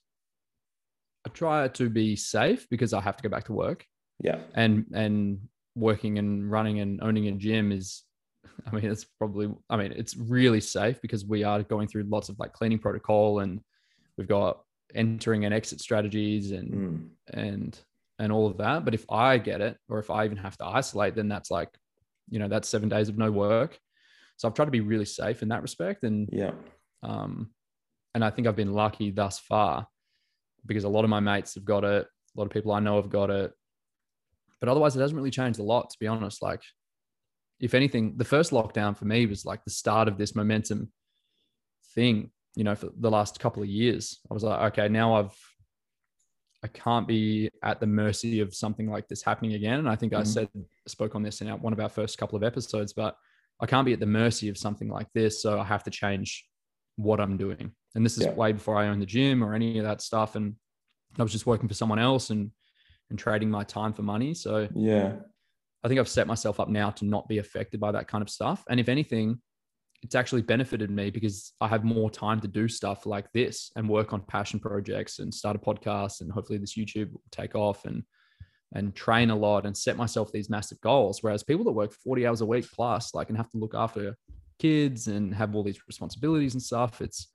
I 1.26 1.30
try 1.30 1.68
to 1.68 1.90
be 1.90 2.16
safe 2.16 2.66
because 2.70 2.92
I 2.92 3.00
have 3.00 3.16
to 3.16 3.22
go 3.22 3.28
back 3.28 3.44
to 3.44 3.52
work. 3.52 3.84
Yeah. 4.18 4.38
and 4.54 4.86
and 4.94 5.40
working 5.74 6.18
and 6.18 6.50
running 6.50 6.80
and 6.80 7.02
owning 7.02 7.28
a 7.28 7.32
gym 7.32 7.70
is 7.70 8.02
i 8.66 8.74
mean 8.74 8.86
it's 8.90 9.04
probably 9.04 9.52
i 9.68 9.76
mean 9.76 9.92
it's 9.92 10.16
really 10.16 10.58
safe 10.60 11.02
because 11.02 11.26
we 11.26 11.44
are 11.44 11.62
going 11.62 11.86
through 11.86 12.04
lots 12.04 12.30
of 12.30 12.38
like 12.38 12.54
cleaning 12.54 12.78
protocol 12.78 13.40
and 13.40 13.60
we've 14.16 14.26
got 14.26 14.62
entering 14.94 15.44
and 15.44 15.52
exit 15.52 15.80
strategies 15.82 16.52
and 16.52 16.70
Mm. 16.72 17.08
and 17.34 17.78
and 18.18 18.32
all 18.32 18.46
of 18.46 18.56
that 18.58 18.84
but 18.84 18.94
if 18.94 19.04
i 19.10 19.38
get 19.38 19.60
it 19.60 19.76
or 19.88 19.98
if 19.98 20.10
i 20.10 20.24
even 20.24 20.36
have 20.36 20.56
to 20.56 20.64
isolate 20.64 21.14
then 21.14 21.28
that's 21.28 21.50
like 21.50 21.68
you 22.28 22.38
know 22.38 22.48
that's 22.48 22.68
seven 22.68 22.88
days 22.88 23.08
of 23.08 23.16
no 23.18 23.30
work 23.30 23.78
so 24.36 24.48
i've 24.48 24.54
tried 24.54 24.64
to 24.66 24.70
be 24.70 24.80
really 24.80 25.04
safe 25.04 25.42
in 25.42 25.48
that 25.48 25.62
respect 25.62 26.02
and 26.04 26.28
Yeah. 26.32 26.52
um, 27.02 27.50
and 28.14 28.24
I 28.24 28.30
think 28.30 28.48
I've 28.48 28.56
been 28.56 28.72
lucky 28.72 29.10
thus 29.10 29.38
far 29.38 29.86
because 30.64 30.84
a 30.84 30.88
lot 30.88 31.04
of 31.04 31.10
my 31.10 31.20
mates 31.20 31.54
have 31.54 31.66
got 31.66 31.84
it. 31.84 32.06
A 32.06 32.40
lot 32.40 32.46
of 32.46 32.50
people 32.50 32.72
I 32.72 32.80
know 32.80 32.96
have 32.96 33.10
got 33.10 33.28
it. 33.28 33.52
But 34.58 34.70
otherwise, 34.70 34.96
it 34.96 35.00
hasn't 35.00 35.18
really 35.18 35.30
changed 35.30 35.58
a 35.58 35.62
lot, 35.62 35.90
to 35.90 35.98
be 36.00 36.06
honest. 36.06 36.40
Like, 36.40 36.62
if 37.60 37.74
anything, 37.74 38.14
the 38.16 38.24
first 38.24 38.52
lockdown 38.52 38.96
for 38.96 39.04
me 39.04 39.26
was 39.26 39.44
like 39.44 39.62
the 39.64 39.70
start 39.70 40.08
of 40.08 40.16
this 40.16 40.34
momentum 40.34 40.90
thing, 41.94 42.30
you 42.54 42.64
know, 42.64 42.74
for 42.74 42.88
the 42.98 43.10
last 43.10 43.38
couple 43.38 43.62
of 43.62 43.68
years. 43.68 44.18
I 44.30 44.32
was 44.34 44.42
like, 44.42 44.72
okay, 44.72 44.88
now 44.88 45.16
I've, 45.16 45.36
I 46.66 46.68
can't 46.68 47.06
be 47.06 47.48
at 47.62 47.78
the 47.78 47.86
mercy 47.86 48.40
of 48.40 48.52
something 48.52 48.90
like 48.90 49.06
this 49.06 49.22
happening 49.22 49.52
again. 49.54 49.78
And 49.78 49.88
I 49.88 49.94
think 49.94 50.12
I 50.12 50.22
Mhm. 50.22 50.26
said, 50.26 50.48
spoke 50.88 51.14
on 51.14 51.22
this 51.22 51.40
in 51.40 51.48
one 51.60 51.72
of 51.72 51.78
our 51.78 51.88
first 51.88 52.18
couple 52.18 52.36
of 52.36 52.42
episodes, 52.42 52.92
but 52.92 53.16
I 53.60 53.66
can't 53.66 53.86
be 53.86 53.92
at 53.92 54.00
the 54.00 54.06
mercy 54.06 54.48
of 54.48 54.58
something 54.58 54.88
like 54.88 55.06
this. 55.12 55.40
So 55.40 55.60
I 55.60 55.64
have 55.64 55.84
to 55.84 55.90
change 55.90 56.44
what 56.96 57.20
I'm 57.20 57.36
doing. 57.36 57.72
And 57.94 58.04
this 58.04 58.18
is 58.18 58.24
Yeah. 58.24 58.32
way 58.34 58.50
before 58.52 58.76
I 58.76 58.88
owned 58.88 59.00
the 59.00 59.06
gym 59.06 59.44
or 59.44 59.54
any 59.54 59.78
of 59.78 59.84
that 59.84 60.02
stuff. 60.02 60.34
And 60.34 60.56
I 61.16 61.22
was 61.22 61.30
just 61.30 61.46
working 61.46 61.68
for 61.68 61.74
someone 61.74 62.00
else 62.00 62.30
and 62.30 62.50
and 63.08 63.16
trading 63.16 63.48
my 63.48 63.62
time 63.62 63.92
for 63.92 64.02
money. 64.02 64.34
So 64.34 64.68
Yeah. 64.74 65.20
I 65.84 65.86
think 65.86 66.00
I've 66.00 66.08
set 66.08 66.26
myself 66.26 66.58
up 66.58 66.68
now 66.68 66.90
to 66.90 67.04
not 67.04 67.28
be 67.28 67.38
affected 67.38 67.78
by 67.78 67.92
that 67.92 68.08
kind 68.08 68.20
of 68.20 68.28
stuff. 68.28 68.64
And 68.68 68.80
if 68.80 68.88
anything, 68.88 69.40
it's 70.06 70.14
actually 70.14 70.42
benefited 70.42 70.88
me 70.88 71.10
because 71.10 71.52
I 71.60 71.66
have 71.66 71.82
more 71.82 72.08
time 72.08 72.40
to 72.40 72.46
do 72.46 72.68
stuff 72.68 73.06
like 73.06 73.26
this 73.32 73.72
and 73.74 73.88
work 73.88 74.12
on 74.12 74.20
passion 74.20 74.60
projects 74.60 75.18
and 75.18 75.34
start 75.34 75.56
a 75.56 75.58
podcast 75.58 76.20
and 76.20 76.30
hopefully 76.30 76.60
this 76.60 76.76
YouTube 76.76 77.12
will 77.12 77.22
take 77.32 77.56
off 77.56 77.84
and 77.86 78.04
and 78.72 78.94
train 78.94 79.30
a 79.30 79.34
lot 79.34 79.66
and 79.66 79.76
set 79.76 79.96
myself 79.96 80.30
these 80.30 80.48
massive 80.48 80.80
goals. 80.80 81.24
Whereas 81.24 81.42
people 81.42 81.64
that 81.64 81.72
work 81.72 81.92
40 81.92 82.24
hours 82.24 82.40
a 82.40 82.46
week 82.46 82.66
plus 82.72 83.14
like 83.16 83.30
and 83.30 83.36
have 83.36 83.50
to 83.50 83.58
look 83.58 83.74
after 83.74 84.16
kids 84.60 85.08
and 85.08 85.34
have 85.34 85.56
all 85.56 85.64
these 85.64 85.80
responsibilities 85.88 86.54
and 86.54 86.62
stuff, 86.62 87.00
it's 87.00 87.32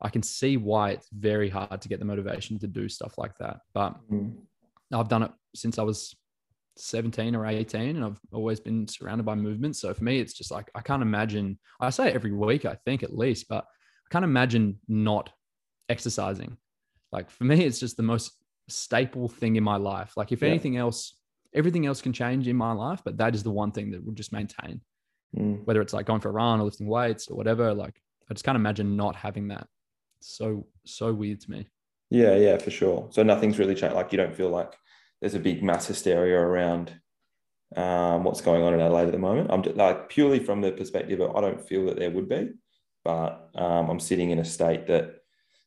I 0.00 0.08
can 0.08 0.22
see 0.22 0.56
why 0.56 0.92
it's 0.92 1.08
very 1.12 1.50
hard 1.50 1.82
to 1.82 1.88
get 1.88 1.98
the 1.98 2.06
motivation 2.06 2.58
to 2.60 2.66
do 2.66 2.88
stuff 2.88 3.18
like 3.18 3.36
that. 3.40 3.58
But 3.74 4.00
Mm. 4.10 4.36
I've 4.92 5.08
done 5.08 5.24
it 5.24 5.32
since 5.54 5.78
I 5.78 5.82
was 5.82 6.16
17 6.80 7.34
or 7.36 7.46
18 7.46 7.96
and 7.96 8.04
I've 8.04 8.20
always 8.32 8.60
been 8.60 8.86
surrounded 8.88 9.24
by 9.24 9.34
movement. 9.34 9.76
So 9.76 9.92
for 9.94 10.04
me, 10.04 10.18
it's 10.18 10.32
just 10.32 10.50
like, 10.50 10.70
I 10.74 10.80
can't 10.80 11.02
imagine, 11.02 11.58
I 11.80 11.90
say 11.90 12.10
every 12.12 12.32
week, 12.32 12.64
I 12.64 12.74
think 12.84 13.02
at 13.02 13.16
least, 13.16 13.48
but 13.48 13.64
I 13.64 14.08
can't 14.10 14.24
imagine 14.24 14.78
not 14.88 15.30
exercising. 15.88 16.56
Like 17.12 17.30
for 17.30 17.44
me, 17.44 17.64
it's 17.64 17.78
just 17.80 17.96
the 17.96 18.02
most 18.02 18.32
staple 18.68 19.28
thing 19.28 19.56
in 19.56 19.64
my 19.64 19.76
life. 19.76 20.12
Like 20.16 20.32
if 20.32 20.42
Yeah. 20.42 20.48
anything 20.48 20.76
else, 20.76 21.16
everything 21.54 21.86
else 21.86 22.00
can 22.00 22.12
change 22.12 22.46
in 22.48 22.56
my 22.56 22.72
life, 22.72 23.02
but 23.04 23.16
that 23.18 23.34
is 23.34 23.42
the 23.42 23.50
one 23.50 23.72
thing 23.72 23.90
that 23.90 24.04
will 24.04 24.12
just 24.14 24.32
maintain, 24.32 24.80
Mm. 25.36 25.64
whether 25.64 25.80
it's 25.82 25.92
like 25.92 26.06
going 26.06 26.20
for 26.20 26.28
a 26.28 26.32
run 26.32 26.60
or 26.60 26.64
lifting 26.64 26.86
weights 26.88 27.28
or 27.28 27.36
whatever. 27.36 27.74
Like 27.74 28.00
I 28.30 28.34
just 28.34 28.44
can't 28.44 28.56
imagine 28.56 28.96
not 28.96 29.16
having 29.16 29.48
that. 29.48 29.66
So, 30.20 30.66
so 30.84 31.12
weird 31.12 31.40
to 31.42 31.50
me. 31.50 31.66
Yeah, 32.10 32.34
yeah, 32.36 32.56
for 32.58 32.70
sure. 32.70 33.08
So 33.10 33.22
nothing's 33.22 33.58
really 33.58 33.74
changed. 33.74 33.96
Like 33.96 34.12
you 34.12 34.18
don't 34.18 34.34
feel 34.34 34.50
like 34.50 34.74
there's 35.20 35.34
a 35.34 35.38
big 35.40 35.62
mass 35.62 35.86
hysteria 35.86 36.38
around 36.38 36.94
um, 37.76 38.24
what's 38.24 38.40
going 38.40 38.62
on 38.62 38.74
in 38.74 38.80
Adelaide 38.80 39.06
at 39.06 39.12
the 39.12 39.18
moment. 39.18 39.50
I'm 39.50 39.62
just, 39.62 39.76
like 39.76 40.08
purely 40.08 40.40
from 40.40 40.60
the 40.60 40.72
perspective 40.72 41.20
of 41.20 41.36
I 41.36 41.40
don't 41.40 41.66
feel 41.68 41.86
that 41.86 41.98
there 41.98 42.10
would 42.10 42.28
be, 42.28 42.50
but 43.04 43.50
um, 43.54 43.90
I'm 43.90 44.00
sitting 44.00 44.30
in 44.30 44.38
a 44.38 44.44
state 44.44 44.86
that 44.88 45.16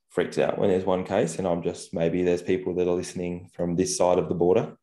freaks 0.10 0.38
out 0.38 0.58
when 0.60 0.70
there's 0.70 0.86
one 0.86 1.04
case, 1.06 1.38
and 1.38 1.48
I'm 1.48 1.64
just 1.64 1.94
maybe 1.94 2.24
there's 2.24 2.42
people 2.42 2.76
that 2.76 2.88
are 2.88 2.96
listening 2.96 3.50
from 3.54 3.76
this 3.76 3.98
side 3.98 4.20
of 4.20 4.28
the 4.30 4.36
border 4.36 4.76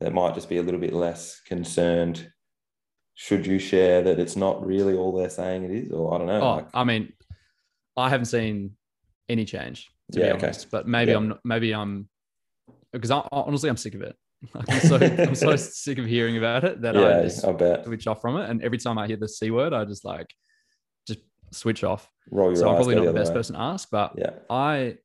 that 0.00 0.12
might 0.12 0.34
just 0.34 0.48
be 0.48 0.56
a 0.58 0.62
little 0.62 0.80
bit 0.80 0.92
less 0.92 1.40
concerned. 1.46 2.30
Should 3.14 3.46
you 3.46 3.60
share 3.60 4.02
that 4.02 4.18
it's 4.18 4.34
not 4.36 4.66
really 4.66 4.94
all 4.96 5.12
they're 5.16 5.30
saying 5.30 5.64
it 5.64 5.70
is, 5.70 5.92
or 5.92 6.14
I 6.14 6.18
don't 6.18 6.26
know. 6.26 6.40
Oh, 6.40 6.54
like, 6.56 6.68
I 6.74 6.82
mean, 6.82 7.12
I 7.96 8.08
haven't 8.08 8.26
seen 8.26 8.72
any 9.28 9.44
change 9.44 9.88
to 10.12 10.18
Yeah, 10.18 10.26
be 10.26 10.32
okay. 10.32 10.46
honest. 10.46 10.70
But 10.72 10.88
maybe 10.88 11.12
Yeah. 11.12 11.18
I'm 11.18 11.28
not- 11.28 11.40
maybe 11.44 11.72
I'm 11.72 12.08
because 13.00 13.10
honestly 13.32 13.68
I'm 13.68 13.76
sick 13.76 13.94
of 13.94 14.02
it. 14.02 14.16
I'm 14.68 14.80
so 14.80 14.96
I'm 14.96 15.34
so 15.34 15.56
sick 15.86 15.98
of 15.98 16.06
hearing 16.06 16.36
about 16.38 16.64
it 16.64 16.80
that 16.82 16.96
I 16.96 17.22
just 17.22 17.44
I 17.44 17.52
bet. 17.52 17.84
switch 17.84 18.06
off 18.06 18.20
from 18.20 18.36
it. 18.38 18.48
And 18.50 18.62
every 18.62 18.78
time 18.78 18.98
I 18.98 19.06
hear 19.06 19.16
the 19.16 19.28
c 19.28 19.50
word, 19.50 19.72
I 19.72 19.84
just 19.84 20.04
like 20.04 20.28
just 21.06 21.20
switch 21.52 21.82
off. 21.84 22.08
Roll 22.30 22.48
your 22.48 22.56
So 22.56 22.68
I'm 22.68 22.76
probably 22.76 22.94
not 22.94 23.04
the 23.06 23.12
best 23.12 23.32
way. 23.32 23.36
person 23.38 23.54
to 23.56 23.60
ask, 23.62 23.88
but 23.90 24.12
Yeah. 24.16 24.30
I 24.50 24.96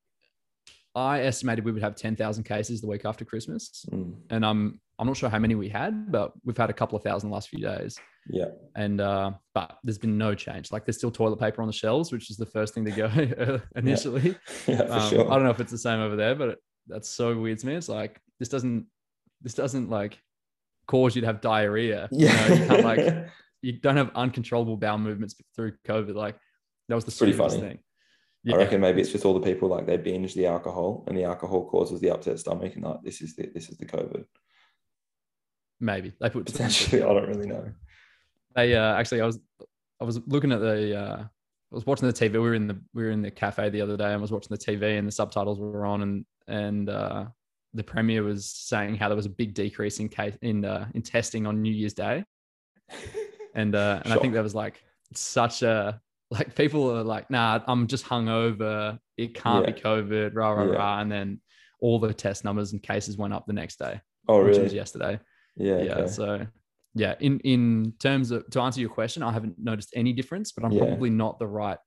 I 0.95 1.21
estimated 1.21 1.63
we 1.65 1.71
would 1.71 1.83
have 1.83 1.95
ten 1.95 2.15
thousand 2.15 2.43
cases 2.45 2.81
the 2.81 2.87
week 2.87 3.05
after 3.05 3.23
Christmas, 3.25 3.85
Mm. 3.91 4.15
and 4.29 4.45
I'm 4.45 4.81
I'm 4.97 5.07
not 5.07 5.15
sure 5.15 5.29
how 5.29 5.39
many 5.39 5.55
we 5.55 5.69
had, 5.69 6.11
but 6.11 6.33
we've 6.43 6.57
had 6.57 6.69
a 6.69 6.73
couple 6.73 6.97
of 6.97 7.03
thousand 7.03 7.29
the 7.29 7.33
last 7.33 7.47
few 7.47 7.59
days 7.61 7.97
Yeah. 8.29 8.49
and 8.75 8.99
uh, 8.99 9.31
but 9.53 9.77
there's 9.85 9.97
been 9.97 10.17
no 10.17 10.35
change. 10.35 10.73
Like 10.73 10.83
there's 10.85 10.97
still 10.97 11.11
toilet 11.11 11.39
paper 11.39 11.61
on 11.61 11.67
the 11.67 11.73
shelves, 11.73 12.11
which 12.11 12.29
is 12.29 12.35
the 12.35 12.45
first 12.45 12.73
thing 12.73 12.83
to 12.83 12.91
go 12.91 13.61
initially. 13.77 14.35
Yeah, 14.67 14.85
for 14.87 14.91
Um, 14.93 15.09
sure. 15.09 15.31
I 15.31 15.35
don't 15.35 15.45
know 15.45 15.51
if 15.51 15.61
it's 15.61 15.71
the 15.71 15.77
same 15.77 16.01
over 16.01 16.17
there, 16.17 16.35
but 16.35 16.49
it, 16.49 16.59
that's 16.89 17.09
so 17.09 17.37
weird 17.37 17.59
to 17.59 17.67
me. 17.67 17.75
It's 17.75 17.89
like 17.89 18.19
this 18.39 18.49
doesn't 18.49 18.85
this 19.41 19.53
doesn't 19.53 19.89
like 19.89 20.19
cause 20.87 21.15
you 21.15 21.21
to 21.21 21.27
have 21.27 21.41
diarrhea. 21.41 22.09
You 22.11 22.27
know, 22.27 22.47
you 22.47 22.65
can't 22.67 22.83
like 22.83 23.27
you 23.61 23.73
don't 23.73 23.97
have 23.97 24.11
uncontrollable 24.15 24.77
bowel 24.77 24.97
movements 24.97 25.35
through 25.55 25.73
COVID. 25.87 26.15
Like 26.15 26.37
that 26.87 26.95
was 26.95 27.05
the 27.05 27.11
Pretty 27.11 27.33
funny. 27.33 27.59
thing. 27.59 27.79
I 28.51 28.55
reckon 28.55 28.81
maybe 28.81 29.01
it's 29.01 29.11
just 29.11 29.25
all 29.25 29.33
the 29.33 29.41
people 29.41 29.67
like 29.69 29.85
they 29.85 29.97
binge 29.97 30.33
the 30.33 30.47
alcohol 30.47 31.03
and 31.07 31.17
the 31.17 31.25
alcohol 31.25 31.65
causes 31.69 31.99
the 31.99 32.09
upset 32.09 32.39
stomach 32.39 32.73
and 32.75 32.83
like 32.85 33.01
this 33.03 33.21
is 33.21 33.35
the 33.35 33.49
this 33.53 33.69
is 33.69 33.77
the 33.77 33.85
COVID. 33.85 34.23
maybe 35.79 36.13
they 36.19 36.29
put 36.29 36.45
two 36.47 36.63
and 36.63 36.71
two 36.73 36.85
Potentially, 36.85 37.03
I 37.03 37.13
don't 37.13 37.27
really 37.27 37.47
know. 37.47 37.71
They 38.55 38.75
uh, 38.75 38.95
actually, 38.95 39.21
I 39.21 39.25
was 39.25 39.39
I 40.01 40.05
was 40.05 40.19
looking 40.25 40.51
at 40.51 40.61
the 40.61 40.97
uh, 40.97 41.23
I 41.23 41.75
was 41.75 41.85
watching 41.85 42.07
the 42.07 42.13
TV. 42.13 42.33
We 42.33 42.39
were 42.39 42.53
in 42.55 42.67
the 42.67 42.81
we 42.93 43.03
were 43.03 43.11
in 43.11 43.21
the 43.21 43.29
cafe 43.31 43.69
the 43.69 43.81
other 43.81 43.97
day 43.97 44.05
and 44.05 44.13
I 44.13 44.17
was 44.17 44.31
watching 44.31 44.49
the 44.51 44.57
TV 44.57 44.97
and 44.97 45.07
the 45.07 45.11
subtitles 45.11 45.59
were 45.59 45.85
on 45.85 46.01
and 46.01 46.25
and 46.49 46.89
uh, 46.89 47.25
the 47.73 47.83
premier 47.83 48.23
was 48.23 48.45
saying 48.45 48.95
how 48.95 49.07
there 49.09 49.15
was 49.15 49.25
a 49.25 49.29
big 49.41 49.53
decrease 49.53 49.99
in 49.99 50.09
case 50.09 50.35
in 50.41 50.65
uh, 50.65 50.87
in 50.95 51.01
testing 51.01 51.45
on 51.47 51.61
New 51.61 51.71
Year's 51.73 51.93
Day 51.93 52.23
and 53.55 53.75
uh, 53.75 54.01
and 54.03 54.13
I 54.13 54.17
think 54.17 54.33
that 54.33 54.43
was 54.43 54.55
like 54.55 54.81
such 55.13 55.61
a 55.63 56.01
like 56.31 56.55
people 56.55 56.95
are 56.95 57.03
like 57.03 57.29
nah 57.29 57.59
I'm 57.67 57.87
just 57.87 58.05
hungover 58.05 58.99
it 59.17 59.33
can't 59.33 59.65
Yeah. 59.67 59.73
be 59.73 59.81
COVID 59.81 60.35
rah 60.35 60.51
rah 60.51 60.63
Yeah. 60.65 60.77
rah 60.77 60.99
and 61.01 61.11
then 61.11 61.41
all 61.81 61.99
the 61.99 62.13
test 62.13 62.43
numbers 62.43 62.73
and 62.73 62.81
cases 62.83 63.17
went 63.17 63.33
up 63.33 63.45
the 63.47 63.53
next 63.53 63.79
day 63.79 64.01
Oh 64.27 64.39
which 64.43 64.49
really? 64.53 64.63
was 64.63 64.73
yesterday 64.73 65.19
Yeah. 65.55 65.81
yeah 65.81 65.95
okay. 65.99 66.07
so 66.11 66.47
yeah 66.95 67.15
in 67.19 67.39
in 67.41 67.93
terms 67.99 68.31
of 68.31 68.49
to 68.49 68.59
answer 68.61 68.81
your 68.81 68.89
question 68.89 69.21
i 69.23 69.31
haven't 69.31 69.55
noticed 69.59 69.91
any 69.95 70.11
difference 70.11 70.51
but 70.51 70.63
i'm 70.65 70.71
Yeah. 70.71 70.85
probably 70.85 71.09
not 71.11 71.39
the 71.39 71.47
right 71.47 71.77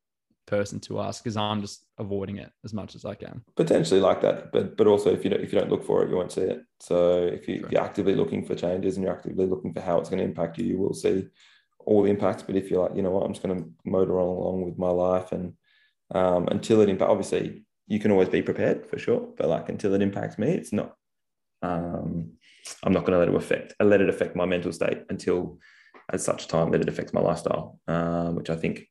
person 0.46 0.80
to 0.80 1.00
ask 1.00 1.22
because 1.22 1.36
i'm 1.36 1.60
just 1.60 1.86
avoiding 1.98 2.38
it 2.38 2.50
as 2.64 2.74
much 2.74 2.94
as 2.94 3.04
i 3.04 3.14
can 3.14 3.42
Potentially 3.56 4.00
like 4.00 4.20
that, 4.22 4.50
but 4.52 4.76
but 4.76 4.86
also 4.86 5.12
if 5.12 5.24
you 5.24 5.30
don't 5.30 5.42
if 5.42 5.52
you 5.52 5.58
don't 5.58 5.70
look 5.70 5.84
for 5.84 6.02
it, 6.02 6.10
you 6.10 6.16
won't 6.16 6.32
see 6.32 6.42
it. 6.42 6.64
So 6.80 7.26
if 7.26 7.48
you, 7.48 7.62
if 7.64 7.72
you're 7.72 7.82
actively 7.82 8.14
looking 8.14 8.44
for 8.44 8.54
changes 8.54 8.96
and 8.96 9.04
you're 9.04 9.14
actively 9.14 9.46
looking 9.46 9.72
for 9.72 9.80
how 9.80 9.98
it's 9.98 10.08
going 10.08 10.18
to 10.18 10.24
impact 10.24 10.58
you, 10.58 10.64
you 10.64 10.78
will 10.78 10.94
see 10.94 11.26
all 11.78 12.02
the 12.02 12.10
impacts. 12.10 12.42
But 12.42 12.56
if 12.56 12.70
you're 12.70 12.82
like, 12.82 12.96
you 12.96 13.02
know 13.02 13.10
what, 13.10 13.24
I'm 13.24 13.32
just 13.32 13.42
going 13.42 13.58
to 13.58 13.70
motor 13.84 14.18
on 14.18 14.28
along 14.28 14.62
with 14.64 14.78
my 14.78 14.88
life 14.88 15.32
and 15.32 15.54
um, 16.14 16.48
until 16.48 16.80
it 16.80 16.88
impact, 16.88 17.10
obviously 17.10 17.64
you 17.86 17.98
can 17.98 18.10
always 18.10 18.28
be 18.28 18.42
prepared 18.42 18.86
for 18.86 18.98
sure. 18.98 19.28
But 19.36 19.48
like 19.48 19.68
until 19.68 19.94
it 19.94 20.02
impacts 20.02 20.38
me, 20.38 20.52
it's 20.52 20.72
not. 20.72 20.96
Um, 21.62 22.32
I'm 22.82 22.92
not 22.92 23.00
going 23.00 23.12
to 23.12 23.18
let 23.18 23.28
it 23.28 23.34
affect. 23.34 23.74
I 23.80 23.84
let 23.84 24.00
it 24.00 24.08
affect 24.08 24.34
my 24.34 24.46
mental 24.46 24.72
state 24.72 25.02
until 25.08 25.58
at 26.12 26.20
such 26.20 26.48
time 26.48 26.70
that 26.70 26.80
it 26.80 26.88
affects 26.88 27.12
my 27.12 27.20
lifestyle, 27.20 27.78
um, 27.86 28.34
which 28.34 28.50
I 28.50 28.56
think 28.56 28.88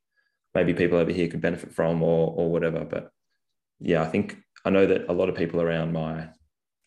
maybe 0.54 0.74
people 0.74 0.98
over 0.98 1.12
here 1.12 1.28
could 1.28 1.40
benefit 1.40 1.72
from 1.72 2.02
or 2.02 2.32
or 2.36 2.50
whatever. 2.50 2.84
But 2.84 3.10
yeah, 3.80 4.02
I 4.02 4.06
think 4.06 4.38
I 4.64 4.70
know 4.70 4.86
that 4.86 5.08
a 5.08 5.12
lot 5.12 5.28
of 5.28 5.34
people 5.34 5.60
around 5.60 5.92
my 5.92 6.28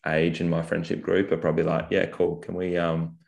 age 0.06 0.40
and 0.40 0.50
my 0.50 0.62
friendship 0.62 1.02
group 1.02 1.32
are 1.32 1.36
probably 1.36 1.64
like, 1.64 1.88
yeah, 1.90 2.06
cool. 2.06 2.36
Can 2.36 2.54
we 2.54 2.76
um 2.76 3.18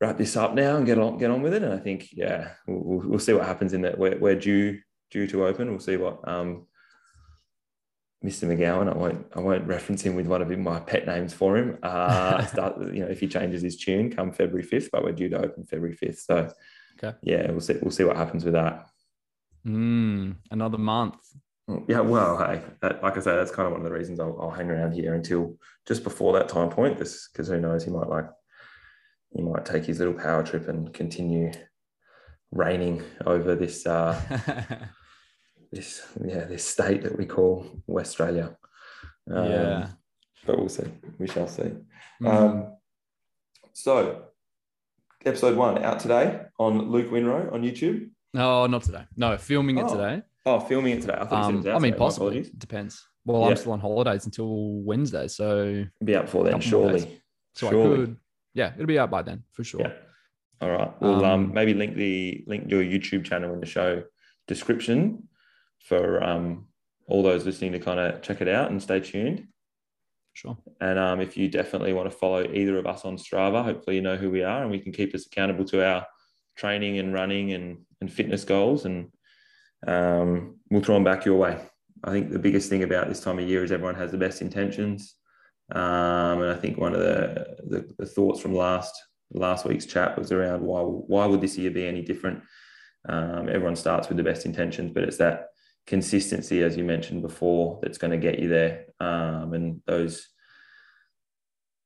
wrap 0.00 0.18
this 0.18 0.36
up 0.36 0.54
now 0.54 0.76
and 0.76 0.86
get 0.86 0.98
on 0.98 1.18
get 1.18 1.30
on 1.30 1.42
with 1.42 1.54
it? 1.54 1.62
And 1.62 1.72
I 1.72 1.78
think 1.78 2.08
yeah, 2.12 2.52
we'll, 2.66 3.00
we'll, 3.08 3.18
see 3.18 3.32
what 3.32 3.46
happens 3.46 3.72
in 3.72 3.82
that. 3.82 3.98
We're, 3.98 4.18
we're 4.18 4.38
due 4.38 4.80
due 5.10 5.26
to 5.28 5.46
open. 5.46 5.70
We'll 5.70 5.80
see 5.80 5.96
what 5.96 6.26
um 6.28 6.66
Mr. 8.24 8.48
McGowan. 8.48 8.92
I 8.92 8.96
won't 8.96 9.26
I 9.34 9.40
won't 9.40 9.66
reference 9.66 10.02
him 10.02 10.14
with 10.14 10.26
one 10.26 10.42
of 10.42 10.58
my 10.58 10.80
pet 10.80 11.06
names 11.06 11.32
for 11.32 11.56
him. 11.56 11.78
Uh, 11.82 12.44
start 12.46 12.80
you 12.92 13.00
know 13.00 13.10
if 13.10 13.20
he 13.20 13.28
changes 13.28 13.62
his 13.62 13.76
tune 13.76 14.10
come 14.14 14.32
February 14.32 14.62
fifth, 14.62 14.90
but 14.92 15.02
we're 15.02 15.12
due 15.12 15.30
to 15.30 15.38
open 15.38 15.64
February 15.64 15.96
fifth. 15.96 16.20
So 16.20 16.52
Okay. 17.02 17.16
yeah, 17.22 17.50
we'll 17.50 17.60
see 17.60 17.76
we'll 17.82 17.90
see 17.90 18.04
what 18.04 18.16
happens 18.16 18.44
with 18.44 18.54
that. 18.54 18.86
Mm, 19.66 20.34
another 20.50 20.78
month 20.78 21.16
Yeah, 21.88 22.00
well, 22.00 22.36
hey, 22.38 22.62
that, 22.82 23.02
like 23.02 23.16
I 23.16 23.20
said, 23.20 23.36
that's 23.36 23.50
kind 23.50 23.66
of 23.66 23.72
one 23.72 23.80
of 23.80 23.86
the 23.86 23.96
reasons 23.96 24.20
I'll, 24.20 24.38
I'll 24.40 24.50
hang 24.50 24.70
around 24.70 24.92
here 24.92 25.14
until 25.14 25.56
just 25.86 26.04
before 26.04 26.32
that 26.34 26.48
time 26.48 26.68
point, 26.68 26.98
This 26.98 27.28
because 27.32 27.48
who 27.48 27.60
knows, 27.60 27.84
he 27.84 27.90
might 27.90 28.08
like, 28.08 28.26
he 29.34 29.42
might 29.42 29.64
take 29.64 29.84
his 29.84 29.98
little 29.98 30.14
power 30.14 30.42
trip 30.42 30.68
and 30.68 30.92
continue 30.92 31.52
reigning 32.52 33.02
over 33.24 33.54
this, 33.54 33.86
uh, 33.86 34.20
this, 35.72 36.06
yeah, 36.24 36.44
this 36.44 36.66
state 36.66 37.02
that 37.02 37.16
we 37.16 37.26
call 37.26 37.66
West 37.86 38.10
Australia. 38.10 38.56
Um, 39.30 39.50
yeah 39.50 39.88
but 40.46 40.58
we'll 40.58 40.68
see. 40.68 40.84
We 41.18 41.26
shall 41.26 41.48
see. 41.48 41.72
Mm. 42.22 42.26
Um, 42.26 42.76
so, 43.72 44.26
episode 45.24 45.56
one 45.56 45.82
out 45.82 46.00
today 46.00 46.42
on 46.58 46.90
Luke 46.90 47.10
Winrow 47.10 47.52
on 47.52 47.62
YouTube. 47.62 48.10
No 48.34 48.66
not 48.66 48.82
today 48.82 49.04
no 49.16 49.36
filming 49.38 49.78
it 49.78 49.84
Oh, 49.84 49.94
today 49.96 50.22
Oh, 50.46 50.60
filming 50.60 50.92
it 50.98 51.00
today. 51.00 51.14
I 51.18 51.24
thought 51.24 51.38
you 51.54 51.62
said 51.62 51.66
it 51.66 51.70
um, 51.70 51.74
was 51.74 51.82
i 51.82 51.86
mean 51.86 51.94
possibly 51.94 52.28
apologies. 52.38 52.50
depends 52.50 53.02
well 53.24 53.42
Yeah. 53.42 53.48
i'm 53.48 53.56
still 53.56 53.72
on 53.72 53.80
holidays 53.80 54.26
until 54.26 54.48
wednesday 54.82 55.26
so 55.28 55.84
be 56.04 56.14
out 56.16 56.26
before 56.26 56.44
then, 56.44 56.60
surely. 56.60 57.20
so 57.54 57.70
Surely. 57.70 57.92
i 57.92 57.96
could 57.96 58.16
yeah 58.52 58.72
it'll 58.74 58.86
be 58.86 58.98
out 58.98 59.10
by 59.10 59.22
then 59.22 59.42
for 59.52 59.64
sure 59.64 59.80
Yeah. 59.80 59.92
All 60.60 60.70
right. 60.70 60.92
We'll 61.00 61.24
um, 61.24 61.46
Um, 61.46 61.52
maybe 61.52 61.74
link 61.74 61.94
the 61.96 62.44
link 62.46 62.70
your 62.70 62.82
YouTube 62.82 63.24
channel 63.24 63.52
in 63.52 63.60
the 63.60 63.66
show 63.66 64.04
description 64.46 65.28
for 65.80 66.22
um, 66.22 66.68
all 67.06 67.22
those 67.22 67.44
listening 67.44 67.72
to 67.72 67.80
kind 67.80 67.98
of 68.00 68.22
check 68.22 68.40
it 68.40 68.48
out 68.48 68.70
and 68.70 68.80
stay 68.80 69.00
tuned. 69.00 69.48
sure 70.32 70.56
And 70.80 70.98
um, 70.98 71.20
if 71.20 71.36
you 71.36 71.48
definitely 71.50 71.92
want 71.92 72.10
to 72.10 72.16
follow 72.16 72.44
either 72.44 72.78
of 72.78 72.86
us 72.86 73.04
on 73.04 73.16
Strava, 73.18 73.62
hopefully 73.64 73.96
you 73.96 74.02
know 74.02 74.16
who 74.16 74.30
we 74.30 74.42
are 74.44 74.62
and 74.62 74.70
we 74.70 74.78
can 74.78 74.92
keep 74.92 75.14
us 75.14 75.26
accountable 75.26 75.64
to 75.66 75.84
our 75.84 76.06
training 76.56 76.98
and 76.98 77.12
running 77.12 77.52
and, 77.52 77.78
and 78.00 78.12
fitness 78.12 78.44
goals, 78.44 78.84
and 78.84 79.10
um, 79.86 80.56
we'll 80.70 80.82
throw 80.82 80.94
them 80.94 81.04
back 81.04 81.24
your 81.24 81.38
way. 81.38 81.58
I 82.02 82.10
think 82.10 82.30
the 82.30 82.38
biggest 82.38 82.68
thing 82.68 82.82
about 82.82 83.08
this 83.08 83.20
time 83.20 83.38
of 83.38 83.48
year 83.48 83.64
is 83.64 83.72
everyone 83.72 83.94
has 83.94 84.10
the 84.10 84.18
best 84.18 84.42
intentions. 84.42 85.14
Um, 85.72 86.42
and 86.42 86.50
I 86.50 86.56
think 86.56 86.76
one 86.76 86.94
of 86.94 87.00
the, 87.00 87.56
the, 87.66 87.94
the, 87.98 88.06
thoughts 88.06 88.40
from 88.40 88.54
last 88.54 88.94
last 89.32 89.64
week's 89.64 89.86
chat 89.86 90.18
was 90.18 90.30
around 90.30 90.60
why 90.60 90.82
why 90.82 91.24
would 91.24 91.40
this 91.40 91.56
year 91.56 91.70
be 91.70 91.86
any 91.86 92.02
different? 92.02 92.42
Um, 93.08 93.48
everyone 93.48 93.76
starts 93.76 94.08
with 94.08 94.18
the 94.18 94.22
best 94.22 94.44
intentions, 94.44 94.92
but 94.92 95.04
it's 95.04 95.16
that 95.18 95.46
consistency, 95.86 96.62
as 96.62 96.76
you 96.76 96.84
mentioned 96.84 97.22
before, 97.22 97.78
that's 97.82 97.98
going 97.98 98.10
to 98.10 98.18
get 98.18 98.38
you 98.38 98.48
there. 98.48 98.86
Um, 99.00 99.54
and 99.54 99.82
those 99.86 100.28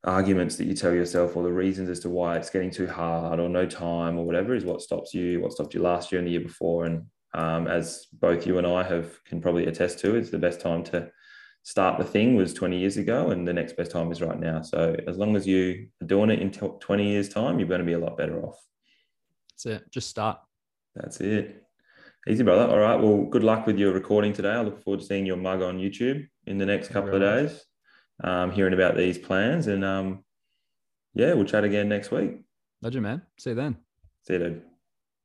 arguments 0.09 0.57
that 0.57 0.67
you 0.67 0.75
tell 0.75 0.95
yourself 0.95 1.37
or 1.37 1.43
the 1.43 1.53
reasons 1.53 1.91
as 1.91 2.01
to 2.01 2.09
why 2.09 2.37
it's 2.37 2.51
getting 2.51 2.71
too 2.71 2.87
hard 2.87 3.39
or 3.39 3.49
no 3.49 3.67
time 3.67 4.19
or 4.19 4.25
whatever 4.25 4.55
is 4.55 4.65
what 4.65 4.81
stops 4.81 5.13
you, 5.13 5.41
what 5.41 5.53
stopped 5.53 5.75
you 5.75 5.83
last 5.83 6.11
year 6.11 6.19
and 6.19 6.27
the 6.27 6.33
year 6.33 6.41
before. 6.41 6.87
And 6.87 7.05
um, 7.35 7.69
as 7.69 8.07
both 8.13 8.47
you 8.47 8.57
and 8.57 8.67
I 8.67 8.83
have 8.83 9.23
can 9.25 9.41
probably 9.41 9.67
attest 9.67 9.99
to, 10.01 10.15
it's 10.17 10.31
the 10.31 10.39
best 10.39 10.61
time 10.61 10.83
to 10.85 11.11
start 11.63 11.99
the 11.99 12.05
thing 12.05 12.37
was 12.37 12.55
20 12.55 12.79
years 12.79 12.97
ago, 12.97 13.31
and 13.31 13.47
the 13.47 13.53
next 13.53 13.77
best 13.77 13.91
time 13.91 14.11
is 14.11 14.23
right 14.23 14.41
now. 14.41 14.63
So 14.63 14.97
as 15.07 15.19
long 15.19 15.37
as 15.37 15.47
you 15.47 15.89
are 16.03 16.07
doing 16.07 16.31
it 16.31 16.41
in 16.41 16.51
20 16.51 17.07
years' 17.07 17.29
time, 17.29 17.59
you're 17.59 17.69
going 17.69 17.81
to 17.81 17.87
be 17.87 17.93
a 17.93 17.99
lot 17.99 18.17
better 18.17 18.43
off. 18.43 18.59
That's 19.51 19.67
it. 19.67 19.91
Just 19.91 20.09
start. 20.09 20.39
That's 20.95 21.21
it. 21.21 21.65
Easy, 22.27 22.43
brother. 22.43 22.71
All 22.73 22.79
right. 22.79 22.99
Well, 22.99 23.25
good 23.25 23.45
luck 23.45 23.67
with 23.67 23.79
your 23.79 23.93
recording 23.93 24.33
today. 24.33 24.53
I 24.53 24.63
look 24.63 24.83
forward 24.83 25.01
to 25.01 25.07
seeing 25.07 25.27
your 25.27 25.37
mug 25.37 25.61
on 25.61 25.79
YouTube 25.79 26.27
in 26.47 26.57
the 26.57 26.67
next 26.67 26.89
couple 26.89 27.15
of 27.15 27.21
days, 27.21 27.63
um, 28.23 28.51
hearing 28.51 28.75
about 28.75 28.97
these 28.97 29.19
plans. 29.19 29.67
And 29.67 29.85
um, 29.85 30.25
yeah, 31.15 31.33
we'll 31.35 31.45
chat 31.45 31.65
again 31.65 31.89
next 31.89 32.11
week. 32.11 32.41
Legend, 32.83 33.03
man. 33.03 33.23
See 33.39 33.51
you 33.51 33.57
then. 33.57 33.77
See 34.27 34.35
you, 34.35 34.39
dude. 34.39 34.68